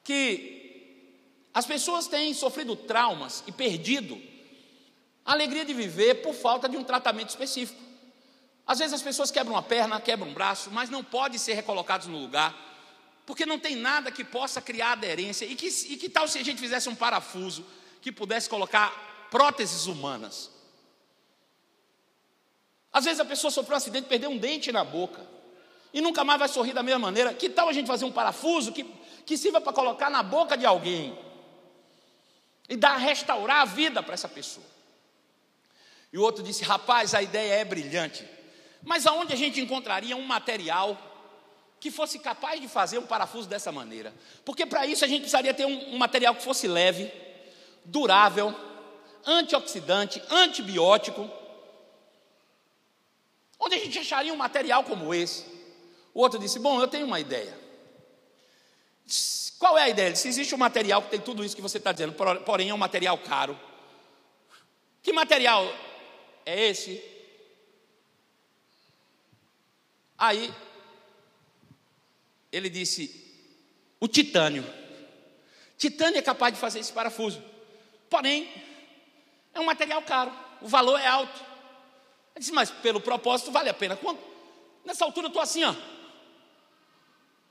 que 0.02 0.56
as 1.52 1.64
pessoas 1.64 2.06
têm 2.06 2.34
sofrido 2.34 2.76
traumas 2.76 3.42
e 3.46 3.52
perdido 3.52 4.20
a 5.24 5.32
alegria 5.32 5.64
de 5.64 5.74
viver 5.74 6.16
por 6.16 6.34
falta 6.34 6.68
de 6.68 6.76
um 6.76 6.84
tratamento 6.84 7.30
específico. 7.30 7.80
Às 8.66 8.78
vezes 8.78 8.94
as 8.94 9.02
pessoas 9.02 9.30
quebram 9.30 9.56
a 9.56 9.62
perna, 9.62 10.00
quebram 10.00 10.28
um 10.28 10.34
braço, 10.34 10.70
mas 10.70 10.90
não 10.90 11.02
podem 11.02 11.38
ser 11.38 11.54
recolocados 11.54 12.08
no 12.08 12.18
lugar, 12.18 12.54
porque 13.24 13.46
não 13.46 13.58
tem 13.58 13.74
nada 13.74 14.10
que 14.10 14.22
possa 14.24 14.60
criar 14.60 14.92
aderência. 14.92 15.44
E 15.44 15.54
que, 15.54 15.66
e 15.66 15.96
que 15.96 16.08
tal 16.08 16.28
se 16.28 16.38
a 16.38 16.44
gente 16.44 16.60
fizesse 16.60 16.88
um 16.88 16.94
parafuso 16.94 17.64
que 18.02 18.12
pudesse 18.12 18.48
colocar 18.48 19.28
próteses 19.30 19.86
humanas? 19.86 20.50
Às 22.92 23.04
vezes 23.04 23.20
a 23.20 23.24
pessoa 23.24 23.50
sofreu 23.50 23.74
um 23.74 23.78
acidente, 23.78 24.08
perdeu 24.08 24.30
um 24.30 24.38
dente 24.38 24.72
na 24.72 24.84
boca, 24.84 25.26
e 25.96 26.00
nunca 26.02 26.22
mais 26.22 26.38
vai 26.38 26.46
sorrir 26.46 26.74
da 26.74 26.82
mesma 26.82 26.98
maneira. 26.98 27.32
Que 27.32 27.48
tal 27.48 27.70
a 27.70 27.72
gente 27.72 27.86
fazer 27.86 28.04
um 28.04 28.12
parafuso 28.12 28.70
que, 28.70 28.84
que 29.24 29.34
sirva 29.34 29.62
para 29.62 29.72
colocar 29.72 30.10
na 30.10 30.22
boca 30.22 30.54
de 30.54 30.66
alguém 30.66 31.18
e 32.68 32.76
dar, 32.76 32.98
restaurar 32.98 33.62
a 33.62 33.64
vida 33.64 34.02
para 34.02 34.12
essa 34.12 34.28
pessoa? 34.28 34.66
E 36.12 36.18
o 36.18 36.22
outro 36.22 36.44
disse: 36.44 36.62
Rapaz, 36.64 37.14
a 37.14 37.22
ideia 37.22 37.54
é 37.54 37.64
brilhante, 37.64 38.28
mas 38.82 39.06
aonde 39.06 39.32
a 39.32 39.36
gente 39.36 39.58
encontraria 39.58 40.14
um 40.14 40.26
material 40.26 40.98
que 41.80 41.90
fosse 41.90 42.18
capaz 42.18 42.60
de 42.60 42.68
fazer 42.68 42.98
um 42.98 43.06
parafuso 43.06 43.48
dessa 43.48 43.72
maneira? 43.72 44.12
Porque 44.44 44.66
para 44.66 44.84
isso 44.84 45.02
a 45.02 45.08
gente 45.08 45.20
precisaria 45.20 45.54
ter 45.54 45.64
um, 45.64 45.94
um 45.94 45.96
material 45.96 46.34
que 46.34 46.42
fosse 46.42 46.68
leve, 46.68 47.10
durável, 47.86 48.54
antioxidante, 49.24 50.22
antibiótico. 50.28 51.26
Onde 53.58 53.76
a 53.76 53.78
gente 53.78 53.98
acharia 53.98 54.34
um 54.34 54.36
material 54.36 54.84
como 54.84 55.14
esse? 55.14 55.55
O 56.16 56.20
outro 56.20 56.38
disse: 56.38 56.58
Bom, 56.58 56.80
eu 56.80 56.88
tenho 56.88 57.04
uma 57.04 57.20
ideia. 57.20 57.54
Qual 59.58 59.76
é 59.76 59.82
a 59.82 59.88
ideia? 59.90 60.16
Se 60.16 60.26
existe 60.28 60.54
um 60.54 60.58
material 60.58 61.02
que 61.02 61.10
tem 61.10 61.20
tudo 61.20 61.44
isso 61.44 61.54
que 61.54 61.60
você 61.60 61.76
está 61.76 61.92
dizendo, 61.92 62.14
porém 62.42 62.70
é 62.70 62.74
um 62.74 62.78
material 62.78 63.18
caro. 63.18 63.58
Que 65.02 65.12
material 65.12 65.70
é 66.46 66.68
esse? 66.68 67.04
Aí, 70.16 70.50
ele 72.50 72.70
disse: 72.70 73.22
o 74.00 74.08
titânio. 74.08 74.64
Titânio 75.76 76.18
é 76.18 76.22
capaz 76.22 76.54
de 76.54 76.58
fazer 76.58 76.78
esse 76.78 76.94
parafuso. 76.94 77.44
Porém, 78.08 78.50
é 79.52 79.60
um 79.60 79.66
material 79.66 80.00
caro, 80.00 80.32
o 80.62 80.66
valor 80.66 80.98
é 80.98 81.06
alto. 81.06 81.44
Ele 82.34 82.40
disse, 82.40 82.52
mas 82.52 82.70
pelo 82.70 83.02
propósito 83.02 83.52
vale 83.52 83.68
a 83.68 83.74
pena. 83.74 83.96
Quando, 83.96 84.18
nessa 84.82 85.04
altura 85.04 85.26
eu 85.26 85.28
estou 85.28 85.42
assim, 85.42 85.62
ó. 85.62 85.74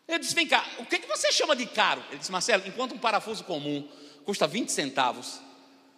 Ele 0.08 0.20
disse, 0.20 0.36
vem 0.36 0.48
cá, 0.48 0.66
o 0.78 0.86
que, 0.86 1.00
que 1.00 1.08
você 1.08 1.32
chama 1.32 1.56
de 1.56 1.66
caro? 1.66 2.04
Ele 2.10 2.20
disse, 2.20 2.32
Marcelo, 2.32 2.64
enquanto 2.68 2.94
um 2.94 2.98
parafuso 2.98 3.44
comum 3.44 3.88
custa 4.24 4.46
20 4.48 4.72
centavos, 4.72 5.40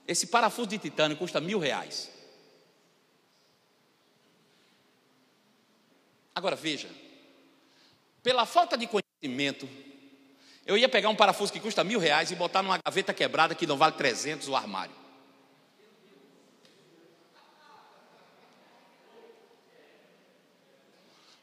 esse 0.08 0.28
parafuso 0.28 0.70
de 0.70 0.78
titânio 0.78 1.18
custa 1.18 1.41
mil 1.41 1.60
reais. 1.60 2.10
Agora 6.34 6.55
veja, 6.55 6.89
pela 8.24 8.45
falta 8.45 8.78
de 8.78 8.88
conhecimento, 8.88 9.68
eu 10.66 10.78
ia 10.78 10.88
pegar 10.88 11.10
um 11.10 11.16
parafuso 11.16 11.51
que 11.51 11.60
custa 11.60 11.84
mil 11.84 11.99
reais 11.99 12.30
e 12.30 12.36
botar 12.36 12.62
numa 12.62 12.78
gaveta 12.78 13.14
quebrada 13.14 13.55
que 13.55 13.66
não 13.66 13.78
vale 13.78 13.95
300 13.95 14.47
o 14.47 14.55
armário. 14.55 15.07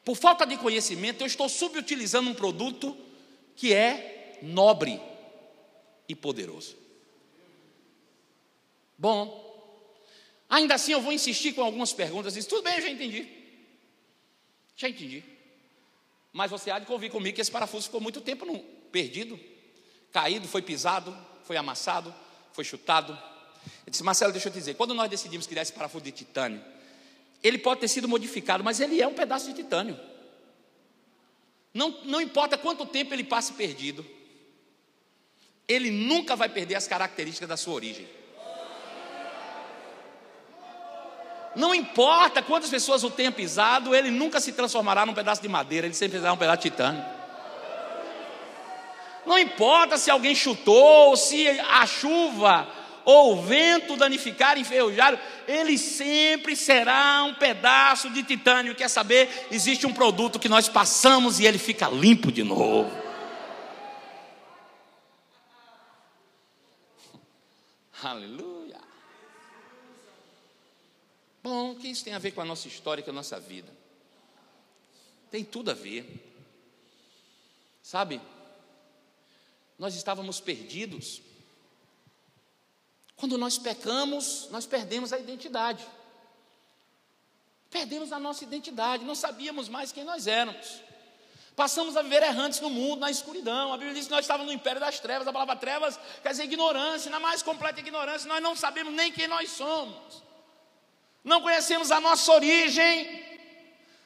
Por 0.04 0.16
falta 0.16 0.46
de 0.46 0.56
conhecimento, 0.58 1.22
eu 1.22 1.26
estou 1.26 1.48
subutilizando 1.48 2.28
um 2.28 2.34
produto 2.34 2.96
que 3.56 3.72
é 3.72 4.38
nobre 4.42 5.00
e 6.08 6.14
poderoso. 6.14 6.76
Bom, 8.98 9.42
ainda 10.48 10.74
assim 10.74 10.92
eu 10.92 11.00
vou 11.00 11.12
insistir 11.12 11.54
com 11.54 11.62
algumas 11.62 11.92
perguntas. 11.92 12.34
Diz, 12.34 12.46
tudo 12.46 12.62
bem, 12.62 12.76
eu 12.76 12.82
já 12.82 12.90
entendi. 12.90 13.28
Já 14.76 14.88
entendi. 14.88 15.24
Mas 16.32 16.50
você 16.50 16.70
há 16.70 16.78
de 16.78 16.86
convir 16.86 17.10
comigo 17.10 17.34
que 17.34 17.40
esse 17.40 17.50
parafuso 17.50 17.84
ficou 17.86 18.00
muito 18.00 18.20
tempo 18.20 18.44
no, 18.44 18.58
perdido, 18.58 19.38
caído, 20.12 20.46
foi 20.46 20.60
pisado, 20.60 21.16
foi 21.44 21.56
amassado, 21.56 22.14
foi 22.52 22.64
chutado. 22.64 23.12
Ele 23.82 23.90
disse, 23.90 24.02
Marcelo, 24.02 24.32
deixa 24.32 24.48
eu 24.48 24.52
te 24.52 24.58
dizer, 24.58 24.74
quando 24.74 24.92
nós 24.94 25.08
decidimos 25.08 25.46
criar 25.46 25.62
esse 25.62 25.72
parafuso 25.72 26.04
de 26.04 26.12
titânio, 26.12 26.62
ele 27.44 27.58
pode 27.58 27.80
ter 27.80 27.88
sido 27.88 28.08
modificado, 28.08 28.64
mas 28.64 28.80
ele 28.80 29.02
é 29.02 29.06
um 29.06 29.12
pedaço 29.12 29.46
de 29.46 29.52
titânio. 29.52 30.00
Não, 31.74 31.94
não 32.04 32.20
importa 32.20 32.56
quanto 32.56 32.86
tempo 32.86 33.12
ele 33.12 33.22
passe 33.22 33.52
perdido, 33.52 34.04
ele 35.68 35.90
nunca 35.90 36.34
vai 36.34 36.48
perder 36.48 36.76
as 36.76 36.88
características 36.88 37.48
da 37.48 37.56
sua 37.58 37.74
origem. 37.74 38.08
Não 41.54 41.74
importa 41.74 42.42
quantas 42.42 42.70
pessoas 42.70 43.04
o 43.04 43.10
tenham 43.10 43.30
pisado, 43.32 43.94
ele 43.94 44.10
nunca 44.10 44.40
se 44.40 44.52
transformará 44.52 45.04
num 45.04 45.14
pedaço 45.14 45.42
de 45.42 45.48
madeira, 45.48 45.86
ele 45.86 45.94
sempre 45.94 46.18
será 46.18 46.32
um 46.32 46.38
pedaço 46.38 46.62
de 46.62 46.70
titânio. 46.70 47.04
Não 49.26 49.38
importa 49.38 49.98
se 49.98 50.10
alguém 50.10 50.34
chutou, 50.34 51.16
se 51.16 51.46
a 51.48 51.86
chuva 51.86 52.66
ou 53.04 53.34
o 53.34 53.42
vento 53.42 53.96
danificar, 53.96 54.58
enferrujar, 54.58 55.20
ele 55.46 55.78
sempre 55.78 56.56
será 56.56 57.22
um 57.24 57.34
pedaço 57.34 58.10
de 58.10 58.22
titânio. 58.22 58.74
Quer 58.74 58.88
saber? 58.88 59.46
Existe 59.50 59.86
um 59.86 59.92
produto 59.92 60.38
que 60.38 60.48
nós 60.48 60.68
passamos 60.68 61.40
e 61.40 61.46
ele 61.46 61.58
fica 61.58 61.88
limpo 61.88 62.32
de 62.32 62.42
novo. 62.42 62.90
Aleluia. 68.02 68.80
Bom, 71.42 71.72
o 71.72 71.76
que 71.76 71.88
isso 71.88 72.04
tem 72.04 72.14
a 72.14 72.18
ver 72.18 72.32
com 72.32 72.40
a 72.40 72.44
nossa 72.44 72.68
história, 72.68 73.02
com 73.02 73.10
a 73.10 73.14
nossa 73.14 73.38
vida? 73.38 73.70
Tem 75.30 75.44
tudo 75.44 75.70
a 75.70 75.74
ver. 75.74 76.32
Sabe? 77.82 78.20
nós 79.78 79.94
estávamos 79.94 80.40
perdidos. 80.40 81.20
Quando 83.16 83.38
nós 83.38 83.58
pecamos, 83.58 84.48
nós 84.50 84.66
perdemos 84.66 85.12
a 85.12 85.18
identidade. 85.18 85.84
Perdemos 87.70 88.12
a 88.12 88.18
nossa 88.18 88.44
identidade, 88.44 89.04
não 89.04 89.14
sabíamos 89.14 89.68
mais 89.68 89.90
quem 89.90 90.04
nós 90.04 90.26
éramos. 90.26 90.82
Passamos 91.56 91.96
a 91.96 92.02
viver 92.02 92.22
errantes 92.22 92.60
no 92.60 92.68
mundo, 92.68 93.00
na 93.00 93.10
escuridão. 93.10 93.72
A 93.72 93.76
Bíblia 93.76 93.94
diz 93.94 94.06
que 94.06 94.10
nós 94.10 94.24
estávamos 94.24 94.52
no 94.52 94.58
império 94.58 94.80
das 94.80 94.98
trevas. 94.98 95.26
A 95.26 95.32
palavra 95.32 95.54
trevas 95.54 95.98
quer 96.20 96.30
dizer 96.30 96.44
ignorância, 96.44 97.10
na 97.10 97.20
mais 97.20 97.42
completa 97.42 97.78
ignorância. 97.78 98.28
Nós 98.28 98.42
não 98.42 98.56
sabemos 98.56 98.92
nem 98.92 99.12
quem 99.12 99.28
nós 99.28 99.50
somos. 99.50 100.22
Não 101.22 101.40
conhecemos 101.40 101.92
a 101.92 102.00
nossa 102.00 102.32
origem. 102.32 103.24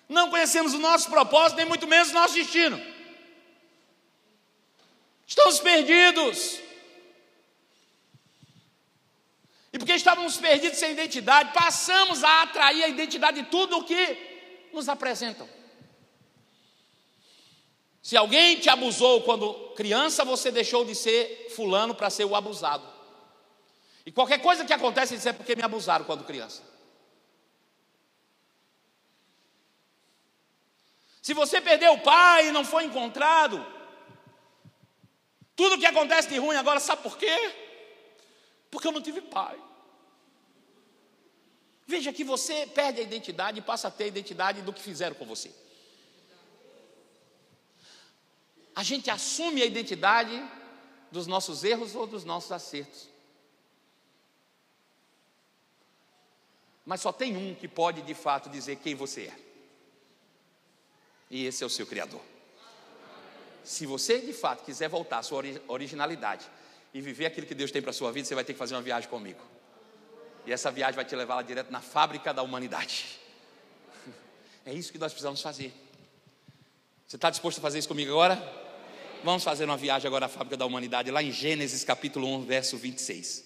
Não 0.09 0.29
conhecemos 0.29 0.75
o 0.75 0.79
nosso 0.79 1.09
propósito, 1.09 1.57
nem 1.57 1.67
muito 1.67 1.87
menos 1.87 2.11
o 2.11 2.15
nosso 2.15 2.35
destino. 2.35 2.81
Estamos 5.27 5.59
perdidos. 5.61 6.68
Porque 9.89 9.97
estávamos 9.97 10.37
perdidos 10.37 10.79
sem 10.79 10.93
identidade, 10.93 11.55
passamos 11.55 12.23
a 12.23 12.43
atrair 12.43 12.85
a 12.85 12.89
identidade 12.89 13.41
de 13.41 13.49
tudo 13.49 13.79
o 13.79 13.85
que 13.85 14.69
nos 14.71 14.87
apresentam. 14.87 15.49
Se 18.03 18.15
alguém 18.15 18.61
te 18.61 18.69
abusou 18.69 19.23
quando 19.23 19.73
criança, 19.75 20.27
você 20.27 20.51
deixou 20.51 20.85
de 20.85 20.95
ser 20.95 21.49
fulano 21.57 21.95
para 21.95 22.11
ser 22.11 22.27
o 22.27 22.37
abusado. 22.37 22.87
E 24.05 24.13
qualquer 24.13 24.43
coisa 24.43 24.63
que 24.63 24.75
acontece, 24.75 25.17
diz 25.17 25.25
é 25.25 25.33
porque 25.33 25.57
me 25.57 25.63
abusaram 25.63 26.05
quando 26.05 26.23
criança. 26.23 26.63
Se 31.23 31.33
você 31.33 31.63
perdeu 31.63 31.95
o 31.95 32.03
pai 32.03 32.49
e 32.49 32.53
não 32.53 32.63
foi 32.63 32.85
encontrado, 32.85 33.67
tudo 35.57 35.79
que 35.79 35.87
acontece 35.87 36.29
de 36.29 36.37
ruim 36.37 36.57
agora, 36.57 36.79
sabe 36.79 37.03
por 37.03 37.17
quê? 37.17 37.55
Porque 38.71 38.87
eu 38.87 38.93
não 38.93 39.01
tive 39.01 39.23
pai. 39.23 39.59
Veja 41.89 42.13
que 42.13 42.23
você 42.23 42.67
perde 42.67 43.01
a 43.01 43.03
identidade 43.03 43.61
e 43.61 43.63
passa 43.63 43.89
a 43.89 43.91
ter 43.91 44.05
a 44.05 44.09
identidade 44.09 44.61
do 44.61 44.75
que 44.75 44.83
fizeram 44.83 45.17
com 45.17 45.25
você. 45.25 45.51
A 48.77 48.83
gente 48.83 49.09
assume 49.11 49.63
a 49.63 49.65
identidade 49.65 50.39
dos 51.11 51.27
nossos 51.27 51.65
erros 51.65 51.95
ou 51.95 52.07
dos 52.07 52.27
nossos 52.27 52.53
acertos. 52.53 53.09
Mas 56.85 57.01
só 57.01 57.11
tem 57.11 57.35
um 57.35 57.55
que 57.55 57.67
pode 57.67 58.03
de 58.03 58.15
fato 58.15 58.51
dizer 58.51 58.77
quem 58.77 58.95
você 58.95 59.23
é. 59.23 59.39
E 61.31 61.47
esse 61.47 61.65
é 61.65 61.67
o 61.67 61.71
seu 61.71 61.87
Criador. 61.87 62.21
Se 63.65 63.87
você 63.87 64.21
de 64.21 64.35
fato 64.35 64.63
quiser 64.63 64.91
voltar 64.91 65.21
à 65.21 65.23
sua 65.23 65.43
originalidade 65.67 66.47
e 66.93 67.01
viver 67.01 67.25
aquilo 67.25 67.47
que 67.47 67.55
Deus 67.55 67.71
tem 67.71 67.81
para 67.81 67.93
a 67.93 67.95
sua 67.95 68.13
vida, 68.13 68.29
você 68.29 68.35
vai 68.35 68.45
ter 68.45 68.53
que 68.53 68.59
fazer 68.59 68.75
uma 68.75 68.83
viagem 68.83 69.09
comigo. 69.09 69.41
E 70.49 70.53
essa 70.53 70.71
viagem 70.71 70.95
vai 70.95 71.05
te 71.05 71.15
levar 71.15 71.35
lá 71.35 71.43
direto 71.43 71.71
na 71.71 71.83
fábrica 71.83 72.33
da 72.33 72.43
humanidade. 72.43 73.05
É 74.65 74.73
isso 74.73 74.93
que 74.93 74.99
nós 74.99 75.13
precisamos 75.13 75.41
fazer. 75.41 75.73
Você 77.07 77.17
está 77.17 77.31
disposto 77.31 77.57
a 77.57 77.61
fazer 77.63 77.79
isso 77.79 77.89
comigo 77.89 78.11
agora? 78.11 78.37
Vamos 79.25 79.43
fazer 79.43 79.65
uma 79.65 79.79
viagem 79.79 80.07
agora 80.07 80.27
à 80.27 80.29
fábrica 80.29 80.59
da 80.59 80.67
humanidade, 80.67 81.11
lá 81.11 81.23
em 81.23 81.33
Gênesis 81.33 81.85
capítulo 81.85 82.27
1, 82.37 82.45
verso 82.45 82.77
26. 82.77 83.45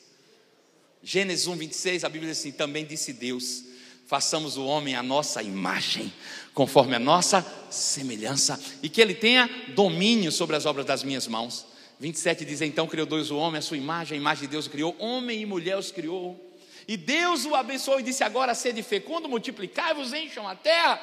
Gênesis 1.01 1.47
1, 1.47 1.57
26, 1.57 2.05
a 2.05 2.09
Bíblia 2.09 2.33
diz 2.33 2.41
assim: 2.41 2.51
Também 2.51 2.85
disse 2.85 3.13
Deus: 3.13 3.65
façamos 4.07 4.57
o 4.57 4.65
homem 4.65 4.97
à 4.97 5.03
nossa 5.03 5.43
imagem, 5.43 6.13
conforme 6.55 6.97
a 6.97 6.99
nossa 6.99 7.45
semelhança, 7.71 8.61
e 8.83 8.89
que 8.89 9.01
ele 9.01 9.15
tenha 9.15 9.49
domínio 9.75 10.33
sobre 10.33 10.57
as 10.57 10.67
obras 10.67 10.87
das 10.87 11.05
minhas 11.05 11.29
mãos. 11.29 11.67
27 12.01 12.45
diz: 12.45 12.61
Então 12.61 12.87
criou 12.87 13.07
Deus 13.07 13.31
o 13.31 13.37
homem, 13.37 13.59
a 13.59 13.63
sua 13.63 13.77
imagem, 13.77 14.19
a 14.19 14.21
imagem 14.21 14.43
de 14.43 14.49
Deus 14.49 14.67
criou, 14.67 14.97
homem 14.99 15.43
e 15.43 15.47
mulher 15.47 15.79
os 15.79 15.93
criou. 15.93 16.52
E 16.87 16.97
Deus 16.97 17.45
o 17.45 17.55
abençoou 17.55 18.01
e 18.01 18.03
disse: 18.03 18.25
Agora 18.25 18.55
sede 18.55 18.83
fecundo, 18.83 19.29
multiplicai-vos, 19.29 20.13
encham 20.13 20.49
a 20.49 20.55
terra, 20.55 21.01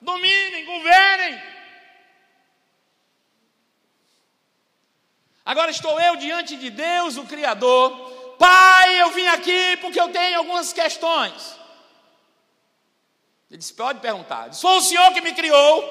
dominem, 0.00 0.64
governem. 0.64 1.42
Agora 5.44 5.70
estou 5.70 5.98
eu 5.98 6.16
diante 6.16 6.56
de 6.56 6.68
Deus, 6.68 7.16
o 7.16 7.24
Criador. 7.24 8.36
Pai, 8.38 9.00
eu 9.00 9.10
vim 9.12 9.26
aqui 9.28 9.78
porque 9.78 9.98
eu 10.00 10.10
tenho 10.10 10.38
algumas 10.38 10.72
questões. 10.72 11.56
Ele 13.50 13.58
disse: 13.58 13.72
Pode 13.72 14.00
perguntar. 14.00 14.48
Disse: 14.48 14.66
o 14.66 14.80
Senhor 14.80 15.12
que 15.14 15.20
me 15.20 15.34
criou. 15.34 15.82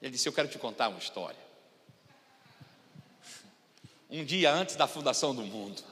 Ele 0.00 0.10
disse: 0.10 0.28
Eu 0.28 0.32
quero 0.32 0.48
te 0.48 0.58
contar 0.58 0.88
uma 0.88 0.98
história. 0.98 1.38
Um 4.10 4.24
dia 4.26 4.52
antes 4.52 4.76
da 4.76 4.86
fundação 4.86 5.34
do 5.34 5.40
mundo, 5.40 5.82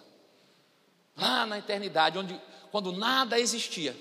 lá 1.21 1.47
na 1.47 1.59
eternidade, 1.59 2.19
onde, 2.19 2.41
quando 2.71 2.93
nada 2.93 3.39
existia, 3.39 3.97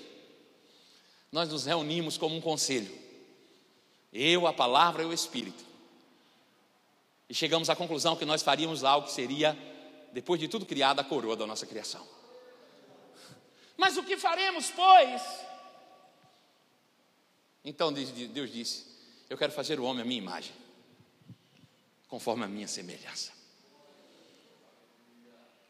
nós 1.30 1.48
nos 1.48 1.64
reunimos 1.66 2.16
como 2.16 2.36
um 2.36 2.40
conselho. 2.40 2.98
Eu, 4.12 4.46
a 4.46 4.52
palavra 4.52 5.02
e 5.02 5.06
o 5.06 5.12
Espírito. 5.12 5.64
E 7.28 7.34
chegamos 7.34 7.70
à 7.70 7.76
conclusão 7.76 8.16
que 8.16 8.24
nós 8.24 8.42
faríamos 8.42 8.82
lá 8.82 8.96
o 8.96 9.04
que 9.04 9.12
seria, 9.12 9.56
depois 10.12 10.40
de 10.40 10.48
tudo 10.48 10.66
criado, 10.66 10.98
a 10.98 11.04
coroa 11.04 11.36
da 11.36 11.46
nossa 11.46 11.64
criação. 11.64 12.04
Mas 13.76 13.96
o 13.96 14.02
que 14.02 14.16
faremos, 14.16 14.70
pois? 14.70 15.22
Então 17.64 17.92
Deus 17.92 18.50
disse: 18.50 18.86
Eu 19.28 19.38
quero 19.38 19.52
fazer 19.52 19.78
o 19.78 19.84
homem 19.84 20.02
a 20.02 20.04
minha 20.04 20.18
imagem, 20.18 20.52
conforme 22.08 22.44
a 22.44 22.48
minha 22.48 22.66
semelhança. 22.66 23.39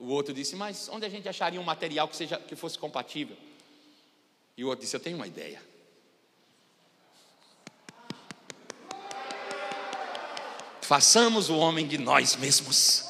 O 0.00 0.08
outro 0.08 0.32
disse: 0.32 0.56
Mas 0.56 0.88
onde 0.90 1.04
a 1.04 1.08
gente 1.10 1.28
acharia 1.28 1.60
um 1.60 1.64
material 1.64 2.08
que, 2.08 2.16
seja, 2.16 2.38
que 2.38 2.56
fosse 2.56 2.78
compatível? 2.78 3.36
E 4.56 4.64
o 4.64 4.68
outro 4.68 4.82
disse: 4.82 4.96
Eu 4.96 5.00
tenho 5.00 5.16
uma 5.16 5.26
ideia. 5.26 5.62
Façamos 10.80 11.50
o 11.50 11.56
homem 11.56 11.86
de 11.86 11.98
nós 11.98 12.34
mesmos. 12.34 13.04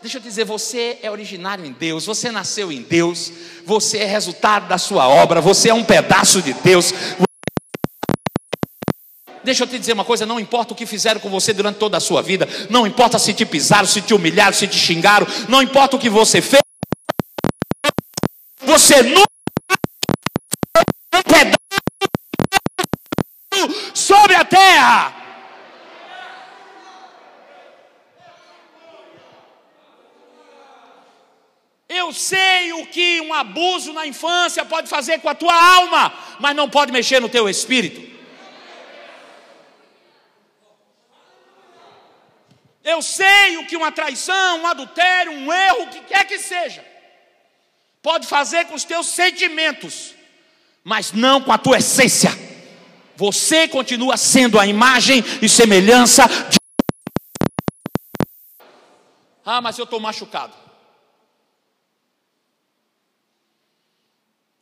Deixa 0.00 0.18
eu 0.18 0.22
dizer, 0.22 0.44
você 0.44 0.98
é 1.02 1.10
originário 1.10 1.64
em 1.64 1.72
Deus, 1.72 2.06
você 2.06 2.30
nasceu 2.30 2.70
em 2.70 2.82
Deus, 2.82 3.32
você 3.64 3.98
é 3.98 4.04
resultado 4.04 4.68
da 4.68 4.78
sua 4.78 5.08
obra, 5.08 5.40
você 5.40 5.70
é 5.70 5.74
um 5.74 5.82
pedaço 5.82 6.40
de 6.42 6.52
Deus. 6.52 6.92
Deixa 9.46 9.62
eu 9.62 9.68
te 9.68 9.78
dizer 9.78 9.92
uma 9.92 10.04
coisa: 10.04 10.26
não 10.26 10.40
importa 10.40 10.74
o 10.74 10.76
que 10.76 10.84
fizeram 10.84 11.20
com 11.20 11.30
você 11.30 11.52
durante 11.52 11.76
toda 11.76 11.96
a 11.96 12.00
sua 12.00 12.20
vida, 12.20 12.48
não 12.68 12.84
importa 12.84 13.16
se 13.16 13.32
te 13.32 13.46
pisaram, 13.46 13.86
se 13.86 14.02
te 14.02 14.12
humilharam, 14.12 14.52
se 14.52 14.66
te 14.66 14.76
xingaram, 14.76 15.24
não 15.48 15.62
importa 15.62 15.94
o 15.94 16.00
que 16.00 16.10
você 16.10 16.42
fez, 16.42 16.60
você 18.60 19.04
nunca 19.04 19.24
um 21.14 21.22
pedaço 21.22 21.56
sobre 23.94 24.34
a 24.34 24.44
terra. 24.44 25.14
Eu 31.88 32.12
sei 32.12 32.72
o 32.72 32.84
que 32.86 33.20
um 33.20 33.32
abuso 33.32 33.92
na 33.92 34.08
infância 34.08 34.64
pode 34.64 34.88
fazer 34.88 35.20
com 35.20 35.28
a 35.28 35.36
tua 35.36 35.54
alma, 35.76 36.12
mas 36.40 36.56
não 36.56 36.68
pode 36.68 36.90
mexer 36.90 37.20
no 37.20 37.28
teu 37.28 37.48
espírito. 37.48 38.15
Eu 42.86 43.02
sei 43.02 43.56
o 43.56 43.66
que 43.66 43.76
uma 43.76 43.90
traição, 43.90 44.62
um 44.62 44.66
adultério, 44.68 45.32
um 45.32 45.52
erro, 45.52 45.82
o 45.82 45.88
que 45.88 46.02
quer 46.02 46.24
que 46.24 46.38
seja, 46.38 46.86
pode 48.00 48.28
fazer 48.28 48.66
com 48.66 48.76
os 48.76 48.84
teus 48.84 49.08
sentimentos, 49.08 50.14
mas 50.84 51.10
não 51.10 51.42
com 51.42 51.50
a 51.50 51.58
tua 51.58 51.78
essência. 51.78 52.30
Você 53.16 53.66
continua 53.66 54.16
sendo 54.16 54.56
a 54.56 54.68
imagem 54.68 55.20
e 55.42 55.48
semelhança 55.48 56.28
de. 56.48 56.58
Ah, 59.44 59.60
mas 59.60 59.76
eu 59.78 59.84
estou 59.84 59.98
machucado. 59.98 60.54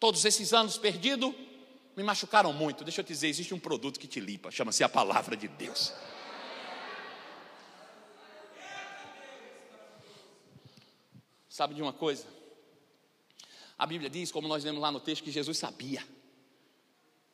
Todos 0.00 0.24
esses 0.24 0.54
anos 0.54 0.78
perdido 0.78 1.34
me 1.94 2.02
machucaram 2.02 2.54
muito. 2.54 2.84
Deixa 2.84 3.02
eu 3.02 3.04
te 3.04 3.08
dizer, 3.08 3.28
existe 3.28 3.52
um 3.52 3.60
produto 3.60 4.00
que 4.00 4.06
te 4.06 4.18
limpa, 4.18 4.50
chama-se 4.50 4.82
a 4.82 4.88
palavra 4.88 5.36
de 5.36 5.46
Deus. 5.46 5.92
Sabe 11.54 11.72
de 11.72 11.80
uma 11.80 11.92
coisa? 11.92 12.26
A 13.78 13.86
Bíblia 13.86 14.10
diz, 14.10 14.32
como 14.32 14.48
nós 14.48 14.64
lemos 14.64 14.80
lá 14.80 14.90
no 14.90 14.98
texto, 14.98 15.22
que 15.22 15.30
Jesus 15.30 15.56
sabia 15.56 16.02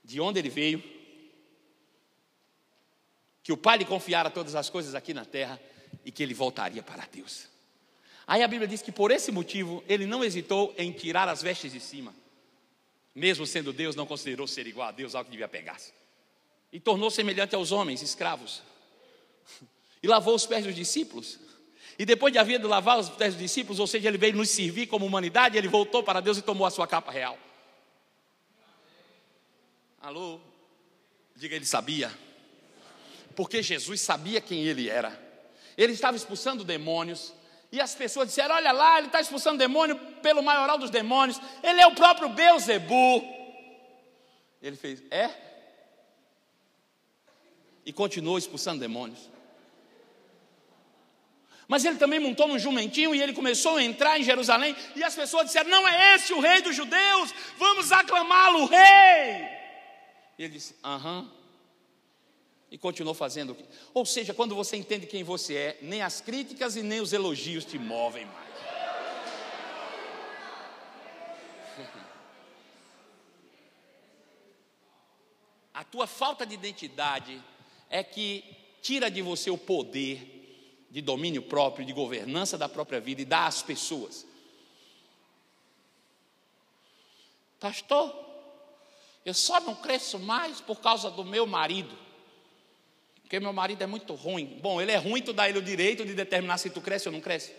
de 0.05 0.21
onde 0.21 0.39
ele 0.39 0.51
veio, 0.51 0.83
que 3.43 3.51
o 3.51 3.57
Pai 3.57 3.79
lhe 3.79 3.85
confiara 3.87 4.29
todas 4.31 4.55
as 4.55 4.69
coisas 4.69 4.95
aqui 4.95 5.15
na 5.15 5.25
terra 5.25 5.59
e 6.05 6.13
que 6.13 6.23
ele 6.23 6.35
voltaria 6.35 6.83
para 6.83 7.07
Deus. 7.07 7.49
Aí 8.27 8.43
a 8.43 8.49
Bíblia 8.49 8.69
diz 8.69 8.83
que 8.83 8.93
por 8.93 9.11
esse 9.11 9.33
motivo 9.33 9.83
ele 9.89 10.05
não 10.05 10.23
hesitou 10.23 10.75
em 10.77 10.93
tirar 10.93 11.27
as 11.27 11.41
vestes 11.41 11.73
de 11.73 11.81
cima 11.81 12.15
mesmo 13.15 13.47
sendo 13.47 13.73
Deus, 13.73 13.97
não 13.97 14.07
considerou 14.07 14.47
ser 14.47 14.67
igual 14.67 14.89
a 14.89 14.93
Deus 14.93 15.15
algo 15.15 15.25
que 15.25 15.33
devia 15.33 15.49
pegar-se. 15.49 15.93
E 16.71 16.79
tornou 16.79 17.11
semelhante 17.11 17.55
aos 17.55 17.73
homens, 17.73 18.03
escravos. 18.03 18.63
E 20.03 20.09
lavou 20.09 20.35
os 20.35 20.47
pés 20.47 20.65
dos 20.65 20.75
discípulos. 20.75 21.39
E 22.01 22.07
depois 22.07 22.33
de 22.33 22.39
haver 22.39 22.59
de 22.59 22.67
lavar 22.67 22.99
os 22.99 23.11
pés 23.11 23.35
dos 23.35 23.43
discípulos, 23.43 23.79
ou 23.79 23.87
seja, 23.87 24.09
ele 24.09 24.17
veio 24.17 24.35
nos 24.35 24.49
servir 24.49 24.87
como 24.87 25.05
humanidade, 25.05 25.59
ele 25.59 25.69
voltou 25.69 26.03
para 26.03 26.23
Deus 26.23 26.39
e 26.39 26.41
tomou 26.41 26.67
a 26.67 26.71
sua 26.71 26.87
capa 26.87 27.13
real. 27.13 27.39
Alô? 30.01 30.41
Diga, 31.37 31.55
ele 31.55 31.67
sabia. 31.67 32.11
Porque 33.37 33.63
Jesus 33.63 34.01
sabia 34.01 34.41
quem 34.41 34.65
ele 34.65 34.89
era. 34.89 35.13
Ele 35.77 35.93
estava 35.93 36.17
expulsando 36.17 36.65
demônios, 36.65 37.35
e 37.71 37.79
as 37.79 37.95
pessoas 37.95 38.29
disseram: 38.29 38.55
Olha 38.55 38.73
lá, 38.73 38.97
ele 38.97 39.09
está 39.09 39.21
expulsando 39.21 39.59
demônio 39.59 39.99
pelo 40.23 40.43
maioral 40.43 40.79
dos 40.79 40.89
demônios, 40.89 41.39
ele 41.63 41.83
é 41.83 41.87
o 41.87 41.95
próprio 41.95 42.31
Beuzebu. 42.31 43.23
Ele 44.63 44.77
fez: 44.77 45.03
É? 45.11 45.29
E 47.85 47.93
continuou 47.93 48.39
expulsando 48.39 48.81
demônios. 48.81 49.29
Mas 51.71 51.85
ele 51.85 51.99
também 51.99 52.19
montou 52.19 52.49
num 52.49 52.59
jumentinho 52.59 53.15
e 53.15 53.23
ele 53.23 53.33
começou 53.33 53.77
a 53.77 53.83
entrar 53.85 54.19
em 54.19 54.25
Jerusalém. 54.25 54.75
E 54.97 55.05
as 55.05 55.15
pessoas 55.15 55.47
disseram: 55.47 55.71
Não 55.71 55.87
é 55.87 56.17
esse 56.17 56.33
o 56.33 56.41
rei 56.41 56.61
dos 56.61 56.75
judeus, 56.75 57.33
vamos 57.57 57.93
aclamá-lo 57.93 58.67
rei. 58.67 59.47
E 60.37 60.43
ele 60.43 60.55
disse: 60.55 60.75
Aham 60.83 61.31
e 62.73 62.77
continuou 62.77 63.15
fazendo. 63.15 63.57
Ou 63.95 64.05
seja, 64.05 64.35
quando 64.35 64.53
você 64.57 64.77
entende 64.77 65.07
quem 65.07 65.23
você 65.23 65.55
é, 65.55 65.79
nem 65.81 66.03
as 66.03 66.21
críticas 66.21 66.75
e 66.75 66.83
nem 66.83 67.01
os 67.01 67.13
elogios 67.13 67.65
te 67.65 67.79
movem 67.79 68.27
mais. 68.27 68.51
A 75.73 75.85
tua 75.85 76.09
falta 76.09 76.45
de 76.45 76.55
identidade 76.55 77.41
é 77.89 78.03
que 78.03 78.43
tira 78.83 79.09
de 79.09 79.23
você 79.23 79.51
o 79.51 79.59
poder 79.59 80.40
de 80.91 81.01
domínio 81.01 81.43
próprio, 81.43 81.87
de 81.87 81.93
governança 81.93 82.59
da 82.59 82.69
própria 82.69 83.01
vida 83.01 83.23
e 83.23 83.25
dá 83.25 83.47
às 83.47 83.63
pessoas. 83.63 84.27
Pastor, 87.61 88.13
eu 89.25 89.35
só 89.35 89.61
não 89.61 89.75
cresço 89.75 90.19
mais 90.19 90.61
por 90.61 90.81
causa 90.81 91.11
do 91.11 91.25
meu 91.25 91.47
marido. 91.47 91.97
Porque 93.23 93.39
meu 93.39 93.53
marido 93.53 93.83
é 93.83 93.87
muito 93.87 94.15
ruim. 94.15 94.59
Bom, 94.61 94.81
ele 94.81 94.91
é 94.91 94.97
ruim, 94.97 95.23
tu 95.23 95.33
dá 95.33 95.49
ele 95.49 95.59
o 95.59 95.63
direito 95.63 96.05
de 96.05 96.15
determinar 96.15 96.59
se 96.59 96.71
tu 96.71 96.81
cresce 96.81 97.09
ou 97.09 97.13
não 97.13 97.21
cresce. 97.21 97.55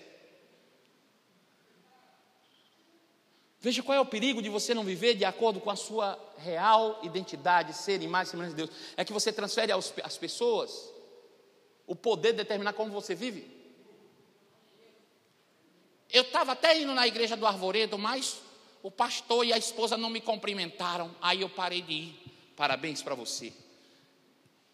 Veja 3.61 3.83
qual 3.83 3.95
é 3.95 4.01
o 4.01 4.05
perigo 4.05 4.41
de 4.41 4.49
você 4.49 4.73
não 4.73 4.83
viver 4.83 5.13
de 5.13 5.23
acordo 5.23 5.61
com 5.61 5.69
a 5.69 5.75
sua 5.75 6.19
real 6.39 6.99
identidade, 7.03 7.73
ser 7.73 8.01
imagem 8.01 8.27
e 8.27 8.31
semelhança 8.31 8.55
de 8.55 8.65
Deus. 8.65 8.77
É 8.97 9.05
que 9.05 9.13
você 9.13 9.31
transfere 9.31 9.71
às 9.71 10.17
pessoas 10.17 10.91
o 11.91 11.95
poder 11.95 12.31
de 12.31 12.37
determinar 12.37 12.71
como 12.71 12.89
você 12.89 13.13
vive. 13.13 13.45
Eu 16.09 16.21
estava 16.21 16.53
até 16.53 16.79
indo 16.79 16.93
na 16.93 17.05
igreja 17.05 17.35
do 17.35 17.45
Arvoredo, 17.45 17.97
mas 17.97 18.37
o 18.81 18.89
pastor 18.89 19.45
e 19.45 19.51
a 19.51 19.57
esposa 19.57 19.97
não 19.97 20.09
me 20.09 20.21
cumprimentaram. 20.21 21.13
Aí 21.21 21.41
eu 21.41 21.49
parei 21.49 21.81
de 21.81 21.91
ir. 21.91 22.15
Parabéns 22.55 23.01
para 23.01 23.13
você. 23.13 23.51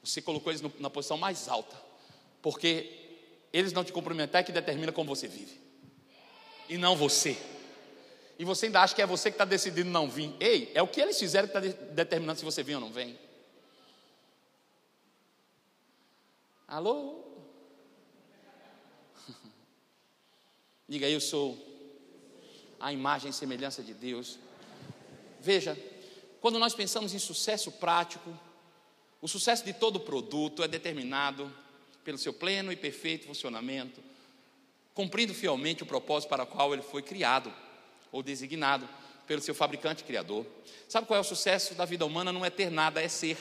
Você 0.04 0.22
colocou 0.22 0.52
eles 0.52 0.62
na 0.80 0.92
posição 0.92 1.18
mais 1.18 1.48
alta, 1.48 1.76
porque 2.40 2.88
eles 3.52 3.74
não 3.74 3.84
te 3.84 3.92
cumprimentar 3.92 4.42
é 4.42 4.44
que 4.44 4.52
determina 4.52 4.92
como 4.92 5.16
você 5.16 5.28
vive, 5.28 5.60
e 6.70 6.78
não 6.78 6.96
você. 6.96 7.36
E 8.38 8.46
você 8.46 8.68
ainda 8.68 8.82
acha 8.82 8.94
que 8.94 9.02
é 9.02 9.08
você 9.08 9.32
que 9.32 9.36
está 9.36 9.46
decidindo 9.46 9.90
não 9.90 10.08
vir. 10.08 10.36
Ei, 10.40 10.72
é 10.76 10.84
o 10.84 10.88
que 10.88 11.02
eles 11.02 11.18
fizeram 11.18 11.48
que 11.48 11.58
está 11.58 11.84
determinando 11.94 12.38
se 12.38 12.46
você 12.46 12.62
vem 12.62 12.76
ou 12.76 12.82
não 12.82 12.92
vem. 12.92 13.18
Alô? 16.68 17.24
Diga, 20.86 21.08
eu 21.08 21.22
sou 21.22 21.58
a 22.78 22.92
imagem 22.92 23.30
e 23.30 23.34
semelhança 23.34 23.82
de 23.82 23.94
Deus. 23.94 24.38
Veja, 25.40 25.78
quando 26.42 26.60
nós 26.60 26.76
pensamos 26.76 27.14
em 27.14 27.20
sucesso 27.20 27.72
prático, 27.72 28.38
o 29.22 29.30
sucesso 29.30 29.64
de 29.64 29.72
todo 29.72 30.02
produto 30.02 30.62
é 30.62 30.68
determinado 30.68 31.50
pelo 32.04 32.18
seu 32.18 32.34
pleno 32.34 32.70
e 32.70 32.76
perfeito 32.76 33.28
funcionamento, 33.28 34.04
cumprindo 34.94 35.34
fielmente 35.34 35.84
o 35.84 35.86
propósito 35.86 36.30
para 36.30 36.44
o 36.44 36.48
qual 36.48 36.74
ele 36.74 36.82
foi 36.82 37.02
criado 37.02 37.54
ou 38.12 38.22
designado 38.22 38.88
pelo 39.26 39.42
seu 39.42 39.56
fabricante 39.56 40.04
criador. 40.04 40.46
Sabe 40.90 41.08
qual 41.08 41.18
é 41.18 41.22
o 41.22 41.24
sucesso 41.24 41.76
da 41.76 41.86
vida 41.86 42.06
humana? 42.06 42.34
Não 42.34 42.44
é 42.44 42.50
ter 42.50 42.70
nada, 42.70 43.02
é 43.02 43.08
ser. 43.08 43.38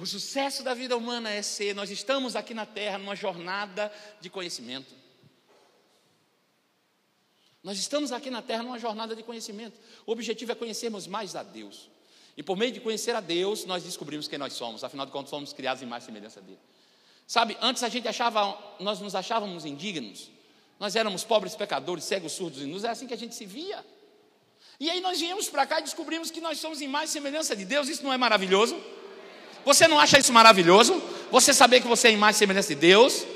O 0.00 0.06
sucesso 0.06 0.62
da 0.62 0.74
vida 0.74 0.96
humana 0.96 1.28
é 1.28 1.42
ser. 1.42 1.74
Nós 1.74 1.90
estamos 1.90 2.36
aqui 2.36 2.54
na 2.54 2.64
Terra 2.64 2.98
numa 2.98 3.16
jornada 3.16 3.92
de 4.20 4.30
conhecimento. 4.30 4.94
Nós 7.64 7.78
estamos 7.78 8.12
aqui 8.12 8.30
na 8.30 8.40
Terra 8.40 8.62
numa 8.62 8.78
jornada 8.78 9.16
de 9.16 9.24
conhecimento. 9.24 9.76
O 10.06 10.12
objetivo 10.12 10.52
é 10.52 10.54
conhecermos 10.54 11.08
mais 11.08 11.34
a 11.34 11.42
Deus. 11.42 11.90
E 12.36 12.44
por 12.44 12.56
meio 12.56 12.70
de 12.70 12.78
conhecer 12.78 13.16
a 13.16 13.20
Deus, 13.20 13.64
nós 13.64 13.82
descobrimos 13.82 14.28
quem 14.28 14.38
nós 14.38 14.52
somos. 14.52 14.84
Afinal 14.84 15.04
de 15.04 15.10
contas, 15.10 15.30
somos 15.30 15.52
criados 15.52 15.82
em 15.82 15.86
mais 15.86 16.04
semelhança 16.04 16.40
dele. 16.40 16.60
Sabe, 17.26 17.58
antes 17.60 17.82
a 17.82 17.88
gente 17.88 18.06
achava, 18.06 18.56
nós 18.78 19.00
nos 19.00 19.16
achávamos 19.16 19.64
indignos. 19.64 20.30
Nós 20.78 20.94
éramos 20.94 21.24
pobres 21.24 21.56
pecadores, 21.56 22.04
cegos, 22.04 22.32
surdos 22.32 22.62
e 22.62 22.66
nus. 22.66 22.84
É 22.84 22.90
assim 22.90 23.08
que 23.08 23.14
a 23.14 23.18
gente 23.18 23.34
se 23.34 23.44
via. 23.44 23.84
E 24.78 24.88
aí 24.88 25.00
nós 25.00 25.18
viemos 25.18 25.48
para 25.48 25.66
cá 25.66 25.80
e 25.80 25.82
descobrimos 25.82 26.30
que 26.30 26.40
nós 26.40 26.60
somos 26.60 26.80
imagem 26.80 27.08
e 27.08 27.12
semelhança 27.12 27.56
de 27.56 27.64
Deus. 27.64 27.88
Isso 27.88 28.04
não 28.04 28.12
é 28.12 28.16
maravilhoso? 28.16 28.80
Você 29.68 29.86
não 29.86 30.00
acha 30.00 30.18
isso 30.18 30.32
maravilhoso? 30.32 30.94
Você 31.30 31.52
saber 31.52 31.82
que 31.82 31.86
você 31.86 32.08
é 32.08 32.12
imagem 32.12 32.36
e 32.36 32.38
semelhança 32.38 32.68
de 32.68 32.80
Deus? 32.80 33.26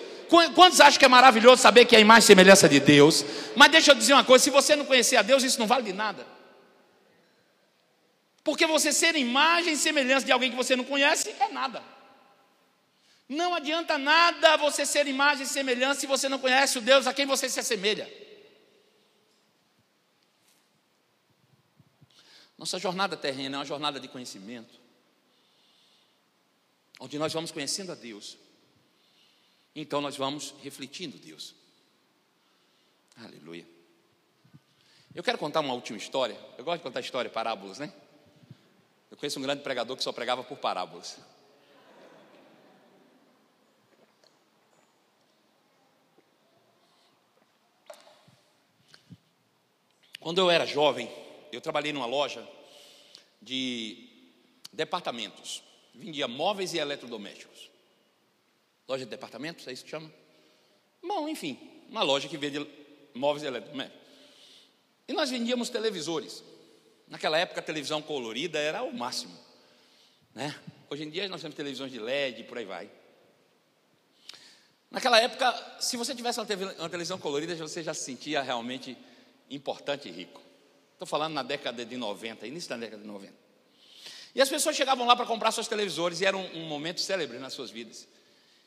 Quantos 0.55 0.81
acham 0.81 0.99
que 0.99 1.05
é 1.05 1.09
maravilhoso 1.09 1.61
saber 1.61 1.85
que 1.85 1.95
é 1.95 2.01
imagem 2.01 2.25
e 2.25 2.27
semelhança 2.27 2.67
de 2.67 2.81
Deus? 2.81 3.23
Mas 3.55 3.71
deixa 3.71 3.91
eu 3.91 3.95
dizer 3.95 4.15
uma 4.15 4.25
coisa: 4.25 4.43
se 4.43 4.49
você 4.49 4.75
não 4.75 4.87
conhecer 4.87 5.17
a 5.17 5.23
Deus, 5.23 5.43
isso 5.43 5.61
não 5.61 5.67
vale 5.67 5.83
de 5.83 5.93
nada. 5.93 6.27
Porque 8.43 8.67
você 8.67 8.95
ser 8.95 9.15
imagem 9.15 9.75
e 9.75 9.77
semelhança 9.77 10.25
de 10.25 10.33
alguém 10.33 10.51
que 10.51 10.57
você 10.57 10.75
não 10.75 10.85
conhece 10.85 11.29
é 11.39 11.49
nada. 11.49 11.83
Não 13.29 13.55
adianta 13.55 13.99
nada 13.99 14.57
você 14.57 14.87
ser 14.87 15.07
imagem 15.07 15.45
e 15.45 15.47
semelhança 15.47 16.01
se 16.01 16.07
você 16.07 16.31
não 16.31 16.39
conhece 16.39 16.79
o 16.79 16.81
Deus 16.81 17.07
a 17.07 17.13
quem 17.13 17.27
você 17.27 17.47
se 17.47 17.61
assemelha. 17.61 18.11
Nossa 22.57 22.79
jornada 22.79 23.19
terrena 23.19 23.57
é 23.57 23.59
uma 23.59 23.67
jornada 23.67 24.01
de 24.01 24.09
conhecimento, 24.09 24.82
onde 27.03 27.19
nós 27.19 27.33
vamos 27.33 27.51
conhecendo 27.51 27.91
a 27.91 27.97
Deus, 27.97 28.39
então 29.75 30.01
nós 30.01 30.17
vamos 30.17 30.55
refletindo 30.63 31.19
Deus. 31.19 31.53
Aleluia. 33.17 33.67
Eu 35.13 35.21
quero 35.25 35.37
contar 35.37 35.59
uma 35.59 35.75
última 35.75 35.99
história. 35.99 36.39
Eu 36.57 36.65
gosto 36.65 36.79
de 36.79 36.85
contar 36.85 37.01
história, 37.01 37.29
parábolas, 37.29 37.81
né? 37.81 37.93
Eu 39.11 39.17
conheço 39.17 39.41
um 39.41 39.43
grande 39.43 39.65
pregador 39.65 39.97
que 39.97 40.05
só 40.05 40.13
pregava 40.13 40.45
por 40.45 40.57
parábolas. 40.59 41.19
Quando 50.21 50.39
eu 50.39 50.49
era 50.49 50.65
jovem, 50.65 51.11
eu 51.51 51.61
trabalhei 51.61 51.93
numa 51.93 52.07
loja 52.07 52.49
de 53.41 54.09
departamentos. 54.73 55.65
Vendia 55.95 56.27
móveis 56.27 56.73
e 56.75 56.79
eletrodomésticos. 56.79 57.71
Loja 58.89 59.05
de 59.05 59.11
departamentos, 59.11 59.67
é 59.67 59.73
isso 59.73 59.85
que 59.85 59.91
chama? 59.91 60.13
Bom, 61.03 61.29
enfim, 61.29 61.59
uma 61.89 62.03
loja 62.03 62.29
que 62.29 62.37
vende 62.37 62.67
móveis 63.15 63.43
e 63.43 63.47
eletrodomésticos. 63.47 64.03
E 65.09 65.13
nós 65.13 65.31
vendíamos 65.31 65.69
televisores. 65.69 66.43
Naquela 67.09 67.39
época 67.39 67.61
a 67.61 67.63
televisão 67.63 68.01
colorida 68.01 68.59
era 68.59 68.83
o 68.83 68.93
máximo. 68.93 69.37
Né? 70.35 70.55
Hoje 70.89 71.05
em 71.05 71.11
dia 71.11 71.29
nós 71.29 71.41
temos 71.41 71.55
televisões 71.55 71.93
de 71.93 71.99
LED 71.99 72.45
por 72.45 72.59
aí 72.59 72.65
vai. 72.65 72.91
Naquela 74.91 75.19
época, 75.19 75.79
se 75.81 75.97
você 75.97 76.15
tivesse 76.15 76.39
uma 76.39 76.89
televisão 76.89 77.19
colorida, 77.19 77.57
você 77.57 77.83
já 77.83 77.95
se 77.95 78.05
sentia 78.05 78.43
realmente 78.43 78.97
importante 79.49 80.09
e 80.09 80.13
rico. 80.13 80.41
Estou 80.93 81.07
falando 81.07 81.33
na 81.33 81.43
década 81.43 81.85
de 81.85 81.97
90, 81.97 82.47
início 82.47 82.69
da 82.69 82.77
década 82.77 83.01
de 83.01 83.09
90. 83.09 83.42
E 84.35 84.41
as 84.41 84.49
pessoas 84.49 84.75
chegavam 84.75 85.07
lá 85.07 85.15
para 85.15 85.27
comprar 85.27 85.53
seus 85.53 85.69
televisores 85.69 86.21
e 86.21 86.27
era 86.27 86.37
um, 86.37 86.57
um, 86.57 86.67
momento 86.67 87.01
célebre 87.01 87.39
nas 87.39 87.53
suas 87.53 87.71
vidas. 87.71 88.09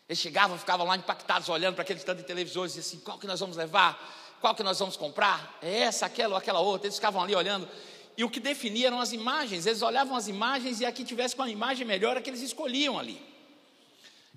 Eles 0.08 0.20
chegavam, 0.20 0.58
ficavam 0.58 0.86
lá 0.86 0.96
impactados, 0.96 1.50
olhando 1.50 1.74
para 1.74 1.82
aquele 1.82 2.00
tanto 2.00 2.20
de 2.20 2.28
televisores 2.28 2.76
e 2.76 2.80
assim, 2.80 3.00
qual 3.00 3.18
que 3.18 3.26
nós 3.26 3.40
vamos 3.40 3.58
levar? 3.58 4.38
Qual 4.40 4.54
que 4.54 4.62
nós 4.62 4.78
vamos 4.78 4.96
comprar? 4.96 5.58
É 5.62 5.80
essa, 5.80 6.06
aquela 6.06 6.36
ou 6.36 6.38
aquela 6.38 6.60
outra. 6.60 6.88
Eles 6.88 6.96
ficavam 6.96 7.24
ali 7.24 7.36
olhando. 7.36 7.68
E 8.16 8.24
o 8.24 8.30
que 8.30 8.40
definia 8.40 8.88
eram 8.88 9.00
as 9.00 9.12
imagens. 9.12 9.66
Eles 9.66 9.82
olhavam 9.82 10.16
as 10.16 10.28
imagens 10.28 10.82
e 10.82 10.86
a 10.86 10.92
que 10.92 11.04
tivesse 11.04 11.36
com 11.36 11.42
a 11.42 11.50
imagem 11.50 11.86
melhor, 11.86 12.16
é 12.16 12.22
que 12.22 12.30
eles 12.30 12.42
escolhiam 12.42 13.00
ali. 13.00 13.20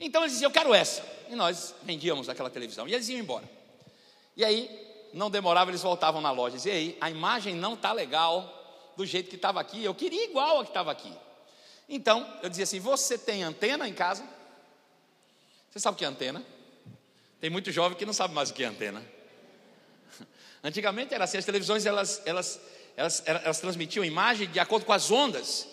Então 0.00 0.22
eles 0.22 0.32
diziam, 0.32 0.48
eu 0.48 0.52
quero 0.52 0.72
essa. 0.72 1.04
E 1.28 1.34
nós 1.34 1.74
vendíamos 1.82 2.28
aquela 2.30 2.48
televisão. 2.48 2.88
E 2.88 2.94
eles 2.94 3.08
iam 3.10 3.18
embora. 3.18 3.48
E 4.34 4.44
aí 4.44 4.86
não 5.12 5.30
demorava, 5.30 5.70
eles 5.70 5.82
voltavam 5.82 6.20
na 6.20 6.30
loja 6.30 6.54
e 6.54 6.58
diziam, 6.58 6.74
ei, 6.74 6.98
a 7.00 7.10
imagem 7.10 7.54
não 7.54 7.74
está 7.74 7.92
legal 7.92 8.57
do 8.98 9.06
jeito 9.06 9.30
que 9.30 9.36
estava 9.36 9.60
aqui, 9.60 9.84
eu 9.84 9.94
queria 9.94 10.24
igual 10.24 10.58
a 10.58 10.64
que 10.64 10.70
estava 10.70 10.90
aqui. 10.90 11.12
Então, 11.88 12.28
eu 12.42 12.50
dizia 12.50 12.64
assim, 12.64 12.80
você 12.80 13.16
tem 13.16 13.44
antena 13.44 13.88
em 13.88 13.94
casa? 13.94 14.24
Você 15.70 15.78
sabe 15.78 15.94
o 15.94 15.98
que 15.98 16.04
é 16.04 16.08
antena? 16.08 16.44
Tem 17.40 17.48
muito 17.48 17.70
jovem 17.70 17.96
que 17.96 18.04
não 18.04 18.12
sabe 18.12 18.34
mais 18.34 18.50
o 18.50 18.54
que 18.54 18.64
é 18.64 18.66
antena. 18.66 19.00
Antigamente 20.64 21.14
era 21.14 21.22
assim, 21.22 21.38
as 21.38 21.44
televisões 21.44 21.86
elas, 21.86 22.20
elas, 22.26 22.60
elas, 22.96 23.22
elas 23.24 23.60
transmitiam 23.60 24.04
imagem 24.04 24.50
de 24.50 24.58
acordo 24.58 24.84
com 24.84 24.92
as 24.92 25.08
ondas 25.12 25.68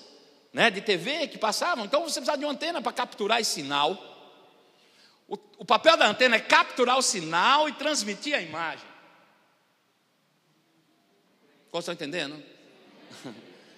né, 0.54 0.70
de 0.70 0.82
TV 0.82 1.28
que 1.28 1.40
passavam. 1.40 1.84
Então 1.84 2.02
você 2.02 2.20
precisava 2.20 2.38
de 2.38 2.46
uma 2.46 2.54
antena 2.54 2.80
para 2.80 2.94
capturar 2.94 3.42
esse 3.42 3.56
sinal. 3.56 3.98
O, 5.28 5.34
o 5.58 5.66
papel 5.66 5.98
da 5.98 6.06
antena 6.06 6.36
é 6.36 6.40
capturar 6.40 6.96
o 6.96 7.02
sinal 7.02 7.68
e 7.68 7.74
transmitir 7.74 8.36
a 8.36 8.42
imagem. 8.42 8.88
Estão 11.74 11.92
entendendo? 11.92 12.55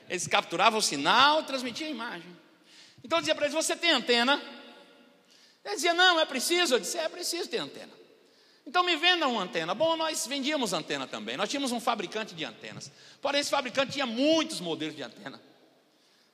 Eles 0.09 0.27
capturavam 0.27 0.79
o 0.79 0.81
sinal 0.81 1.43
transmitiam 1.43 1.87
a 1.87 1.91
imagem. 1.91 2.37
Então 3.03 3.17
eu 3.17 3.21
dizia 3.21 3.35
para 3.35 3.45
eles: 3.45 3.55
Você 3.55 3.75
tem 3.75 3.91
antena? 3.91 4.41
Ele 5.63 5.75
dizia: 5.75 5.93
Não, 5.93 6.19
é 6.19 6.25
preciso. 6.25 6.75
Eu 6.75 6.79
disse: 6.79 6.97
É 6.97 7.09
preciso 7.09 7.49
ter 7.49 7.57
antena. 7.57 7.91
Então 8.65 8.83
me 8.83 8.95
vendam 8.97 9.31
uma 9.31 9.43
antena. 9.43 9.73
Bom, 9.73 9.95
nós 9.95 10.27
vendíamos 10.27 10.73
antena 10.73 11.07
também. 11.07 11.37
Nós 11.37 11.49
tínhamos 11.49 11.71
um 11.71 11.79
fabricante 11.79 12.35
de 12.35 12.43
antenas. 12.43 12.91
Porém, 13.21 13.39
esse 13.39 13.49
fabricante 13.49 13.93
tinha 13.93 14.05
muitos 14.05 14.59
modelos 14.59 14.95
de 14.95 15.03
antena. 15.03 15.41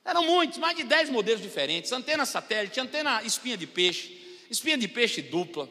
Eram 0.04 0.24
muitos, 0.26 0.58
mais 0.58 0.76
de 0.76 0.82
10 0.82 1.10
modelos 1.10 1.40
diferentes. 1.40 1.92
Antena 1.92 2.26
satélite, 2.26 2.78
antena 2.80 3.22
espinha 3.22 3.56
de 3.56 3.66
peixe, 3.66 4.20
espinha 4.50 4.76
de 4.76 4.88
peixe 4.88 5.22
dupla, 5.22 5.68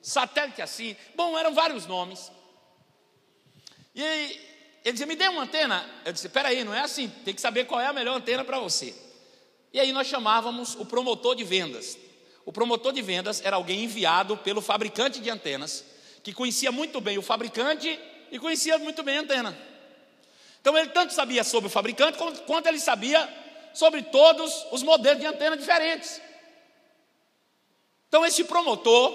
satélite 0.00 0.62
assim. 0.62 0.96
Bom, 1.14 1.36
eram 1.36 1.52
vários 1.52 1.86
nomes. 1.86 2.30
E 3.94 4.55
ele 4.86 4.92
dizia, 4.92 5.06
me 5.08 5.16
dê 5.16 5.26
uma 5.26 5.42
antena. 5.42 5.84
Eu 6.04 6.12
disse, 6.12 6.28
peraí, 6.28 6.62
não 6.62 6.72
é 6.72 6.78
assim, 6.78 7.08
tem 7.24 7.34
que 7.34 7.40
saber 7.40 7.64
qual 7.64 7.80
é 7.80 7.86
a 7.86 7.92
melhor 7.92 8.16
antena 8.16 8.44
para 8.44 8.60
você. 8.60 8.94
E 9.72 9.80
aí 9.80 9.90
nós 9.90 10.06
chamávamos 10.06 10.76
o 10.76 10.86
promotor 10.86 11.34
de 11.34 11.42
vendas. 11.42 11.98
O 12.44 12.52
promotor 12.52 12.92
de 12.92 13.02
vendas 13.02 13.44
era 13.44 13.56
alguém 13.56 13.82
enviado 13.82 14.36
pelo 14.36 14.62
fabricante 14.62 15.18
de 15.18 15.28
antenas, 15.28 15.84
que 16.22 16.32
conhecia 16.32 16.70
muito 16.70 17.00
bem 17.00 17.18
o 17.18 17.22
fabricante 17.22 17.98
e 18.30 18.38
conhecia 18.38 18.78
muito 18.78 19.02
bem 19.02 19.18
a 19.18 19.20
antena. 19.22 19.58
Então 20.60 20.78
ele 20.78 20.90
tanto 20.90 21.12
sabia 21.12 21.42
sobre 21.42 21.66
o 21.66 21.70
fabricante, 21.70 22.16
quanto 22.46 22.68
ele 22.68 22.78
sabia 22.78 23.28
sobre 23.74 24.02
todos 24.02 24.66
os 24.70 24.84
modelos 24.84 25.18
de 25.18 25.26
antena 25.26 25.56
diferentes. 25.56 26.22
Então 28.06 28.24
esse 28.24 28.44
promotor, 28.44 29.12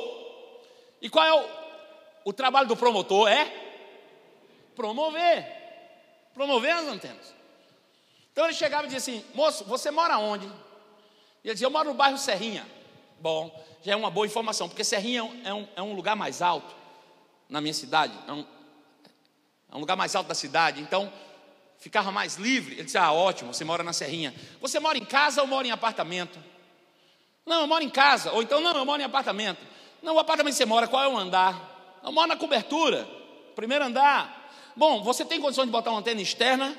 e 1.02 1.10
qual 1.10 1.26
é 1.26 1.34
o, 1.34 1.50
o 2.26 2.34
trabalho 2.34 2.68
do 2.68 2.76
promotor? 2.76 3.30
É 3.30 3.46
promover 4.76 5.61
promover 6.34 6.72
as 6.72 6.88
antenas. 6.88 7.34
Então 8.32 8.46
ele 8.46 8.54
chegava 8.54 8.84
e 8.84 8.88
dizia 8.88 8.98
assim: 8.98 9.26
Moço, 9.34 9.66
você 9.66 9.92
mora 9.92 10.18
onde? 10.18 10.46
E 10.46 11.48
ele 11.48 11.54
dizia: 11.54 11.68
Eu 11.68 11.72
moro 11.72 11.90
no 11.90 11.96
bairro 11.96 12.18
Serrinha. 12.18 12.66
Bom, 13.20 13.52
já 13.84 13.94
é 13.94 13.96
uma 13.96 14.10
boa 14.10 14.26
informação, 14.26 14.68
porque 14.68 14.84
Serrinha 14.84 15.22
é 15.44 15.54
um, 15.54 15.68
é 15.76 15.82
um 15.82 15.94
lugar 15.94 16.16
mais 16.16 16.42
alto 16.42 16.74
na 17.48 17.62
minha 17.62 17.74
cidade, 17.74 18.18
é 18.28 18.32
um, 18.32 18.46
é 19.72 19.76
um 19.76 19.80
lugar 19.80 19.96
mais 19.96 20.16
alto 20.16 20.28
da 20.28 20.34
cidade, 20.34 20.82
então 20.82 21.12
ficava 21.78 22.12
mais 22.12 22.36
livre. 22.36 22.76
Ele 22.76 22.84
disse: 22.84 22.98
Ah, 22.98 23.12
ótimo, 23.12 23.54
você 23.54 23.66
mora 23.66 23.84
na 23.84 23.94
Serrinha. 23.94 24.34
Você 24.62 24.80
mora 24.80 24.98
em 24.98 25.06
casa 25.06 25.42
ou 25.42 25.48
mora 25.48 25.68
em 25.68 25.72
apartamento? 25.72 26.40
Não, 27.46 27.62
eu 27.62 27.68
moro 27.68 27.84
em 27.84 27.90
casa. 27.90 28.32
Ou 28.32 28.42
então, 28.42 28.62
não, 28.62 28.76
eu 28.76 28.86
moro 28.86 29.02
em 29.02 29.06
apartamento. 29.06 29.60
Não, 30.02 30.16
o 30.16 30.20
apartamento 30.20 30.54
que 30.54 30.58
você 30.58 30.66
mora, 30.66 30.88
qual 30.88 31.04
é 31.04 31.08
o 31.08 31.18
andar? 31.18 32.00
Eu 32.04 32.12
moro 32.12 32.28
na 32.28 32.36
cobertura, 32.36 33.08
primeiro 33.56 33.86
andar. 33.86 34.41
Bom, 34.76 35.04
você 35.04 35.26
tem 35.26 35.40
condição 35.40 35.66
de 35.66 35.72
botar 35.72 35.92
uma 35.92 36.00
antena 36.00 36.22
externa? 36.22 36.76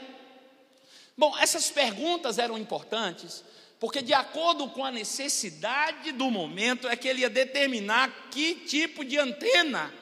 Bom, 1.17 1.37
essas 1.39 1.71
perguntas 1.71 2.39
eram 2.39 2.57
importantes, 2.57 3.45
porque 3.79 4.01
de 4.01 4.15
acordo 4.15 4.69
com 4.69 4.85
a 4.85 4.91
necessidade 4.91 6.13
do 6.13 6.31
momento 6.31 6.89
é 6.89 6.97
que 6.97 7.07
ele 7.07 7.21
ia 7.21 7.31
determinar 7.31 8.11
que 8.31 8.55
tipo 8.55 9.05
de 9.05 9.19
antena 9.19 9.93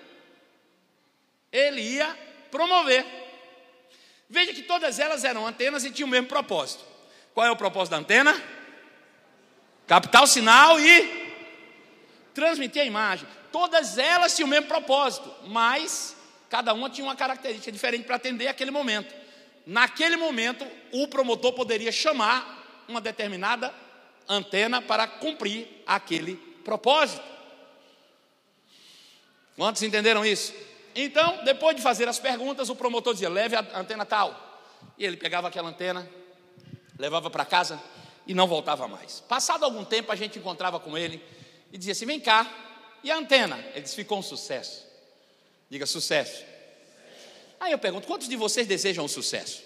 ele 1.52 1.80
ia 1.80 2.16
promover. 2.50 3.04
Veja 4.28 4.54
que 4.54 4.62
todas 4.62 4.98
elas 4.98 5.24
eram 5.24 5.46
antenas 5.46 5.84
e 5.84 5.90
tinham 5.90 6.06
o 6.06 6.10
mesmo 6.10 6.28
propósito. 6.28 6.84
Qual 7.34 7.46
é 7.46 7.50
o 7.50 7.56
propósito 7.56 7.90
da 7.92 7.96
antena? 7.96 8.40
Captar 9.86 10.22
o 10.22 10.26
sinal 10.26 10.78
e 10.78 11.34
transmitir 12.32 12.82
a 12.82 12.84
imagem. 12.84 13.26
Todas 13.50 13.98
elas 13.98 14.36
tinham 14.36 14.46
o 14.46 14.50
mesmo 14.50 14.68
propósito, 14.68 15.34
mas 15.48 16.16
Cada 16.50 16.74
uma 16.74 16.90
tinha 16.90 17.06
uma 17.06 17.14
característica 17.14 17.70
diferente 17.70 18.04
para 18.04 18.16
atender 18.16 18.48
aquele 18.48 18.72
momento. 18.72 19.14
Naquele 19.64 20.16
momento, 20.16 20.66
o 20.92 21.06
promotor 21.06 21.52
poderia 21.52 21.92
chamar 21.92 22.84
uma 22.88 23.00
determinada 23.00 23.72
antena 24.28 24.82
para 24.82 25.06
cumprir 25.06 25.68
aquele 25.86 26.34
propósito. 26.64 27.22
Quantos 29.56 29.80
entenderam 29.82 30.26
isso? 30.26 30.52
Então, 30.92 31.44
depois 31.44 31.76
de 31.76 31.82
fazer 31.82 32.08
as 32.08 32.18
perguntas, 32.18 32.68
o 32.68 32.74
promotor 32.74 33.12
dizia: 33.12 33.28
leve 33.28 33.54
a 33.54 33.60
antena 33.78 34.04
tal. 34.04 34.48
E 34.98 35.04
ele 35.04 35.16
pegava 35.16 35.46
aquela 35.46 35.68
antena, 35.68 36.08
levava 36.98 37.30
para 37.30 37.44
casa 37.44 37.80
e 38.26 38.34
não 38.34 38.48
voltava 38.48 38.88
mais. 38.88 39.20
Passado 39.20 39.64
algum 39.64 39.84
tempo, 39.84 40.10
a 40.10 40.16
gente 40.16 40.38
encontrava 40.38 40.80
com 40.80 40.98
ele 40.98 41.22
e 41.72 41.78
dizia 41.78 41.92
assim: 41.92 42.06
vem 42.06 42.18
cá, 42.18 42.50
e 43.04 43.10
a 43.10 43.16
antena? 43.16 43.56
Ele 43.72 43.82
disse: 43.82 43.94
ficou 43.94 44.18
um 44.18 44.22
sucesso. 44.22 44.89
Diga 45.70 45.86
sucesso. 45.86 46.44
Aí 47.60 47.70
eu 47.70 47.78
pergunto: 47.78 48.06
quantos 48.06 48.28
de 48.28 48.36
vocês 48.36 48.66
desejam 48.66 49.04
o 49.04 49.08
sucesso? 49.08 49.62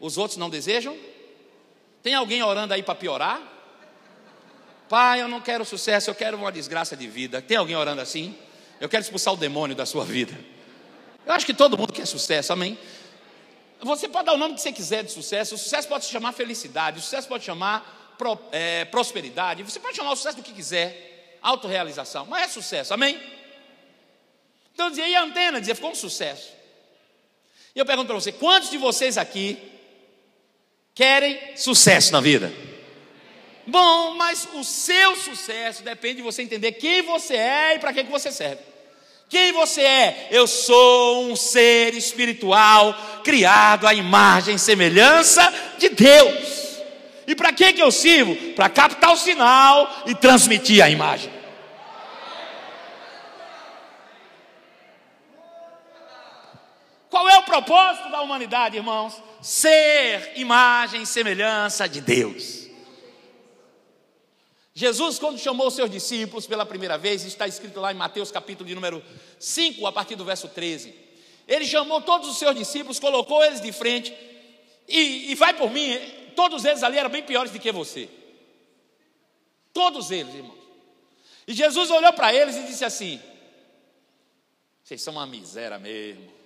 Os 0.00 0.16
outros 0.16 0.38
não 0.38 0.48
desejam? 0.48 0.98
Tem 2.02 2.14
alguém 2.14 2.42
orando 2.42 2.72
aí 2.72 2.82
para 2.82 2.94
piorar? 2.94 3.40
Pai, 4.88 5.20
eu 5.20 5.28
não 5.28 5.40
quero 5.40 5.64
sucesso, 5.64 6.08
eu 6.10 6.14
quero 6.14 6.36
uma 6.36 6.50
desgraça 6.50 6.96
de 6.96 7.06
vida. 7.06 7.42
Tem 7.42 7.56
alguém 7.56 7.76
orando 7.76 8.00
assim? 8.00 8.34
Eu 8.80 8.88
quero 8.88 9.02
expulsar 9.02 9.34
o 9.34 9.36
demônio 9.36 9.76
da 9.76 9.84
sua 9.84 10.04
vida. 10.04 10.36
Eu 11.26 11.34
acho 11.34 11.44
que 11.44 11.52
todo 11.52 11.76
mundo 11.76 11.92
quer 11.92 12.06
sucesso, 12.06 12.52
amém? 12.52 12.78
Você 13.82 14.08
pode 14.08 14.26
dar 14.26 14.32
o 14.32 14.38
nome 14.38 14.54
que 14.54 14.60
você 14.60 14.72
quiser 14.72 15.04
de 15.04 15.12
sucesso. 15.12 15.54
O 15.54 15.58
sucesso 15.58 15.86
pode 15.86 16.06
se 16.06 16.10
chamar 16.10 16.32
felicidade, 16.32 16.98
o 16.98 17.02
sucesso 17.02 17.28
pode 17.28 17.44
chamar 17.44 18.14
pro, 18.16 18.38
é, 18.50 18.84
prosperidade, 18.86 19.62
você 19.62 19.78
pode 19.78 19.96
chamar 19.96 20.12
o 20.12 20.16
sucesso 20.16 20.38
do 20.38 20.42
que 20.42 20.52
quiser, 20.52 21.38
autorrealização, 21.40 22.26
mas 22.26 22.44
é 22.44 22.48
sucesso, 22.48 22.92
amém? 22.92 23.20
Então 24.74 24.86
eu 24.86 24.90
dizia, 24.90 25.08
e 25.08 25.14
a 25.14 25.22
antena? 25.22 25.60
Dizia, 25.60 25.74
ficou 25.74 25.90
um 25.90 25.94
sucesso. 25.94 26.52
E 27.74 27.78
eu 27.78 27.86
pergunto 27.86 28.06
para 28.06 28.16
você: 28.16 28.32
quantos 28.32 28.70
de 28.70 28.78
vocês 28.78 29.16
aqui 29.18 29.58
querem 30.94 31.56
sucesso 31.56 32.12
na 32.12 32.20
vida? 32.20 32.52
Bom, 33.66 34.14
mas 34.14 34.48
o 34.54 34.64
seu 34.64 35.14
sucesso 35.16 35.82
depende 35.82 36.16
de 36.16 36.22
você 36.22 36.42
entender 36.42 36.72
quem 36.72 37.02
você 37.02 37.36
é 37.36 37.76
e 37.76 37.78
para 37.78 37.92
que, 37.92 38.04
que 38.04 38.10
você 38.10 38.32
serve. 38.32 38.62
Quem 39.28 39.52
você 39.52 39.82
é? 39.82 40.28
Eu 40.32 40.48
sou 40.48 41.30
um 41.30 41.36
ser 41.36 41.94
espiritual 41.94 42.92
criado 43.22 43.86
à 43.86 43.94
imagem 43.94 44.56
e 44.56 44.58
semelhança 44.58 45.54
de 45.78 45.88
Deus. 45.90 46.60
E 47.28 47.34
para 47.36 47.52
que, 47.52 47.72
que 47.74 47.82
eu 47.82 47.92
sirvo? 47.92 48.34
Para 48.54 48.68
captar 48.68 49.12
o 49.12 49.16
sinal 49.16 50.02
e 50.06 50.16
transmitir 50.16 50.82
a 50.82 50.90
imagem. 50.90 51.30
Qual 57.10 57.28
é 57.28 57.36
o 57.38 57.42
propósito 57.42 58.08
da 58.08 58.22
humanidade, 58.22 58.76
irmãos? 58.76 59.20
Ser 59.42 60.32
imagem 60.36 61.02
e 61.02 61.06
semelhança 61.06 61.88
de 61.88 62.00
Deus. 62.00 62.68
Jesus, 64.72 65.18
quando 65.18 65.36
chamou 65.36 65.66
os 65.66 65.74
seus 65.74 65.90
discípulos 65.90 66.46
pela 66.46 66.64
primeira 66.64 66.96
vez, 66.96 67.24
está 67.24 67.48
escrito 67.48 67.80
lá 67.80 67.90
em 67.90 67.96
Mateus 67.96 68.30
capítulo 68.30 68.68
de 68.68 68.76
número 68.76 69.02
5, 69.40 69.84
a 69.84 69.92
partir 69.92 70.14
do 70.14 70.24
verso 70.24 70.48
13. 70.48 70.94
Ele 71.48 71.66
chamou 71.66 72.00
todos 72.00 72.28
os 72.28 72.38
seus 72.38 72.54
discípulos, 72.54 73.00
colocou 73.00 73.44
eles 73.44 73.60
de 73.60 73.72
frente, 73.72 74.16
e, 74.86 75.32
e 75.32 75.34
vai 75.34 75.52
por 75.52 75.68
mim, 75.68 75.98
todos 76.36 76.64
eles 76.64 76.84
ali 76.84 76.96
eram 76.96 77.10
bem 77.10 77.24
piores 77.24 77.50
do 77.50 77.58
que 77.58 77.72
você. 77.72 78.08
Todos 79.72 80.12
eles, 80.12 80.32
irmãos. 80.32 80.60
E 81.46 81.52
Jesus 81.52 81.90
olhou 81.90 82.12
para 82.12 82.32
eles 82.32 82.56
e 82.56 82.62
disse 82.62 82.84
assim: 82.84 83.20
Vocês 84.84 85.02
são 85.02 85.14
uma 85.14 85.26
miséria 85.26 85.78
mesmo. 85.78 86.39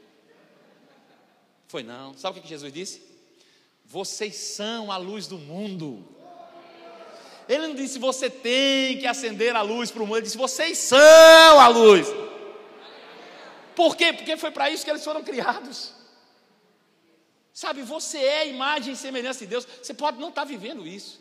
Foi 1.75 1.83
não. 1.83 2.17
Sabe 2.17 2.39
o 2.39 2.43
que 2.43 2.47
Jesus 2.47 2.73
disse? 2.73 3.03
Vocês 3.85 4.37
são 4.37 4.93
a 4.93 4.97
luz 4.97 5.27
do 5.27 5.37
mundo. 5.37 6.07
Ele 7.49 7.67
não 7.67 7.75
disse 7.75 7.99
você 7.99 8.31
tem 8.31 8.97
que 9.01 9.09
acender 9.09 9.57
a 9.57 9.61
luz 9.61 9.91
para 9.91 10.01
o 10.01 10.07
mundo, 10.07 10.19
ele 10.19 10.27
disse 10.27 10.37
vocês 10.37 10.79
são 10.79 11.59
a 11.59 11.67
luz. 11.67 12.07
Por 13.75 13.97
quê? 13.97 14.13
Porque 14.13 14.37
foi 14.37 14.53
para 14.53 14.71
isso 14.71 14.85
que 14.85 14.91
eles 14.93 15.03
foram 15.03 15.25
criados. 15.25 15.93
Sabe, 17.53 17.83
você 17.83 18.19
é 18.19 18.49
imagem 18.49 18.95
e 18.95 18.97
semelhança 18.97 19.41
de 19.41 19.47
Deus. 19.47 19.67
Você 19.83 19.95
pode 19.95 20.21
não 20.21 20.29
estar 20.29 20.43
tá 20.43 20.47
vivendo 20.47 20.87
isso. 20.87 21.21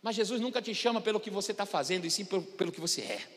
Mas 0.00 0.14
Jesus 0.14 0.40
nunca 0.40 0.62
te 0.62 0.72
chama 0.72 1.00
pelo 1.00 1.18
que 1.18 1.30
você 1.30 1.50
está 1.50 1.66
fazendo, 1.66 2.06
e 2.06 2.10
sim 2.12 2.24
pelo, 2.24 2.44
pelo 2.44 2.70
que 2.70 2.80
você 2.80 3.00
é. 3.00 3.35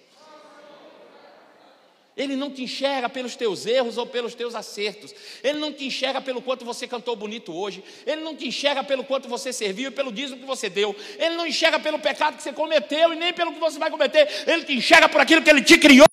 Ele 2.20 2.36
não 2.36 2.52
te 2.52 2.64
enxerga 2.64 3.08
pelos 3.08 3.38
teus 3.38 3.66
erros 3.66 3.98
ou 3.98 4.06
pelos 4.06 4.36
teus 4.36 4.54
acertos. 4.54 5.16
Ele 5.42 5.58
não 5.58 5.72
te 5.72 5.86
enxerga 5.86 6.20
pelo 6.20 6.42
quanto 6.42 6.66
você 6.66 6.86
cantou 6.86 7.16
bonito 7.16 7.54
hoje. 7.54 7.82
Ele 8.06 8.20
não 8.20 8.36
te 8.36 8.46
enxerga 8.46 8.84
pelo 8.84 9.06
quanto 9.06 9.30
você 9.30 9.54
serviu 9.54 9.88
e 9.88 9.92
pelo 9.92 10.12
dízimo 10.12 10.38
que 10.38 10.46
você 10.46 10.70
deu. 10.70 10.94
Ele 11.18 11.36
não 11.36 11.48
enxerga 11.48 11.80
pelo 11.80 11.98
pecado 11.98 12.36
que 12.36 12.44
você 12.44 12.52
cometeu 12.52 13.14
e 13.14 13.16
nem 13.16 13.32
pelo 13.34 13.54
que 13.54 13.60
você 13.60 13.80
vai 13.80 13.90
cometer. 13.90 14.28
Ele 14.46 14.66
te 14.66 14.74
enxerga 14.74 15.08
por 15.08 15.22
aquilo 15.22 15.42
que 15.42 15.50
ele 15.50 15.62
te 15.62 15.78
criou. 15.78 16.06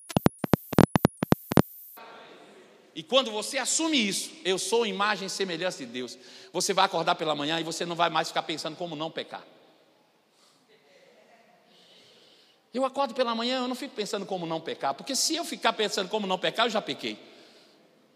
E 2.95 3.03
quando 3.03 3.29
você 3.29 3.57
assume 3.57 4.07
isso, 4.07 4.31
eu 4.45 4.57
sou 4.57 4.85
imagem 4.85 5.27
e 5.27 5.29
semelhança 5.29 5.79
de 5.79 5.91
Deus, 5.91 6.17
você 6.53 6.73
vai 6.73 6.85
acordar 6.85 7.15
pela 7.15 7.35
manhã 7.35 7.59
e 7.59 7.63
você 7.63 7.85
não 7.85 7.97
vai 7.97 8.09
mais 8.09 8.29
ficar 8.29 8.43
pensando 8.43 8.77
como 8.77 8.95
não 8.95 9.11
pecar. 9.11 9.45
Eu 12.77 12.85
acordo 12.85 13.15
pela 13.15 13.33
manhã, 13.33 13.61
eu 13.61 13.67
não 13.67 13.73
fico 13.73 13.95
pensando 13.95 14.23
como 14.23 14.45
não 14.45 14.61
pecar, 14.61 14.93
porque 14.93 15.15
se 15.15 15.35
eu 15.35 15.43
ficar 15.43 15.73
pensando 15.73 16.09
como 16.09 16.27
não 16.27 16.37
pecar, 16.37 16.67
eu 16.67 16.69
já 16.69 16.79
pequei. 16.79 17.17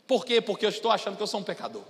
Por 0.06 0.24
quê? 0.24 0.40
Porque 0.40 0.64
eu 0.64 0.70
estou 0.70 0.92
achando 0.92 1.18
que 1.18 1.24
eu 1.24 1.26
sou 1.26 1.40
um 1.40 1.44
pecador. 1.44 1.84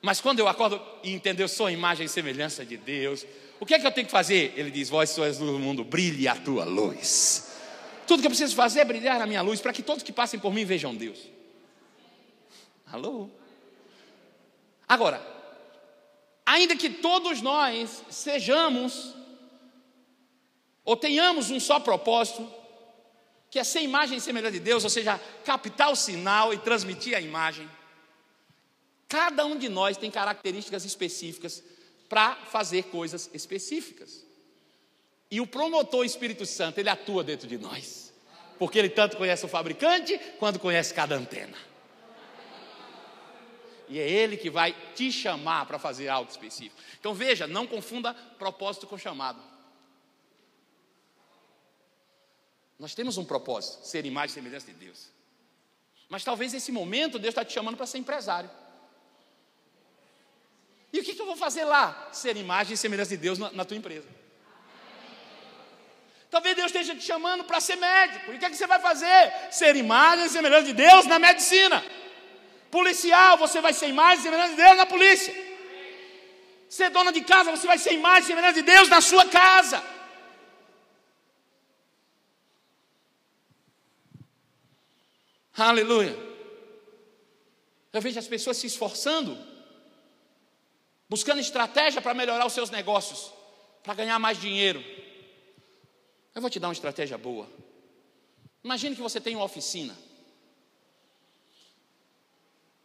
Mas 0.00 0.20
quando 0.20 0.38
eu 0.38 0.46
acordo 0.46 0.80
e 1.02 1.10
entendo, 1.10 1.40
eu 1.40 1.48
sou 1.48 1.66
a 1.66 1.72
imagem 1.72 2.06
e 2.06 2.08
semelhança 2.08 2.64
de 2.64 2.76
Deus, 2.76 3.26
o 3.58 3.66
que 3.66 3.74
é 3.74 3.80
que 3.80 3.84
eu 3.84 3.90
tenho 3.90 4.06
que 4.06 4.12
fazer? 4.12 4.54
Ele 4.56 4.70
diz: 4.70 4.88
Vós 4.88 5.10
sois 5.10 5.38
do 5.38 5.58
mundo, 5.58 5.82
brilhe 5.82 6.28
a 6.28 6.36
tua 6.36 6.64
luz. 6.64 7.50
Tudo 8.06 8.20
que 8.20 8.28
eu 8.28 8.30
preciso 8.30 8.54
fazer 8.54 8.82
é 8.82 8.84
brilhar 8.84 9.20
a 9.20 9.26
minha 9.26 9.42
luz, 9.42 9.60
para 9.60 9.72
que 9.72 9.82
todos 9.82 10.04
que 10.04 10.12
passem 10.12 10.38
por 10.38 10.54
mim 10.54 10.64
vejam 10.64 10.94
Deus. 10.94 11.18
Alô? 12.92 13.28
Agora, 14.86 15.20
ainda 16.46 16.76
que 16.76 16.90
todos 16.90 17.42
nós 17.42 18.04
sejamos 18.08 19.18
ou 20.84 20.96
tenhamos 20.96 21.50
um 21.50 21.60
só 21.60 21.78
propósito, 21.78 22.48
que 23.50 23.58
é 23.58 23.64
ser 23.64 23.80
imagem 23.80 24.18
e 24.18 24.20
semelhança 24.20 24.52
de 24.52 24.60
Deus, 24.60 24.84
ou 24.84 24.90
seja, 24.90 25.20
captar 25.44 25.90
o 25.90 25.96
sinal 25.96 26.54
e 26.54 26.58
transmitir 26.58 27.16
a 27.16 27.20
imagem. 27.20 27.68
Cada 29.08 29.44
um 29.44 29.58
de 29.58 29.68
nós 29.68 29.96
tem 29.96 30.10
características 30.10 30.84
específicas 30.84 31.62
para 32.08 32.36
fazer 32.36 32.84
coisas 32.84 33.28
específicas. 33.34 34.24
E 35.30 35.40
o 35.40 35.46
promotor 35.46 36.04
Espírito 36.04 36.46
Santo, 36.46 36.78
ele 36.78 36.88
atua 36.88 37.22
dentro 37.22 37.46
de 37.46 37.58
nós. 37.58 38.12
Porque 38.58 38.78
ele 38.78 38.90
tanto 38.90 39.16
conhece 39.16 39.44
o 39.44 39.48
fabricante 39.48 40.18
quanto 40.38 40.58
conhece 40.58 40.92
cada 40.92 41.16
antena. 41.16 41.56
E 43.88 43.98
é 43.98 44.08
ele 44.08 44.36
que 44.36 44.48
vai 44.48 44.72
te 44.94 45.10
chamar 45.10 45.66
para 45.66 45.78
fazer 45.78 46.08
algo 46.08 46.30
específico. 46.30 46.76
Então 46.98 47.12
veja, 47.12 47.46
não 47.48 47.66
confunda 47.66 48.14
propósito 48.38 48.86
com 48.86 48.96
chamado. 48.96 49.49
Nós 52.80 52.94
temos 52.94 53.18
um 53.18 53.24
propósito, 53.26 53.86
ser 53.86 54.06
imagem 54.06 54.30
e 54.30 54.34
semelhança 54.34 54.66
de 54.66 54.72
Deus. 54.72 55.10
Mas 56.08 56.24
talvez 56.24 56.54
nesse 56.54 56.72
momento 56.72 57.18
Deus 57.18 57.32
está 57.32 57.44
te 57.44 57.52
chamando 57.52 57.76
para 57.76 57.86
ser 57.86 57.98
empresário. 57.98 58.50
E 60.90 60.98
o 60.98 61.04
que, 61.04 61.14
que, 61.14 61.20
eu 61.20 61.26
vou 61.26 61.36
fazer 61.36 61.64
lá? 61.64 62.08
Ser 62.10 62.38
imagem 62.38 62.72
e 62.72 62.76
semelhança 62.78 63.10
de 63.10 63.18
Deus 63.18 63.38
na, 63.38 63.52
na 63.52 63.64
tua 63.66 63.76
empresa. 63.76 64.08
Talvez 66.30 66.56
Deus 66.56 66.68
esteja 66.68 66.94
te 66.94 67.04
chamando 67.04 67.44
para 67.44 67.60
ser 67.60 67.76
médico. 67.76 68.32
E 68.32 68.36
o 68.36 68.38
que, 68.38 68.46
é 68.46 68.50
que 68.50 68.56
você 68.56 68.66
vai 68.66 68.80
fazer? 68.80 69.30
Ser 69.50 69.76
imagem 69.76 70.24
e 70.24 70.30
semelhança 70.30 70.64
de 70.64 70.72
Deus 70.72 71.04
na 71.04 71.18
medicina. 71.18 71.84
Policial, 72.70 73.36
você 73.36 73.60
vai 73.60 73.74
ser 73.74 73.88
imagem 73.88 74.20
e 74.20 74.22
semelhança 74.22 74.50
de 74.56 74.62
Deus 74.62 74.76
na 74.78 74.86
polícia. 74.86 75.34
Ser 76.66 76.88
dona 76.88 77.12
de 77.12 77.20
casa, 77.20 77.50
você 77.50 77.66
vai 77.66 77.76
ser 77.76 77.92
imagem 77.92 78.24
e 78.24 78.26
semelhança 78.26 78.54
de 78.54 78.62
Deus 78.62 78.88
na 78.88 79.02
sua 79.02 79.26
casa. 79.26 79.99
Aleluia. 85.56 86.16
Eu 87.92 88.00
vejo 88.00 88.18
as 88.18 88.28
pessoas 88.28 88.56
se 88.56 88.66
esforçando, 88.66 89.36
buscando 91.08 91.40
estratégia 91.40 92.00
para 92.00 92.14
melhorar 92.14 92.46
os 92.46 92.52
seus 92.52 92.70
negócios, 92.70 93.32
para 93.82 93.94
ganhar 93.94 94.18
mais 94.18 94.40
dinheiro. 94.40 94.82
Eu 96.34 96.40
vou 96.40 96.50
te 96.50 96.60
dar 96.60 96.68
uma 96.68 96.72
estratégia 96.72 97.18
boa. 97.18 97.48
Imagine 98.62 98.94
que 98.94 99.02
você 99.02 99.20
tem 99.20 99.34
uma 99.34 99.44
oficina. 99.44 99.96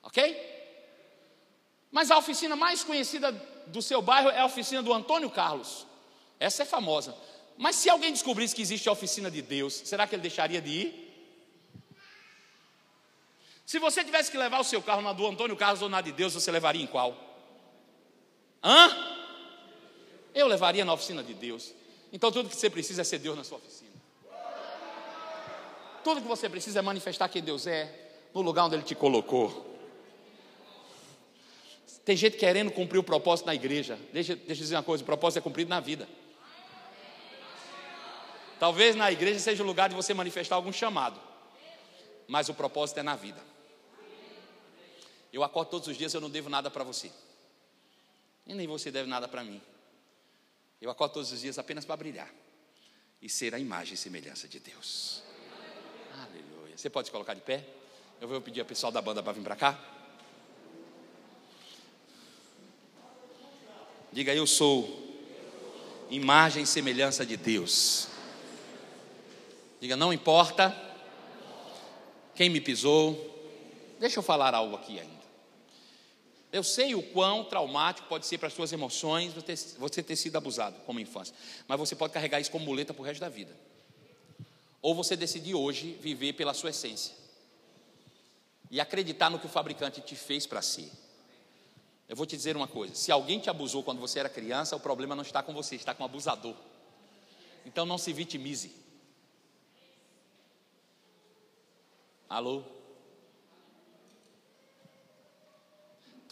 Ok? 0.02 0.54
Mas 1.92 2.10
a 2.10 2.18
oficina 2.18 2.56
mais 2.56 2.84
conhecida 2.84 3.32
do 3.68 3.82
seu 3.82 4.02
bairro 4.02 4.30
é 4.30 4.40
a 4.40 4.46
oficina 4.46 4.82
do 4.82 4.92
Antônio 4.92 5.30
Carlos. 5.30 5.86
Essa 6.40 6.64
é 6.64 6.66
famosa. 6.66 7.16
Mas 7.58 7.76
se 7.76 7.90
alguém 7.90 8.12
descobrisse 8.12 8.56
que 8.56 8.62
existe 8.62 8.90
a 8.90 8.92
oficina 8.92 9.30
de 9.32 9.42
Deus, 9.42 9.74
será 9.74 10.08
que 10.08 10.16
ele 10.16 10.22
deixaria 10.22 10.62
de 10.62 10.70
ir? 10.70 11.05
Se 13.66 13.80
você 13.80 14.04
tivesse 14.04 14.30
que 14.30 14.38
levar 14.38 14.60
o 14.60 14.64
seu 14.64 14.82
carro 14.82 15.02
na 15.02 15.12
do 15.12 15.26
Antônio 15.26 15.56
Carlos 15.56 15.82
ou 15.82 15.90
na 15.90 16.00
de 16.00 16.12
Deus, 16.12 16.34
você 16.34 16.52
levaria 16.52 16.84
em 16.84 16.88
qual? 16.88 17.18
Hã? 18.64 18.96
Eu 20.34 20.48
levaria 20.48 20.86
na 20.86 20.94
oficina 20.94 21.24
de 21.24 21.34
Deus. 21.34 21.74
Então 22.14 22.32
tudo 22.32 22.50
que 22.50 22.56
você 22.56 22.70
precisa 22.70 23.02
é 23.02 23.04
ser 23.04 23.18
Deus 23.18 23.36
na 23.36 23.44
sua 23.44 23.58
oficina. 23.58 23.92
Tudo 26.04 26.22
que 26.22 26.28
você 26.28 26.48
precisa 26.48 26.80
é 26.80 26.82
manifestar 26.84 27.28
quem 27.28 27.42
Deus 27.42 27.66
é 27.66 28.12
no 28.34 28.42
lugar 28.42 28.66
onde 28.66 28.76
Ele 28.76 28.84
te 28.84 28.94
colocou. 28.94 29.74
Tem 32.04 32.16
gente 32.16 32.38
querendo 32.38 32.70
cumprir 32.70 33.00
o 33.00 33.04
propósito 33.04 33.48
na 33.48 33.56
igreja. 33.56 33.98
Deixa, 34.14 34.36
deixa 34.36 34.62
eu 34.62 34.66
dizer 34.66 34.76
uma 34.76 34.84
coisa: 34.84 35.02
o 35.02 35.06
propósito 35.06 35.40
é 35.40 35.42
cumprido 35.42 35.70
na 35.70 35.80
vida. 35.80 36.08
Talvez 38.60 38.96
na 38.96 39.12
igreja 39.12 39.40
seja 39.40 39.64
o 39.64 39.66
lugar 39.66 39.90
de 39.90 39.96
você 39.96 40.14
manifestar 40.14 40.56
algum 40.56 40.72
chamado, 40.72 41.20
mas 42.28 42.48
o 42.48 42.54
propósito 42.54 43.00
é 43.00 43.04
na 43.04 43.16
vida. 43.16 43.55
Eu 45.36 45.44
acordo 45.44 45.70
todos 45.70 45.90
os 45.90 45.98
dias, 45.98 46.14
eu 46.14 46.22
não 46.22 46.30
devo 46.30 46.50
nada 46.50 46.72
para 46.72 46.82
você. 46.82 47.12
E 48.48 48.54
nem 48.54 48.66
você 48.66 48.90
deve 48.90 49.10
nada 49.10 49.28
para 49.28 49.44
mim. 49.44 49.62
Eu 50.82 50.90
acordo 50.90 51.16
todos 51.16 51.30
os 51.34 51.42
dias 51.42 51.60
apenas 51.60 51.84
para 51.84 51.98
brilhar 51.98 52.34
e 53.22 53.28
ser 53.28 53.54
a 53.54 53.60
imagem 53.60 53.96
e 53.96 53.98
semelhança 53.98 54.48
de 54.48 54.62
Deus. 54.62 55.22
Aleluia. 56.14 56.78
Você 56.78 56.90
pode 56.90 57.10
se 57.10 57.12
colocar 57.12 57.34
de 57.34 57.42
pé? 57.42 57.68
Eu 58.22 58.30
vou 58.30 58.40
pedir 58.40 58.62
ao 58.62 58.66
pessoal 58.66 58.94
da 58.94 59.02
banda 59.02 59.22
para 59.22 59.34
vir 59.34 59.44
para 59.44 59.58
cá. 59.58 59.78
Diga, 64.14 64.34
eu 64.34 64.48
sou 64.48 65.20
imagem 66.10 66.64
e 66.64 66.66
semelhança 66.66 67.26
de 67.26 67.36
Deus. 67.36 68.08
Diga, 69.82 69.98
não 69.98 70.14
importa 70.14 70.74
quem 72.34 72.50
me 72.50 72.62
pisou. 72.62 73.34
Deixa 74.00 74.20
eu 74.20 74.24
falar 74.24 74.56
algo 74.56 74.78
aqui 74.78 74.98
ainda. 74.98 75.15
Eu 76.56 76.64
sei 76.64 76.96
o 76.96 77.04
quão 77.04 77.44
traumático 77.44 78.08
pode 78.08 78.26
ser 78.26 78.38
para 78.38 78.48
as 78.48 78.54
suas 78.54 78.72
emoções 78.72 79.34
você 79.78 80.02
ter 80.02 80.16
sido 80.16 80.38
abusado 80.38 80.80
como 80.86 81.02
infância, 81.02 81.36
mas 81.68 81.78
você 81.78 81.98
pode 81.98 82.14
carregar 82.14 82.40
isso 82.40 82.50
como 82.50 82.64
muleta 82.64 82.94
para 82.94 83.02
o 83.02 83.06
resto 83.06 83.20
da 83.20 83.28
vida. 83.28 83.54
Ou 84.82 84.96
você 84.96 85.18
decidir 85.18 85.54
hoje 85.54 86.00
viver 86.00 86.32
pela 86.32 86.54
sua 86.54 86.70
essência 86.70 87.14
e 88.72 88.80
acreditar 88.80 89.30
no 89.30 89.38
que 89.38 89.48
o 89.48 89.50
fabricante 89.50 90.00
te 90.00 90.16
fez 90.16 90.48
para 90.48 90.62
ser. 90.62 90.90
Eu 92.08 92.16
vou 92.16 92.26
te 92.26 92.38
dizer 92.38 92.56
uma 92.56 92.70
coisa: 92.70 92.96
se 92.96 93.12
alguém 93.12 93.38
te 93.38 93.50
abusou 93.50 93.84
quando 93.84 94.00
você 94.00 94.20
era 94.20 94.30
criança, 94.30 94.78
o 94.78 94.80
problema 94.80 95.14
não 95.14 95.24
está 95.24 95.44
com 95.44 95.54
você, 95.54 95.76
está 95.76 95.94
com 95.94 96.04
o 96.04 96.06
abusador. 96.06 96.56
Então 97.66 97.86
não 97.86 97.98
se 97.98 98.14
vitimize. 98.14 98.72
Alô? 102.30 102.64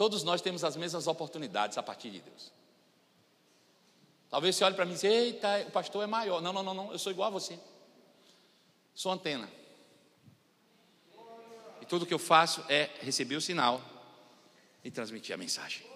Todos 0.04 0.22
nós 0.22 0.42
temos 0.42 0.62
as 0.62 0.76
mesmas 0.76 1.06
oportunidades 1.06 1.78
a 1.78 1.82
partir 1.82 2.10
de 2.10 2.20
Deus. 2.20 2.52
Talvez 4.28 4.54
você 4.54 4.62
olhe 4.62 4.74
para 4.74 4.84
mim 4.84 4.92
e 4.92 4.96
diga: 4.96 5.08
Eita, 5.08 5.64
o 5.66 5.70
pastor 5.70 6.04
é 6.04 6.06
maior. 6.06 6.42
Não, 6.42 6.52
não, 6.52 6.62
não, 6.62 6.74
não, 6.74 6.92
eu 6.92 6.98
sou 6.98 7.10
igual 7.10 7.28
a 7.28 7.30
você. 7.30 7.58
Sou 8.94 9.10
antena. 9.10 9.50
E 11.80 11.86
tudo 11.86 12.04
que 12.04 12.12
eu 12.12 12.18
faço 12.18 12.62
é 12.68 12.90
receber 13.00 13.36
o 13.36 13.40
sinal 13.40 13.80
e 14.84 14.90
transmitir 14.90 15.34
a 15.34 15.38
mensagem. 15.38 15.86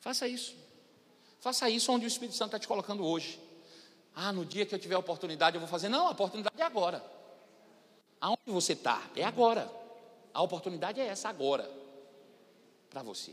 Faça 0.00 0.26
isso. 0.26 0.56
Faça 1.38 1.70
isso 1.70 1.92
onde 1.92 2.04
o 2.04 2.08
Espírito 2.08 2.34
Santo 2.34 2.48
está 2.48 2.58
te 2.58 2.66
colocando 2.66 3.06
hoje. 3.06 3.38
Ah, 4.12 4.32
no 4.32 4.44
dia 4.44 4.66
que 4.66 4.74
eu 4.74 4.78
tiver 4.80 4.96
a 4.96 4.98
oportunidade 4.98 5.54
eu 5.54 5.60
vou 5.60 5.68
fazer. 5.68 5.88
Não, 5.88 6.08
a 6.08 6.10
oportunidade 6.10 6.60
é 6.60 6.64
agora. 6.64 7.00
Aonde 8.20 8.40
você 8.46 8.72
está? 8.72 9.00
É 9.14 9.22
agora. 9.22 9.85
A 10.36 10.42
oportunidade 10.42 11.00
é 11.00 11.06
essa 11.06 11.30
agora, 11.30 11.66
para 12.90 13.02
você. 13.02 13.32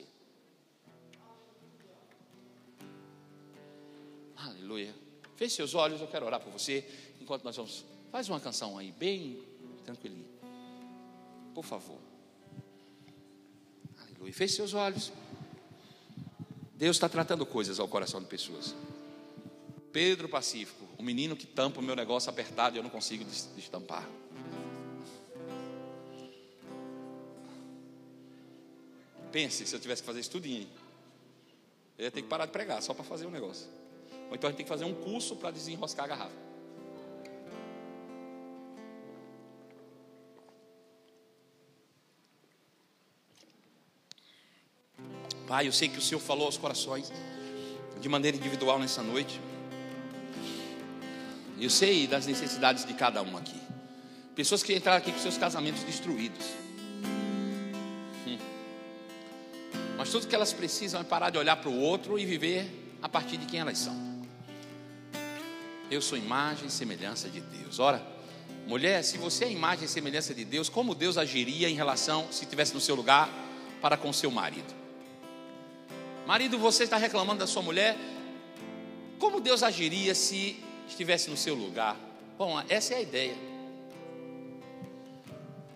Aleluia. 4.37 4.95
Feche 5.35 5.57
seus 5.57 5.75
olhos, 5.75 5.99
eu 5.99 6.07
quero 6.07 6.25
orar 6.25 6.39
por 6.39 6.49
você. 6.49 6.89
Enquanto 7.19 7.43
nós 7.43 7.57
vamos. 7.57 7.83
Faz 8.09 8.29
uma 8.29 8.39
canção 8.39 8.77
aí, 8.77 8.93
bem 8.93 9.43
tranquilinho. 9.83 10.29
Por 11.53 11.65
favor. 11.65 11.99
Aleluia. 14.01 14.31
Feche 14.31 14.55
seus 14.55 14.73
olhos. 14.73 15.11
Deus 16.75 16.95
está 16.95 17.09
tratando 17.09 17.45
coisas 17.45 17.81
ao 17.81 17.87
coração 17.89 18.21
de 18.21 18.27
pessoas. 18.27 18.73
Pedro 19.91 20.29
Pacífico, 20.29 20.87
o 20.97 21.03
menino 21.03 21.35
que 21.35 21.47
tampa 21.47 21.81
o 21.81 21.83
meu 21.83 21.97
negócio 21.97 22.29
apertado 22.29 22.77
e 22.77 22.79
eu 22.79 22.83
não 22.83 22.89
consigo 22.89 23.25
destampar. 23.57 24.09
Pense 29.33 29.65
se 29.65 29.75
eu 29.75 29.79
tivesse 29.79 30.03
que 30.03 30.05
fazer 30.05 30.19
isso 30.19 30.29
tudinho. 30.29 30.69
Eu 31.97 32.05
ia 32.05 32.11
ter 32.11 32.21
que 32.21 32.27
parar 32.27 32.45
de 32.45 32.51
pregar 32.51 32.79
só 32.83 32.93
para 32.93 33.03
fazer 33.03 33.25
o 33.25 33.29
um 33.29 33.31
negócio. 33.31 33.65
Ou 34.29 34.35
então 34.35 34.47
a 34.47 34.51
gente 34.51 34.57
tem 34.57 34.65
que 34.65 34.69
fazer 34.69 34.85
um 34.85 34.93
curso 34.93 35.35
para 35.35 35.49
desenroscar 35.49 36.05
a 36.05 36.07
garrafa. 36.07 36.43
Pai, 45.47 45.67
eu 45.67 45.71
sei 45.71 45.89
que 45.89 45.97
o 45.97 46.01
Senhor 46.01 46.21
falou 46.21 46.45
aos 46.45 46.57
corações 46.57 47.11
de 47.99 48.07
maneira 48.07 48.37
individual 48.37 48.77
nessa 48.77 49.01
noite. 49.01 49.41
Eu 51.59 51.71
sei 51.71 52.05
das 52.05 52.27
necessidades 52.27 52.85
de 52.85 52.93
cada 52.93 53.23
um 53.23 53.35
aqui. 53.35 53.59
Pessoas 54.35 54.61
que 54.61 54.75
entraram 54.75 54.99
aqui 54.99 55.11
com 55.11 55.17
seus 55.17 55.39
casamentos 55.39 55.81
destruídos. 55.83 56.63
Mas 59.97 60.09
tudo 60.09 60.27
que 60.27 60.35
elas 60.35 60.51
precisam 60.51 61.01
é 61.01 61.03
parar 61.03 61.29
de 61.29 61.37
olhar 61.37 61.55
para 61.55 61.69
o 61.69 61.79
outro 61.79 62.17
e 62.17 62.25
viver 62.25 62.95
a 63.01 63.07
partir 63.07 63.37
de 63.37 63.45
quem 63.45 63.59
elas 63.59 63.77
são. 63.77 63.95
Eu 65.89 66.01
sou 66.01 66.17
imagem 66.17 66.67
e 66.67 66.71
semelhança 66.71 67.29
de 67.29 67.39
Deus. 67.39 67.79
Ora, 67.79 68.01
mulher, 68.65 69.03
se 69.03 69.17
você 69.17 69.45
é 69.45 69.51
imagem 69.51 69.85
e 69.85 69.87
semelhança 69.87 70.33
de 70.33 70.43
Deus, 70.43 70.69
como 70.69 70.95
Deus 70.95 71.17
agiria 71.17 71.69
em 71.69 71.75
relação, 71.75 72.27
se 72.31 72.43
estivesse 72.43 72.73
no 72.73 72.81
seu 72.81 72.95
lugar, 72.95 73.29
para 73.81 73.97
com 73.97 74.11
seu 74.11 74.31
marido? 74.31 74.73
Marido, 76.25 76.57
você 76.57 76.85
está 76.85 76.97
reclamando 76.97 77.39
da 77.39 77.47
sua 77.47 77.61
mulher, 77.61 77.97
como 79.19 79.39
Deus 79.39 79.61
agiria 79.61 80.15
se 80.15 80.63
estivesse 80.87 81.29
no 81.29 81.37
seu 81.37 81.53
lugar? 81.53 81.97
Bom, 82.37 82.61
essa 82.67 82.93
é 82.93 82.97
a 82.97 83.01
ideia. 83.01 83.35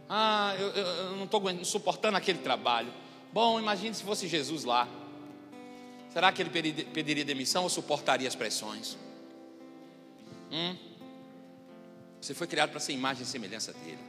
Ah, 0.09 0.55
eu, 0.57 0.67
eu, 0.69 0.85
eu 0.85 1.15
não 1.17 1.25
estou 1.25 1.65
suportando 1.65 2.17
aquele 2.17 2.39
trabalho. 2.39 2.91
Bom, 3.37 3.59
imagine 3.59 3.93
se 3.93 4.01
fosse 4.01 4.27
Jesus 4.27 4.63
lá. 4.63 4.87
Será 6.11 6.31
que 6.31 6.41
ele 6.41 6.49
pediria 6.85 7.23
demissão 7.23 7.61
ou 7.61 7.69
suportaria 7.69 8.27
as 8.27 8.33
pressões? 8.33 8.97
Hum? 10.51 10.75
Você 12.19 12.33
foi 12.33 12.47
criado 12.47 12.71
para 12.71 12.79
ser 12.79 12.93
imagem 12.93 13.21
e 13.21 13.27
semelhança 13.27 13.73
dele. 13.73 13.99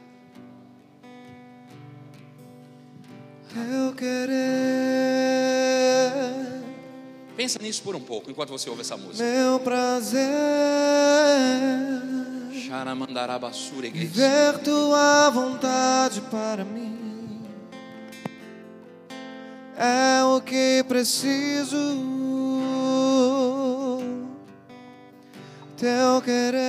Eu 3.71 3.93
querer. 3.93 4.33
Pensa 7.37 7.59
nisso 7.59 7.83
por 7.83 7.95
um 7.95 8.01
pouco 8.01 8.31
enquanto 8.31 8.49
você 8.49 8.67
ouve 8.67 8.81
essa 8.81 8.97
música. 8.97 9.23
Meu 9.23 9.59
prazer. 9.59 10.27
Ver 14.07 14.57
tua 14.63 15.29
vontade 15.29 16.19
para 16.21 16.65
mim 16.65 16.98
é 19.79 20.21
o 20.25 20.41
que 20.41 20.83
preciso. 20.85 21.77
Teu 25.77 26.21
querer, 26.21 26.59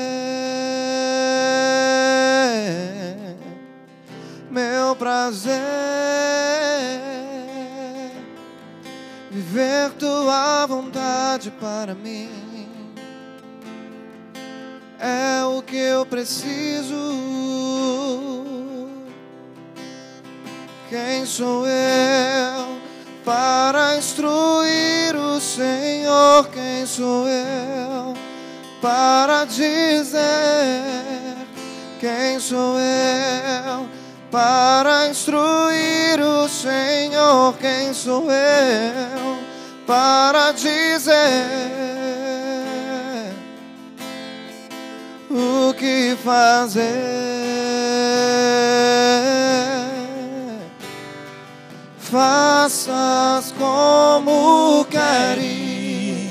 meu 4.49 4.95
prazer, 4.95 5.61
viver 9.33 9.91
tua 9.99 10.65
vontade 10.67 11.51
para 11.51 11.93
mim 11.93 12.31
é 15.01 15.45
o 15.45 15.61
que 15.61 15.77
eu 15.77 16.07
preciso. 16.07 16.95
Quem 20.89 21.27
sou 21.27 21.67
eu? 21.67 22.90
Para 23.25 23.97
instruir 23.97 25.17
o 25.17 25.41
Senhor. 25.41 26.49
Quem 26.49 26.87
sou 26.87 27.27
eu 27.29 28.15
para 28.81 29.45
dizer? 29.45 30.21
Quem 31.99 32.41
sou 32.41 32.79
eu 32.79 33.89
para 34.31 35.09
instruir 35.09 36.21
o 36.21 36.49
Senhor? 36.49 37.55
Quem 37.59 37.93
sou 37.93 38.31
eu 38.31 39.39
para 39.87 40.53
dizer 40.53 41.11
o 45.31 45.75
que 45.75 46.17
fazer? 46.25 47.21
Faças 52.11 53.55
como 53.57 54.85
queres, 54.87 56.29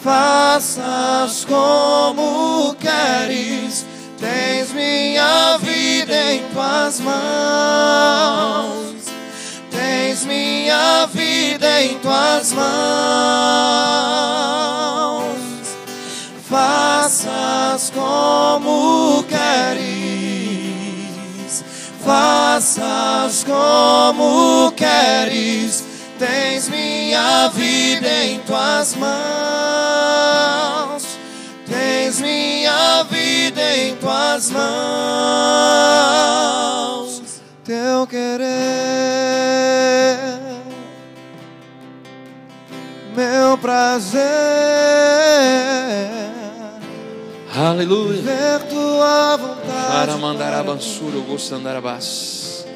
faças 0.00 1.44
como 1.44 2.76
queres, 2.76 3.84
tens 4.20 4.72
minha 4.72 5.58
vida 5.58 6.32
em 6.32 6.44
tuas 6.52 7.00
mãos, 7.00 7.26
tens 9.68 10.24
minha 10.24 11.06
vida 11.06 11.82
em 11.82 11.98
tuas 11.98 12.52
mãos, 12.52 12.66
faças 16.48 17.90
como 17.90 19.24
queres 19.24 20.05
faças 22.06 23.44
como 23.44 24.72
queres. 24.72 25.84
Tens 26.18 26.68
minha 26.68 27.48
vida 27.48 28.08
em 28.24 28.38
tuas 28.40 28.94
mãos. 28.94 29.16
Tens 31.68 32.20
minha 32.20 33.02
vida 33.10 33.76
em 33.76 33.96
tuas 33.96 34.50
mãos. 34.50 34.66
Teu 37.64 38.06
querer, 38.06 38.46
meu 43.16 43.58
prazer. 43.58 44.22
Aleluia. 47.56 48.20
Ver 48.20 48.68
tua 48.68 49.36
vontade. 49.38 50.10
Andar 51.54 51.76
abas. 51.76 52.66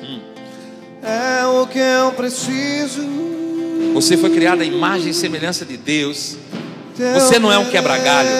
É 1.02 1.44
o 1.44 1.66
que 1.66 1.78
eu 1.78 2.12
preciso. 2.12 3.02
Você 3.92 4.16
foi 4.16 4.30
criado 4.30 4.62
à 4.62 4.64
imagem 4.64 5.10
e 5.10 5.14
semelhança 5.14 5.66
de 5.66 5.76
Deus. 5.76 6.36
Você 6.96 7.38
não 7.38 7.52
é 7.52 7.58
um 7.58 7.66
quebra-galho. 7.66 8.30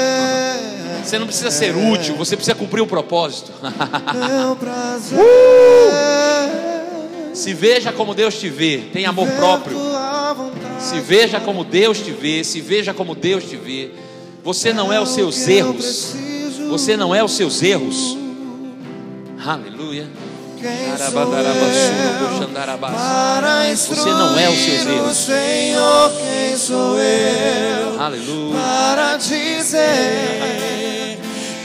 Você 1.05 1.19
não 1.19 1.27
precisa 1.27 1.51
ser 1.51 1.77
útil, 1.77 2.15
você 2.15 2.37
precisa 2.37 2.55
cumprir 2.55 2.81
o 2.81 2.87
propósito. 2.87 3.53
Prazer. 4.59 5.19
Se 7.35 7.53
veja 7.53 7.93
como 7.93 8.15
Deus 8.15 8.39
te 8.39 8.49
vê, 8.49 8.85
tem 8.91 9.05
amor 9.05 9.29
próprio. 9.33 9.77
Se 10.79 11.01
veja 11.01 11.39
como 11.39 11.65
Deus 11.65 11.99
te 11.99 12.13
vê, 12.13 12.43
se 12.45 12.63
veja 12.63 12.95
como 12.95 13.15
Deus 13.15 13.45
te 13.45 13.57
vê. 13.57 13.91
Você 14.43 14.73
não 14.73 14.91
é 14.91 14.99
os 14.99 15.11
seus 15.11 15.45
que 15.45 15.53
eu 15.53 15.59
erros. 15.59 16.15
Você 16.71 16.97
não 16.97 17.13
é 17.13 17.25
os 17.25 17.33
seus 17.33 17.61
erros. 17.63 18.17
Aleluia. 19.45 20.09
Você 23.75 24.11
não 24.11 24.39
é 24.39 24.49
os 24.49 24.59
seus 24.59 24.87
erros. 24.87 25.17
Senhor, 25.17 26.13
quem 26.13 26.57
sou 26.57 26.97
eu 26.97 28.01
Aleluia. 28.01 28.55
para 28.55 29.17
dizer 29.17 31.19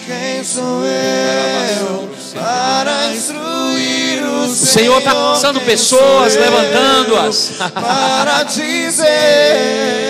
quem 0.08 0.44
sou 0.44 0.84
eu 0.84 2.10
para 2.34 3.14
instruir 3.14 4.24
o 4.24 4.46
O 4.46 4.56
Senhor 4.56 4.98
está 4.98 5.14
passando 5.14 5.62
pessoas, 5.62 6.36
levantando-as. 6.36 7.52
para 7.74 8.44
dizer 8.44 10.06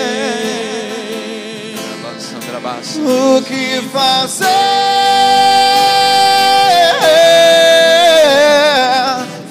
o 3.06 3.42
que 3.42 3.54
fazer. 3.82 4.46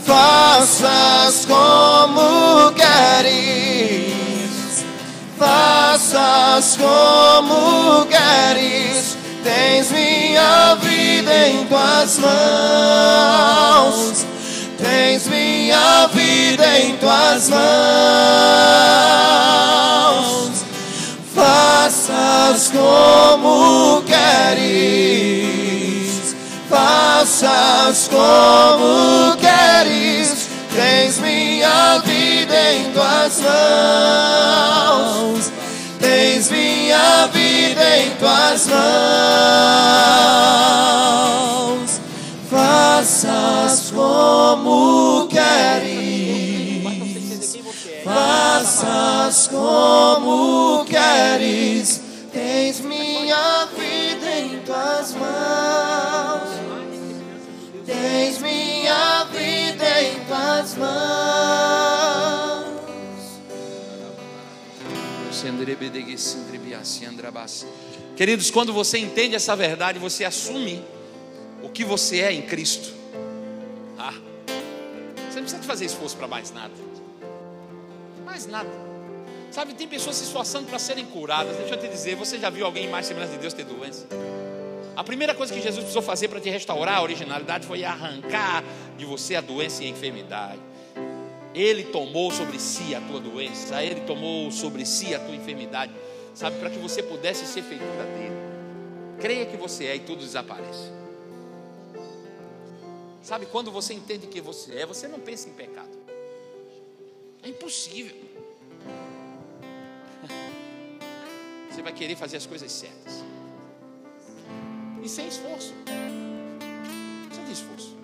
Faças 0.05 1.45
como 1.45 2.71
queres, 2.71 4.15
faças 5.37 6.77
como 6.77 8.05
queres. 8.05 9.17
Tens 9.43 9.91
minha 9.91 10.75
vida 10.75 11.47
em 11.47 11.65
tuas 11.67 12.17
mãos, 12.17 13.45
tens 14.77 15.27
minha 15.27 16.07
vida 16.07 16.79
em 16.79 16.97
tuas 16.97 17.49
mãos 17.49 18.25
faças 21.45 22.71
como 22.71 24.01
queres, 24.01 24.65
faças 26.67 28.09
como 28.09 29.37
queres, 29.37 30.49
tens 30.73 31.19
minha 31.19 31.99
vida 31.99 32.73
em 32.73 32.91
tuas 32.91 33.41
mãos, 34.97 35.51
tens 35.99 36.49
minha 36.49 37.27
vida 37.27 37.97
em 37.99 38.09
tuas 38.15 38.65
mãos, 38.67 38.81
faças 42.49 43.91
como 43.91 45.27
queres. 45.27 45.84
Faças 48.45 49.47
como 49.47 50.85
queres, 50.85 51.99
tens 52.31 52.79
minha 52.79 53.65
vida 53.75 54.39
em 54.39 54.59
tuas 54.59 55.15
mãos, 55.15 56.49
tens 57.87 58.37
minha 58.37 59.23
vida 59.23 60.01
em 60.03 60.19
tuas 60.25 60.75
mãos. 60.75 62.65
Queridos, 68.15 68.51
quando 68.51 68.71
você 68.71 68.99
entende 68.99 69.33
essa 69.33 69.55
verdade, 69.55 69.97
você 69.97 70.23
assume 70.23 70.85
o 71.63 71.69
que 71.69 71.83
você 71.83 72.19
é 72.19 72.31
em 72.31 72.43
Cristo. 72.43 72.93
Ah, 73.97 74.13
você 75.31 75.37
não 75.37 75.41
precisa 75.41 75.63
fazer 75.63 75.85
esforço 75.85 76.15
para 76.15 76.27
mais 76.27 76.51
nada. 76.51 76.94
Mais 78.35 78.47
nada. 78.47 78.69
Sabe, 79.49 79.73
tem 79.75 79.87
pessoas 79.87 80.17
se 80.17 80.25
esforçando 80.25 80.67
para 80.67 80.77
serem 80.77 81.05
curadas. 81.05 81.55
Deixa 81.55 81.75
eu 81.75 81.79
te 81.79 81.87
dizer, 81.87 82.17
você 82.17 82.37
já 82.37 82.49
viu 82.49 82.65
alguém 82.65 82.85
mais 82.89 83.05
semelhante 83.05 83.31
de 83.31 83.37
Deus 83.37 83.53
ter 83.53 83.63
doença? 83.63 84.05
A 84.93 85.05
primeira 85.05 85.33
coisa 85.33 85.53
que 85.53 85.61
Jesus 85.61 85.79
precisou 85.79 86.01
fazer 86.01 86.27
para 86.27 86.41
te 86.41 86.49
restaurar 86.49 86.97
a 86.97 87.01
originalidade 87.01 87.65
foi 87.65 87.85
arrancar 87.85 88.61
de 88.97 89.05
você 89.05 89.37
a 89.37 89.41
doença 89.41 89.83
e 89.83 89.87
a 89.87 89.89
enfermidade. 89.89 90.59
Ele 91.53 91.85
tomou 91.85 92.29
sobre 92.29 92.59
si 92.59 92.93
a 92.93 92.99
tua 92.99 93.21
doença, 93.21 93.81
ele 93.81 94.01
tomou 94.01 94.51
sobre 94.51 94.85
si 94.85 95.15
a 95.15 95.19
tua 95.19 95.33
enfermidade, 95.33 95.93
sabe, 96.33 96.59
para 96.59 96.69
que 96.69 96.77
você 96.77 97.01
pudesse 97.01 97.45
ser 97.45 97.61
feitura 97.61 98.03
dele. 98.03 98.35
Creia 99.21 99.45
que 99.45 99.55
você 99.55 99.85
é 99.85 99.95
e 99.95 99.99
tudo 99.99 100.19
desaparece. 100.19 100.91
Sabe, 103.23 103.45
quando 103.45 103.71
você 103.71 103.93
entende 103.93 104.27
que 104.27 104.41
você 104.41 104.79
é, 104.79 104.85
você 104.85 105.07
não 105.07 105.21
pensa 105.21 105.47
em 105.47 105.53
pecado. 105.53 106.04
É 107.45 107.49
impossível. 107.49 108.17
Você 111.69 111.83
vai 111.83 111.93
querer 111.93 112.15
fazer 112.15 112.37
as 112.37 112.47
coisas 112.47 112.71
certas. 112.71 113.23
E 115.03 115.07
sem 115.07 115.27
esforço. 115.27 115.75
Sem 117.31 117.51
esforço. 117.51 117.95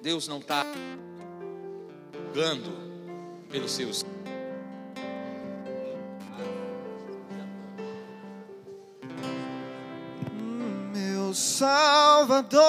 Deus 0.00 0.28
não 0.28 0.38
está 0.38 0.64
julgando 2.12 2.70
pelos 3.50 3.72
seus. 3.72 4.04
meu 11.28 11.34
Salvador, 11.34 12.62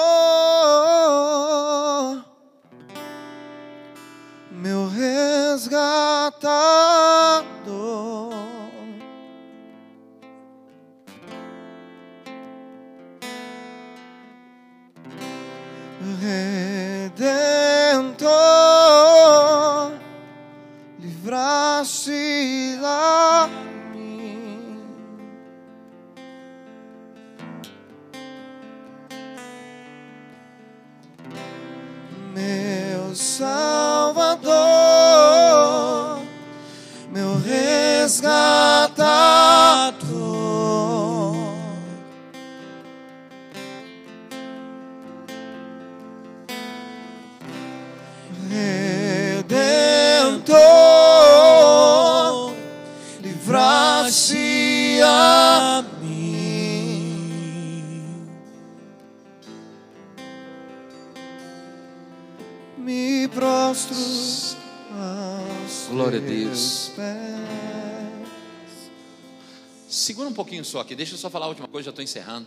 Segura 70.20 70.32
um 70.32 70.36
pouquinho 70.36 70.62
só 70.66 70.80
aqui, 70.80 70.94
deixa 70.94 71.14
eu 71.14 71.18
só 71.18 71.30
falar 71.30 71.46
a 71.46 71.48
última 71.48 71.66
coisa, 71.66 71.86
já 71.86 71.90
estou 71.92 72.02
encerrando. 72.02 72.46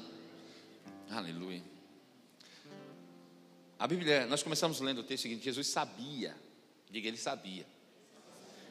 Aleluia. 1.09 1.63
A 3.79 3.87
Bíblia, 3.87 4.27
nós 4.27 4.43
começamos 4.43 4.79
lendo 4.79 4.99
o 4.99 5.03
texto 5.03 5.23
seguinte: 5.23 5.43
Jesus 5.43 5.65
sabia, 5.65 6.37
diga, 6.91 7.07
ele 7.07 7.17
sabia. 7.17 7.65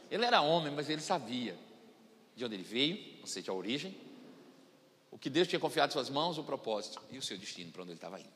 Ele 0.09 0.25
era 0.25 0.41
homem, 0.41 0.73
mas 0.73 0.89
ele 0.89 1.01
sabia 1.01 1.59
de 2.37 2.45
onde 2.45 2.55
ele 2.55 2.63
veio, 2.63 3.19
ou 3.21 3.27
seja, 3.27 3.51
a 3.51 3.55
origem, 3.57 3.93
o 5.11 5.19
que 5.19 5.29
Deus 5.29 5.49
tinha 5.49 5.59
confiado 5.59 5.91
em 5.91 5.95
suas 5.95 6.09
mãos, 6.09 6.39
o 6.39 6.45
propósito 6.45 7.03
e 7.11 7.19
o 7.19 7.23
seu 7.23 7.37
destino 7.37 7.73
para 7.73 7.83
onde 7.83 7.91
ele 7.91 7.99
estava 7.99 8.21
indo. 8.21 8.31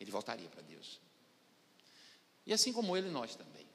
Ele 0.00 0.10
voltaria 0.10 0.48
para 0.48 0.62
Deus. 0.62 0.98
E 2.44 2.52
assim 2.52 2.72
como 2.72 2.96
ele, 2.96 3.08
nós 3.08 3.36
também. 3.36 3.68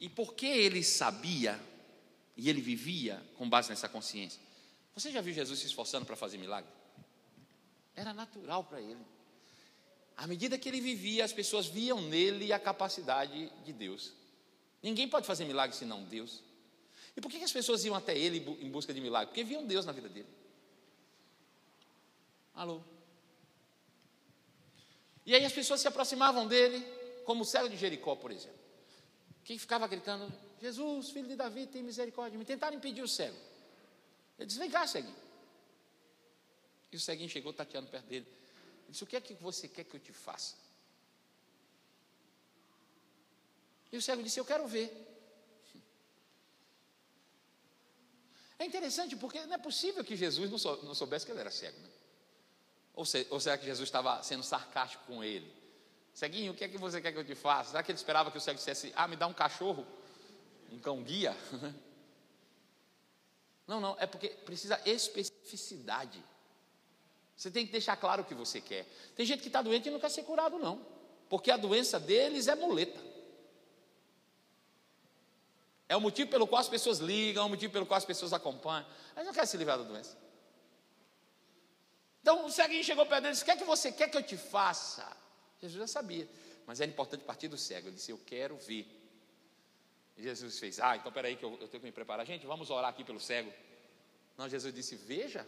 E 0.00 0.08
porque 0.08 0.46
ele 0.46 0.82
sabia 0.82 1.60
e 2.34 2.48
ele 2.48 2.62
vivia 2.62 3.22
com 3.36 3.46
base 3.46 3.68
nessa 3.68 3.90
consciência, 3.90 4.40
você 4.94 5.10
já 5.10 5.20
viu 5.20 5.34
Jesus 5.34 5.58
se 5.58 5.66
esforçando 5.66 6.06
para 6.06 6.16
fazer 6.16 6.38
milagre? 6.38 6.70
Era 7.96 8.12
natural 8.12 8.64
para 8.64 8.80
ele. 8.80 9.04
À 10.16 10.26
medida 10.26 10.56
que 10.56 10.68
ele 10.68 10.80
vivia, 10.80 11.24
as 11.24 11.32
pessoas 11.32 11.66
viam 11.66 12.00
nele 12.00 12.52
a 12.52 12.58
capacidade 12.58 13.50
de 13.64 13.72
Deus. 13.72 14.12
Ninguém 14.82 15.08
pode 15.08 15.26
fazer 15.26 15.44
milagre 15.44 15.76
senão 15.76 16.04
Deus. 16.04 16.42
E 17.16 17.20
por 17.20 17.30
que 17.30 17.42
as 17.42 17.52
pessoas 17.52 17.84
iam 17.84 17.94
até 17.94 18.16
ele 18.16 18.38
em 18.60 18.70
busca 18.70 18.92
de 18.94 19.00
milagre? 19.00 19.28
Porque 19.28 19.42
viam 19.42 19.64
Deus 19.66 19.84
na 19.84 19.92
vida 19.92 20.08
dele. 20.08 20.28
Alô? 22.54 22.80
E 25.26 25.34
aí 25.34 25.44
as 25.44 25.52
pessoas 25.52 25.80
se 25.80 25.88
aproximavam 25.88 26.46
dele, 26.46 26.84
como 27.24 27.42
o 27.42 27.44
cego 27.44 27.68
de 27.68 27.76
Jericó, 27.76 28.14
por 28.14 28.30
exemplo. 28.30 28.58
Que 29.42 29.58
ficava 29.58 29.86
gritando: 29.88 30.32
Jesus, 30.60 31.10
filho 31.10 31.28
de 31.28 31.36
Davi, 31.36 31.66
tem 31.66 31.82
misericórdia. 31.82 32.38
Me 32.38 32.44
tentaram 32.44 32.76
impedir 32.76 33.02
o 33.02 33.08
cego. 33.08 33.36
Ele 34.38 34.46
disse: 34.46 34.58
Vem 34.58 34.70
cá, 34.70 34.86
ceguinho. 34.86 35.16
E 36.92 36.96
o 36.96 37.00
ceguinho 37.00 37.28
chegou 37.28 37.52
tateando 37.52 37.88
perto 37.88 38.06
dele. 38.06 38.26
Ele 38.26 38.90
disse: 38.90 39.04
O 39.04 39.06
que 39.06 39.16
é 39.16 39.20
que 39.20 39.34
você 39.34 39.68
quer 39.68 39.84
que 39.84 39.96
eu 39.96 40.00
te 40.00 40.12
faça? 40.12 40.54
E 43.94 43.96
o 43.96 44.02
cego 44.02 44.22
disse: 44.24 44.40
Eu 44.40 44.44
quero 44.44 44.66
ver. 44.66 44.90
É 48.58 48.64
interessante 48.64 49.14
porque 49.16 49.44
não 49.46 49.54
é 49.54 49.58
possível 49.58 50.04
que 50.04 50.16
Jesus 50.16 50.50
não 50.50 50.94
soubesse 50.94 51.24
que 51.24 51.30
ele 51.32 51.40
era 51.40 51.50
cego. 51.50 51.78
Né? 51.78 51.88
Ou, 52.94 53.04
se, 53.04 53.26
ou 53.30 53.38
será 53.38 53.58
que 53.58 53.64
Jesus 53.64 53.88
estava 53.88 54.22
sendo 54.22 54.42
sarcástico 54.42 55.04
com 55.04 55.22
ele? 55.22 55.52
Ceguinho, 56.12 56.52
o 56.52 56.56
que 56.56 56.64
é 56.64 56.68
que 56.68 56.78
você 56.78 57.00
quer 57.00 57.12
que 57.12 57.18
eu 57.18 57.24
te 57.24 57.34
faça? 57.36 57.70
Será 57.70 57.82
que 57.82 57.92
ele 57.92 57.98
esperava 57.98 58.32
que 58.32 58.38
o 58.38 58.40
cego 58.40 58.58
dissesse: 58.58 58.92
Ah, 58.96 59.06
me 59.06 59.14
dá 59.14 59.28
um 59.28 59.32
cachorro, 59.32 59.86
um 60.72 60.78
cão 60.78 61.00
guia? 61.02 61.36
Não, 63.66 63.80
não, 63.80 63.96
é 63.98 64.06
porque 64.06 64.28
precisa 64.28 64.80
especificidade. 64.84 66.22
Você 67.36 67.50
tem 67.50 67.66
que 67.66 67.72
deixar 67.72 67.96
claro 67.96 68.22
o 68.22 68.24
que 68.24 68.34
você 68.34 68.60
quer. 68.60 68.86
Tem 69.16 69.24
gente 69.26 69.40
que 69.40 69.48
está 69.48 69.62
doente 69.62 69.88
e 69.88 69.90
não 69.90 69.98
quer 69.98 70.10
ser 70.10 70.22
curado, 70.22 70.58
não, 70.58 70.84
porque 71.28 71.50
a 71.50 71.56
doença 71.56 71.98
deles 71.98 72.46
é 72.46 72.54
muleta. 72.54 73.00
É 75.88 75.96
o 75.96 76.00
motivo 76.00 76.30
pelo 76.30 76.46
qual 76.46 76.60
as 76.60 76.68
pessoas 76.68 76.98
ligam, 76.98 77.42
é 77.42 77.46
o 77.46 77.50
motivo 77.50 77.72
pelo 77.72 77.86
qual 77.86 77.98
as 77.98 78.04
pessoas 78.04 78.32
acompanham. 78.32 78.86
Mas 79.14 79.26
não 79.26 79.32
quer 79.32 79.46
se 79.46 79.56
livrar 79.56 79.78
da 79.78 79.84
doença. 79.84 80.16
Então 82.22 82.46
o 82.46 82.50
ceguinho 82.50 82.82
chegou 82.82 83.04
perto 83.04 83.22
dele 83.22 83.32
e 83.32 83.36
disse: 83.36 83.44
O 83.48 83.50
é 83.50 83.56
que 83.56 83.64
você 83.64 83.92
quer 83.92 84.08
que 84.08 84.16
eu 84.16 84.22
te 84.22 84.36
faça? 84.36 85.06
Jesus 85.60 85.78
já 85.78 85.86
sabia, 85.86 86.28
mas 86.66 86.80
era 86.80 86.90
importante 86.90 87.22
partir 87.24 87.48
do 87.48 87.58
cego. 87.58 87.88
Ele 87.88 87.96
disse: 87.96 88.10
Eu 88.10 88.20
quero 88.24 88.56
ver. 88.56 89.03
Jesus 90.16 90.58
fez: 90.58 90.78
Ah, 90.78 90.96
então 90.96 91.12
peraí 91.12 91.36
que 91.36 91.44
eu, 91.44 91.52
eu 91.60 91.68
tenho 91.68 91.80
que 91.80 91.86
me 91.86 91.92
preparar. 91.92 92.24
Gente, 92.26 92.46
vamos 92.46 92.70
orar 92.70 92.90
aqui 92.90 93.04
pelo 93.04 93.20
cego. 93.20 93.52
Não, 94.36 94.48
Jesus 94.48 94.72
disse: 94.72 94.96
Veja. 94.96 95.46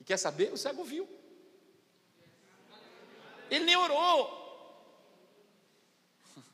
E 0.00 0.04
quer 0.04 0.16
saber? 0.16 0.52
O 0.52 0.56
cego 0.56 0.84
viu. 0.84 1.08
Ele 3.50 3.64
nem 3.64 3.76
orou. 3.76 4.38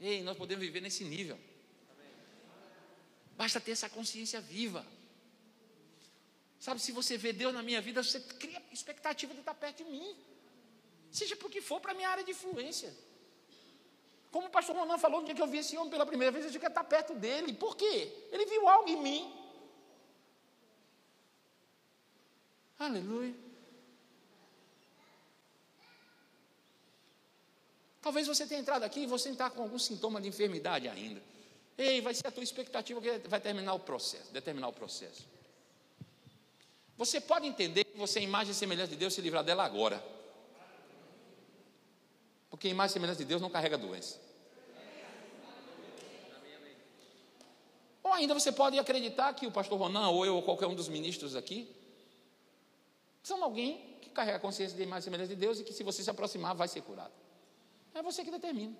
Ei, 0.00 0.22
nós 0.22 0.36
podemos 0.36 0.64
viver 0.64 0.80
nesse 0.80 1.04
nível. 1.04 1.38
Basta 3.36 3.60
ter 3.60 3.72
essa 3.72 3.88
consciência 3.88 4.40
viva. 4.40 4.84
Sabe, 6.58 6.80
se 6.80 6.90
você 6.90 7.16
vê 7.16 7.32
Deus 7.32 7.54
na 7.54 7.62
minha 7.62 7.80
vida, 7.80 8.02
você 8.02 8.18
cria 8.20 8.60
expectativa 8.72 9.32
de 9.32 9.40
estar 9.40 9.54
perto 9.54 9.84
de 9.84 9.90
mim. 9.90 10.16
Seja 11.10 11.36
por 11.36 11.50
que 11.50 11.60
for 11.60 11.80
para 11.80 11.92
a 11.92 11.94
minha 11.94 12.08
área 12.08 12.24
de 12.24 12.32
influência. 12.32 12.92
Como 14.30 14.48
o 14.48 14.50
pastor 14.50 14.76
Ronan 14.76 14.98
falou, 14.98 15.20
no 15.20 15.26
dia 15.26 15.34
que 15.34 15.42
eu 15.42 15.46
vi 15.46 15.58
esse 15.58 15.76
homem 15.76 15.90
pela 15.90 16.04
primeira 16.04 16.30
vez, 16.30 16.44
eu 16.44 16.52
queria 16.52 16.68
estar 16.68 16.84
perto 16.84 17.14
dele. 17.14 17.52
Por 17.54 17.76
quê? 17.76 18.28
Ele 18.30 18.44
viu 18.46 18.68
algo 18.68 18.88
em 18.88 19.00
mim. 19.00 19.34
Aleluia. 22.78 23.34
Talvez 28.00 28.26
você 28.26 28.46
tenha 28.46 28.60
entrado 28.60 28.84
aqui 28.84 29.00
e 29.00 29.06
você 29.06 29.30
está 29.30 29.50
com 29.50 29.62
algum 29.62 29.78
sintoma 29.78 30.20
de 30.20 30.28
enfermidade 30.28 30.88
ainda. 30.88 31.20
Ei, 31.76 32.00
vai 32.00 32.14
ser 32.14 32.26
a 32.26 32.30
tua 32.30 32.42
expectativa 32.42 33.00
que 33.00 33.28
vai 33.28 33.40
terminar 33.40 33.74
o 33.74 33.80
processo, 33.80 34.32
determinar 34.32 34.68
o 34.68 34.72
processo. 34.72 35.26
Você 36.96 37.20
pode 37.20 37.46
entender 37.46 37.84
que 37.84 37.96
você 37.96 38.18
é 38.18 38.22
imagem 38.22 38.52
e 38.52 38.54
semelhança 38.54 38.90
de 38.90 38.96
Deus 38.96 39.14
se 39.14 39.20
livrar 39.20 39.44
dela 39.44 39.64
agora. 39.64 40.02
Porque 42.50 42.68
a 42.68 42.70
imagem 42.70 42.90
e 42.90 42.94
semelhança 42.94 43.18
de 43.18 43.24
Deus 43.24 43.40
não 43.42 43.50
carrega 43.50 43.76
doença. 43.76 44.18
Ou 48.02 48.12
ainda 48.12 48.32
você 48.32 48.50
pode 48.50 48.78
acreditar 48.78 49.32
que 49.34 49.46
o 49.46 49.52
pastor 49.52 49.78
Ronan, 49.78 50.08
ou 50.08 50.24
eu, 50.24 50.36
ou 50.36 50.42
qualquer 50.42 50.66
um 50.66 50.74
dos 50.74 50.88
ministros 50.88 51.36
aqui, 51.36 51.70
são 53.22 53.44
alguém 53.44 53.98
que 54.00 54.08
carrega 54.08 54.38
a 54.38 54.40
consciência 54.40 54.76
de 54.76 54.82
imagem 54.82 55.00
e 55.00 55.04
semelhança 55.04 55.28
de 55.28 55.36
Deus 55.36 55.60
e 55.60 55.64
que 55.64 55.72
se 55.72 55.82
você 55.82 56.02
se 56.02 56.08
aproximar 56.08 56.54
vai 56.54 56.68
ser 56.68 56.80
curado. 56.80 57.12
É 57.94 58.02
você 58.02 58.24
que 58.24 58.30
determina. 58.30 58.74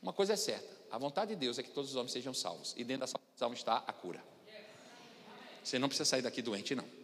Uma 0.00 0.14
coisa 0.14 0.32
é 0.32 0.36
certa: 0.36 0.74
a 0.90 0.96
vontade 0.96 1.34
de 1.34 1.36
Deus 1.36 1.58
é 1.58 1.62
que 1.62 1.70
todos 1.70 1.90
os 1.90 1.96
homens 1.96 2.12
sejam 2.12 2.32
salvos, 2.32 2.74
e 2.76 2.84
dentro 2.84 3.00
da 3.00 3.06
salvação 3.06 3.52
está 3.52 3.84
a 3.86 3.92
cura. 3.92 4.22
Você 5.62 5.78
não 5.78 5.88
precisa 5.88 6.08
sair 6.08 6.22
daqui 6.22 6.40
doente, 6.40 6.74
não. 6.74 6.99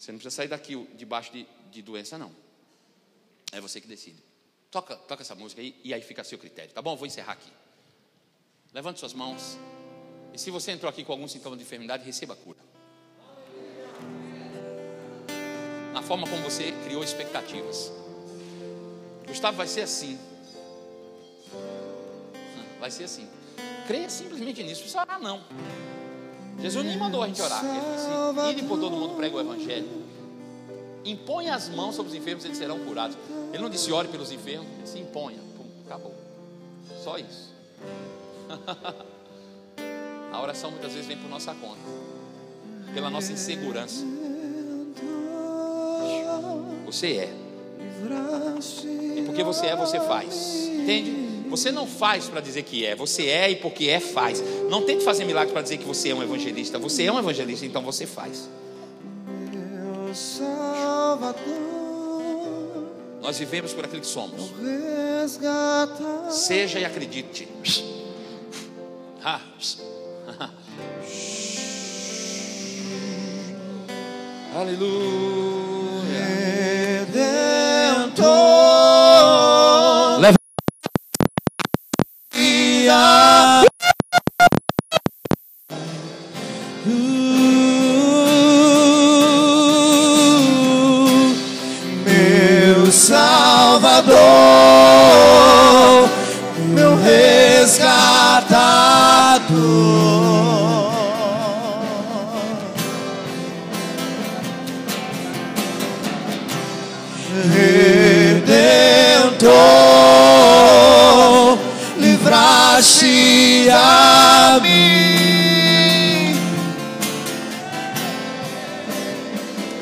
Você 0.00 0.12
não 0.12 0.18
precisa 0.18 0.34
sair 0.34 0.48
daqui 0.48 0.82
debaixo 0.96 1.30
de, 1.30 1.46
de 1.70 1.82
doença, 1.82 2.16
não. 2.16 2.34
É 3.52 3.60
você 3.60 3.82
que 3.82 3.86
decide. 3.86 4.18
Toca, 4.70 4.96
toca 4.96 5.22
essa 5.22 5.34
música 5.34 5.60
aí 5.60 5.78
e 5.84 5.92
aí 5.92 6.00
fica 6.00 6.22
a 6.22 6.24
seu 6.24 6.38
critério, 6.38 6.72
tá 6.72 6.80
bom? 6.80 6.96
Vou 6.96 7.06
encerrar 7.06 7.32
aqui. 7.32 7.52
Levante 8.72 8.98
suas 8.98 9.12
mãos. 9.12 9.58
E 10.32 10.38
se 10.38 10.50
você 10.50 10.72
entrou 10.72 10.88
aqui 10.88 11.04
com 11.04 11.12
algum 11.12 11.28
sintoma 11.28 11.54
de 11.54 11.64
enfermidade, 11.64 12.02
receba 12.02 12.32
a 12.32 12.36
cura. 12.36 12.58
Na 15.92 16.00
forma 16.00 16.26
como 16.26 16.42
você 16.44 16.72
criou 16.86 17.04
expectativas. 17.04 17.92
Gustavo, 19.26 19.58
vai 19.58 19.66
ser 19.66 19.82
assim. 19.82 20.18
Vai 22.78 22.90
ser 22.90 23.04
assim. 23.04 23.28
Creia 23.86 24.08
simplesmente 24.08 24.62
nisso. 24.62 24.76
Não 24.76 24.82
precisa 24.82 25.02
orar, 25.02 25.20
não. 25.20 25.44
Jesus 26.60 26.84
nem 26.84 26.96
mandou 26.96 27.22
a 27.22 27.26
gente 27.26 27.40
orar. 27.40 27.64
Ele 27.64 27.80
disse: 27.94 28.50
Ide 28.50 28.62
por 28.68 28.78
todo 28.78 28.94
mundo, 28.96 29.14
prega 29.14 29.36
o 29.36 29.40
evangelho. 29.40 29.88
Impõe 31.04 31.48
as 31.48 31.68
mãos 31.68 31.94
sobre 31.94 32.12
os 32.12 32.18
enfermos, 32.18 32.44
eles 32.44 32.58
serão 32.58 32.78
curados. 32.80 33.16
Ele 33.52 33.62
não 33.62 33.70
disse 33.70 33.90
ore 33.90 34.08
pelos 34.08 34.30
enfermos, 34.30 34.66
ele 34.74 34.82
disse 34.82 34.98
imponha. 34.98 35.38
Pum, 35.56 35.64
acabou. 35.86 36.14
Só 37.02 37.16
isso. 37.16 37.50
a 40.32 40.40
oração 40.40 40.70
muitas 40.70 40.92
vezes 40.92 41.06
vem 41.06 41.16
por 41.16 41.30
nossa 41.30 41.54
conta, 41.54 41.80
pela 42.92 43.08
nossa 43.08 43.32
insegurança. 43.32 44.04
Você 46.84 47.16
é. 47.16 47.34
E 49.16 49.22
porque 49.22 49.42
você 49.42 49.68
é, 49.68 49.76
você 49.76 50.00
faz. 50.00 50.66
Entende? 50.66 51.29
Você 51.50 51.72
não 51.72 51.86
faz 51.86 52.28
para 52.28 52.40
dizer 52.40 52.62
que 52.62 52.86
é, 52.86 52.94
você 52.94 53.26
é 53.26 53.50
e 53.50 53.56
porque 53.56 53.88
é, 53.88 53.98
faz. 53.98 54.40
Não 54.70 54.82
tente 54.82 55.04
fazer 55.04 55.24
milagre 55.24 55.52
para 55.52 55.62
dizer 55.62 55.78
que 55.78 55.84
você 55.84 56.10
é 56.10 56.14
um 56.14 56.22
evangelista. 56.22 56.78
Você 56.78 57.02
é 57.02 57.12
um 57.12 57.18
evangelista, 57.18 57.66
então 57.66 57.82
você 57.82 58.06
faz. 58.06 58.48
Nós 63.20 63.38
vivemos 63.38 63.72
por 63.72 63.84
aquilo 63.84 64.00
que 64.00 64.06
somos. 64.06 64.52
Seja 66.30 66.78
e 66.78 66.84
acredite. 66.84 67.48
Aleluia. 74.54 75.69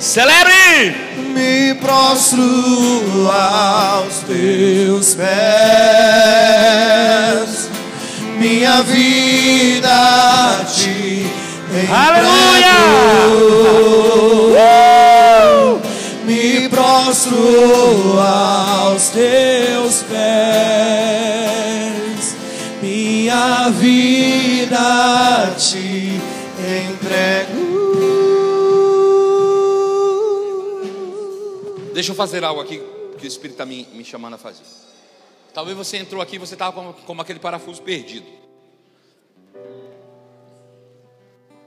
Celebre! 0.08 0.96
Me 1.34 1.74
prostro 1.74 3.30
aos 3.30 4.24
teus 4.26 5.14
pés, 5.14 5.28
minha 8.38 8.80
vida 8.84 10.64
ti 10.74 11.26
Aleluia! 11.92 12.78
Me 16.24 16.70
prostro 16.70 18.18
aos 18.18 19.10
teus 19.10 20.04
pés, 20.08 20.24
minha 22.80 23.68
vida 23.78 24.78
a 24.78 25.50
Deixa 31.98 32.12
eu 32.12 32.14
fazer 32.14 32.44
algo 32.44 32.60
aqui 32.60 32.80
que 33.18 33.24
o 33.24 33.26
Espírito 33.26 33.54
está 33.54 33.66
me, 33.66 33.84
me 33.86 34.04
chamando 34.04 34.34
a 34.34 34.38
fazer. 34.38 34.62
Talvez 35.52 35.76
você 35.76 35.96
entrou 35.96 36.22
aqui 36.22 36.36
e 36.36 36.38
você 36.38 36.54
estava 36.54 36.72
como, 36.72 36.94
como 36.94 37.20
aquele 37.20 37.40
parafuso 37.40 37.82
perdido. 37.82 38.24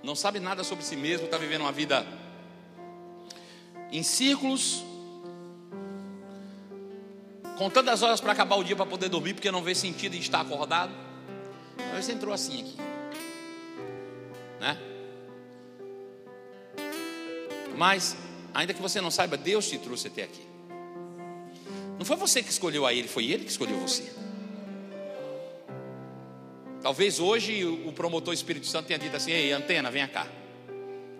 Não 0.01 0.15
sabe 0.15 0.39
nada 0.39 0.63
sobre 0.63 0.85
si 0.85 0.95
mesmo, 0.95 1.25
está 1.25 1.37
vivendo 1.37 1.63
uma 1.63 1.71
vida 1.73 2.07
em 3.91 4.01
círculos, 4.03 4.81
contando 7.57 7.89
as 7.89 8.01
horas 8.01 8.21
para 8.21 8.31
acabar 8.31 8.55
o 8.55 8.63
dia 8.63 8.77
para 8.77 8.85
poder 8.85 9.09
dormir, 9.09 9.33
porque 9.33 9.51
não 9.51 9.61
vê 9.61 9.75
sentido 9.75 10.15
em 10.15 10.19
estar 10.19 10.39
acordado. 10.39 10.93
Talvez 11.75 12.05
você 12.05 12.13
entrou 12.13 12.33
assim 12.33 12.61
aqui, 12.61 12.77
né? 14.61 14.77
Mas, 17.75 18.15
ainda 18.53 18.73
que 18.73 18.81
você 18.81 19.01
não 19.01 19.11
saiba, 19.11 19.37
Deus 19.37 19.67
te 19.67 19.77
trouxe 19.77 20.07
até 20.07 20.23
aqui. 20.23 20.41
Não 21.97 22.05
foi 22.05 22.17
você 22.17 22.41
que 22.41 22.49
escolheu 22.49 22.85
a 22.85 22.93
Ele, 22.93 23.07
foi 23.07 23.25
Ele 23.25 23.43
que 23.43 23.51
escolheu 23.51 23.77
você. 23.79 24.11
Talvez 26.81 27.19
hoje 27.19 27.63
o 27.63 27.91
promotor 27.91 28.33
Espírito 28.33 28.65
Santo 28.65 28.87
tenha 28.87 28.97
dito 28.97 29.15
assim: 29.15 29.31
Ei, 29.31 29.51
antena, 29.51 29.91
venha 29.91 30.07
cá. 30.07 30.27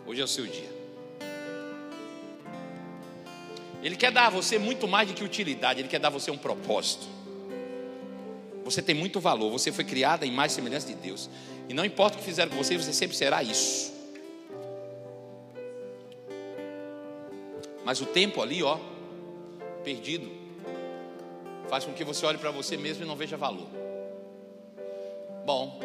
Hoje 0.08 0.22
é 0.22 0.24
o 0.24 0.28
seu 0.28 0.48
dia. 0.48 0.82
Ele 3.84 3.96
quer 3.96 4.12
dar 4.12 4.28
a 4.28 4.30
você 4.30 4.58
muito 4.58 4.88
mais 4.88 5.08
do 5.08 5.14
que 5.14 5.24
utilidade, 5.24 5.80
ele 5.80 5.88
quer 5.88 6.00
dar 6.00 6.10
a 6.10 6.12
você 6.12 6.30
um 6.30 6.38
propósito. 6.38 7.08
Você 8.64 8.82
tem 8.82 8.94
muito 8.94 9.20
valor, 9.20 9.52
você 9.52 9.72
foi 9.72 9.84
criada 9.84 10.26
em 10.26 10.32
mais 10.32 10.52
semelhança 10.52 10.88
de 10.88 10.96
Deus. 10.96 11.30
E 11.68 11.74
não 11.74 11.84
importa 11.84 12.16
o 12.16 12.20
que 12.20 12.26
fizeram 12.26 12.52
com 12.52 12.58
você, 12.58 12.78
você 12.78 12.94
sempre 12.94 13.18
será 13.18 13.42
isso. 13.42 13.91
Mas 17.84 18.02
o 18.02 18.06
tempo 18.06 18.42
ali, 18.42 18.62
ó, 18.62 18.78
perdido, 19.84 20.30
faz 21.70 21.86
com 21.86 21.94
que 21.94 22.04
você 22.04 22.26
olhe 22.26 22.38
para 22.38 22.52
você 22.52 22.78
mesmo 22.78 23.04
e 23.04 23.08
não 23.08 23.16
veja 23.16 23.38
valor. 23.38 23.68
Bom, 25.46 25.80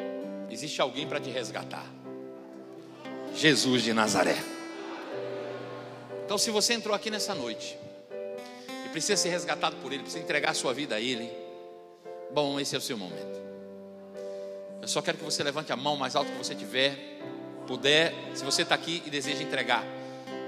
existe 0.51 0.81
alguém 0.81 1.06
para 1.06 1.20
te 1.20 1.31
resgatar. 1.31 1.86
Jesus 3.35 3.82
de 3.82 3.93
Nazaré. 3.93 4.36
Então, 6.24 6.36
se 6.36 6.51
você 6.51 6.74
entrou 6.74 6.94
aqui 6.94 7.10
nessa 7.10 7.35
noite 7.35 7.78
e 8.85 8.89
precisa 8.89 9.16
ser 9.16 9.28
resgatado 9.28 9.77
por 9.77 9.93
Ele, 9.93 10.02
precisa 10.02 10.23
entregar 10.23 10.51
a 10.51 10.55
sua 10.55 10.74
vida 10.74 10.97
a 10.97 11.01
Ele, 11.01 11.31
bom, 12.32 12.59
esse 12.59 12.74
é 12.74 12.78
o 12.78 12.82
seu 12.82 12.98
momento. 12.98 13.36
Eu 14.82 14.89
só 14.89 15.01
quero 15.01 15.18
que 15.18 15.24
você 15.24 15.43
levante 15.43 15.73
a 15.73 15.77
mão 15.77 15.97
mais 15.97 16.16
alto 16.16 16.31
que 16.31 16.39
você 16.39 16.55
tiver, 16.55 16.97
puder, 17.66 18.12
se 18.35 18.44
você 18.44 18.62
está 18.62 18.74
aqui 18.74 19.02
e 19.06 19.10
deseja 19.10 19.43
entregar 19.43 19.85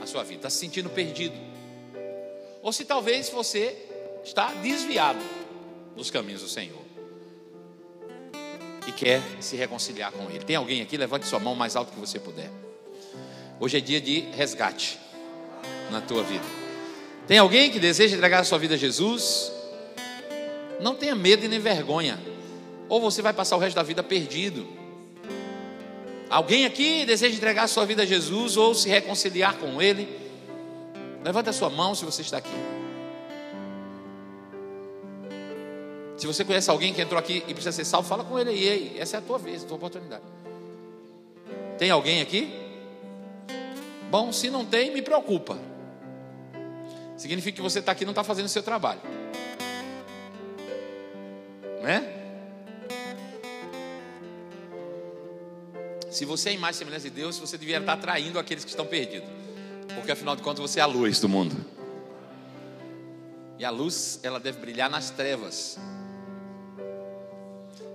sua 0.08 0.22
vida, 0.22 0.38
está 0.38 0.50
se 0.50 0.58
sentindo 0.58 0.90
perdido, 0.90 1.36
ou 2.62 2.72
se 2.72 2.84
talvez 2.84 3.28
você 3.28 3.76
está 4.24 4.52
desviado 4.54 5.20
dos 5.96 6.10
caminhos 6.10 6.42
do 6.42 6.48
Senhor 6.48 6.82
e 8.86 8.92
quer 8.92 9.20
se 9.40 9.56
reconciliar 9.56 10.10
com 10.12 10.30
Ele. 10.30 10.44
Tem 10.44 10.56
alguém 10.56 10.80
aqui? 10.80 10.96
Levante 10.96 11.26
sua 11.26 11.38
mão 11.38 11.54
mais 11.54 11.76
alto 11.76 11.92
que 11.92 12.00
você 12.00 12.18
puder. 12.18 12.50
Hoje 13.60 13.76
é 13.76 13.80
dia 13.80 14.00
de 14.00 14.20
resgate 14.32 14.98
na 15.90 16.00
tua 16.00 16.22
vida. 16.22 16.44
Tem 17.26 17.38
alguém 17.38 17.70
que 17.70 17.78
deseja 17.78 18.16
entregar 18.16 18.40
a 18.40 18.44
sua 18.44 18.58
vida 18.58 18.74
a 18.74 18.78
Jesus? 18.78 19.52
Não 20.80 20.94
tenha 20.94 21.14
medo 21.14 21.44
e 21.44 21.48
nem 21.48 21.58
vergonha. 21.58 22.18
Ou 22.88 23.00
você 23.00 23.20
vai 23.20 23.32
passar 23.32 23.56
o 23.56 23.58
resto 23.58 23.76
da 23.76 23.82
vida 23.82 24.02
perdido. 24.02 24.66
Alguém 26.30 26.66
aqui 26.66 27.04
deseja 27.06 27.34
entregar 27.34 27.66
sua 27.68 27.86
vida 27.86 28.02
a 28.02 28.06
Jesus 28.06 28.56
ou 28.56 28.74
se 28.74 28.88
reconciliar 28.88 29.56
com 29.56 29.80
Ele? 29.80 30.08
Levanta 31.24 31.50
a 31.50 31.52
sua 31.52 31.70
mão 31.70 31.94
se 31.94 32.04
você 32.04 32.22
está 32.22 32.38
aqui. 32.38 32.78
Se 36.18 36.26
você 36.26 36.44
conhece 36.44 36.68
alguém 36.68 36.92
que 36.92 37.00
entrou 37.00 37.18
aqui 37.18 37.44
e 37.46 37.54
precisa 37.54 37.70
ser 37.70 37.84
salvo, 37.84 38.08
fala 38.08 38.24
com 38.24 38.36
ele 38.38 38.50
aí. 38.50 38.66
Ei, 38.66 38.96
essa 38.98 39.16
é 39.16 39.18
a 39.18 39.22
tua 39.22 39.38
vez, 39.38 39.62
a 39.62 39.66
tua 39.66 39.76
oportunidade. 39.76 40.24
Tem 41.78 41.90
alguém 41.90 42.20
aqui? 42.20 42.52
Bom, 44.10 44.32
se 44.32 44.50
não 44.50 44.64
tem, 44.64 44.90
me 44.90 45.00
preocupa. 45.00 45.56
Significa 47.16 47.56
que 47.56 47.62
você 47.62 47.78
está 47.78 47.92
aqui 47.92 48.02
e 48.02 48.04
não 48.04 48.10
está 48.10 48.24
fazendo 48.24 48.46
o 48.46 48.48
seu 48.48 48.64
trabalho. 48.64 49.00
Né? 51.82 52.17
Se 56.18 56.24
você 56.24 56.48
é 56.48 56.52
em 56.54 56.58
mais 56.58 56.74
semelhança 56.74 57.08
de 57.08 57.14
Deus, 57.14 57.38
você 57.38 57.56
devia 57.56 57.78
estar 57.78 57.92
atraindo 57.92 58.40
aqueles 58.40 58.64
que 58.64 58.70
estão 58.70 58.84
perdidos. 58.84 59.28
Porque 59.94 60.10
afinal 60.10 60.34
de 60.34 60.42
contas 60.42 60.58
você 60.58 60.80
é 60.80 60.82
a 60.82 60.86
luz 60.86 61.20
do 61.20 61.28
mundo. 61.28 61.54
E 63.56 63.64
a 63.64 63.70
luz, 63.70 64.18
ela 64.24 64.40
deve 64.40 64.58
brilhar 64.58 64.90
nas 64.90 65.10
trevas. 65.10 65.78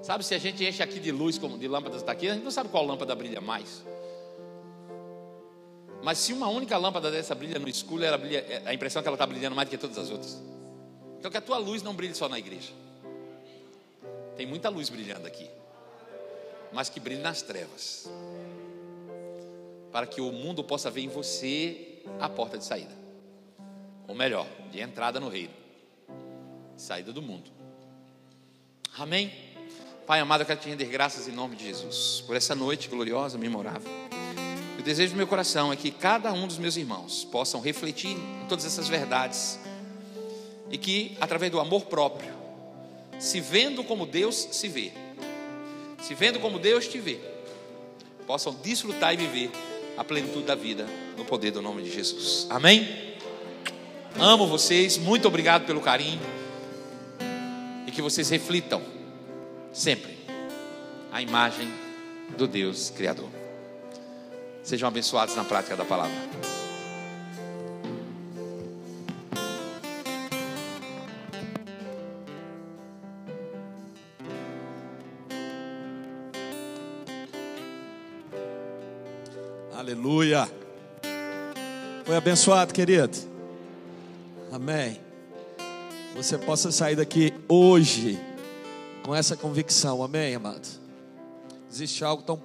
Sabe, 0.02 0.24
se 0.24 0.34
a 0.34 0.38
gente 0.38 0.64
enche 0.64 0.82
aqui 0.82 1.02
de 1.02 1.12
luz, 1.12 1.38
como 1.38 1.58
de 1.58 1.68
lâmpadas 1.68 2.00
está 2.00 2.14
aqui, 2.14 2.30
a 2.30 2.34
gente 2.34 2.45
não 2.45 2.52
sabe 2.52 2.70
qual 2.70 2.86
lâmpada 2.86 3.14
brilha 3.14 3.41
mais. 3.41 3.84
Mas 6.02 6.18
se 6.18 6.32
uma 6.32 6.48
única 6.48 6.78
lâmpada 6.78 7.12
dessa 7.12 7.36
brilha 7.36 7.60
no 7.60 7.68
escuro, 7.68 8.06
ela 8.06 8.18
brilha, 8.18 8.64
a 8.66 8.74
impressão 8.74 9.02
é 9.02 9.04
que 9.04 9.10
ela 9.10 9.16
está 9.16 9.28
brilhando 9.28 9.54
mais 9.54 9.68
do 9.68 9.72
que 9.72 9.78
todas 9.78 9.98
as 9.98 10.10
outras. 10.10 10.41
Então 11.20 11.30
que 11.30 11.36
a 11.36 11.41
tua 11.41 11.58
luz 11.58 11.84
não 11.84 11.94
brilhe 11.94 12.16
só 12.16 12.30
na 12.30 12.40
igreja. 12.40 12.72
Tem 14.38 14.45
muita 14.45 14.70
luz 14.70 14.88
brilhando 14.88 15.28
aqui. 15.28 15.50
Mas 16.74 16.90
que 16.90 17.00
brilhe 17.00 17.22
nas 17.22 17.41
trevas. 17.41 18.10
Para 19.91 20.08
que 20.08 20.20
o 20.20 20.32
mundo 20.32 20.64
possa 20.64 20.90
ver 20.90 21.02
em 21.02 21.08
você 21.08 22.02
a 22.20 22.28
porta 22.28 22.58
de 22.58 22.66
saída. 22.66 22.94
Ou 24.08 24.16
melhor, 24.16 24.48
de 24.72 24.80
entrada 24.82 25.20
no 25.20 25.30
reino. 25.30 25.54
Saída 26.76 27.14
do 27.14 27.22
mundo. 27.22 27.52
Amém? 28.98 29.32
Pai 30.06 30.20
amado, 30.20 30.41
eu 30.41 30.45
quero 30.45 30.60
te 30.60 30.68
render 30.68 30.86
graças 30.86 31.28
em 31.28 31.32
nome 31.32 31.56
de 31.56 31.66
Jesus. 31.66 32.22
Por 32.28 32.36
essa 32.36 32.54
noite 32.54 32.90
gloriosa, 32.90 33.38
memorável. 33.38 33.90
O 34.78 34.82
desejo 34.82 35.14
do 35.14 35.18
meu 35.18 35.28
coração 35.28 35.72
é 35.72 35.78
que 35.78 35.91
cada 35.91 36.34
um 36.34 36.45
dos 36.45 36.58
meus 36.58 36.76
irmãos 36.76 37.24
possam 37.24 37.62
refletir 37.62 38.18
em 38.18 38.48
todas 38.50 38.66
essas 38.66 38.90
verdades. 38.90 39.58
E 40.70 40.78
que, 40.78 41.18
através 41.22 41.50
do 41.50 41.60
amor 41.60 41.86
próprio, 41.86 42.34
se 43.18 43.40
vendo 43.40 43.84
como 43.84 44.06
Deus 44.06 44.36
se 44.52 44.68
vê, 44.68 44.91
se 46.04 46.14
vendo 46.14 46.38
como 46.40 46.60
Deus 46.60 46.86
te 46.86 47.00
vê, 47.00 47.18
possam 48.28 48.54
desfrutar 48.56 49.14
e 49.14 49.18
viver 49.18 49.50
a 49.98 50.04
plenitude 50.04 50.44
da 50.44 50.54
vida 50.54 50.86
no 51.18 51.24
poder 51.24 51.52
do 51.52 51.62
nome 51.62 51.82
de 51.82 51.92
Jesus. 51.92 52.46
Amém? 52.50 53.16
Amo 54.20 54.46
vocês, 54.46 54.98
muito 54.98 55.30
obrigado 55.30 55.66
pelo 55.66 55.80
carinho 55.80 56.22
e 57.88 57.92
que 57.92 58.02
vocês 58.02 58.30
reflitam 58.30 58.82
sempre 59.72 60.18
a 61.10 61.22
imagem 61.22 61.72
do 62.38 62.48
Deus 62.48 62.90
Criador. 62.90 63.30
Sejam 64.62 64.90
abençoados 64.90 65.36
na 65.36 65.46
prática 65.46 65.78
da 65.78 65.86
palavra. 65.86 66.62
Aleluia. 79.94 80.49
Foi 82.03 82.15
abençoado, 82.15 82.74
querido. 82.74 83.15
Amém. 84.52 84.99
Você 86.15 86.36
possa 86.36 86.72
sair 86.72 86.95
daqui 86.95 87.32
hoje 87.48 88.20
com 89.03 89.14
essa 89.14 89.38
convicção. 89.38 90.02
Amém, 90.02 90.34
amado. 90.34 90.68
Existe 91.72 92.03
algo 92.03 92.24
tão 92.24 92.41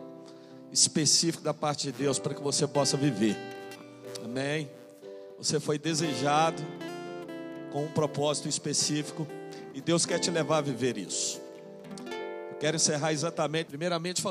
específico 0.70 1.42
da 1.42 1.54
parte 1.54 1.90
de 1.90 1.92
Deus 1.92 2.18
para 2.18 2.34
que 2.34 2.42
você 2.42 2.66
possa 2.66 2.98
viver. 2.98 3.34
Amém. 4.22 4.68
Você 5.38 5.58
foi 5.58 5.78
desejado 5.78 6.62
com 7.72 7.84
um 7.84 7.88
propósito 7.88 8.46
específico 8.46 9.26
e 9.72 9.80
Deus 9.80 10.04
quer 10.04 10.18
te 10.18 10.30
levar 10.30 10.58
a 10.58 10.62
viver 10.62 10.98
isso. 10.98 11.40
Eu 12.50 12.58
Quero 12.58 12.76
encerrar 12.76 13.14
exatamente, 13.14 13.68
primeiramente 13.68 14.20
falando. 14.20 14.26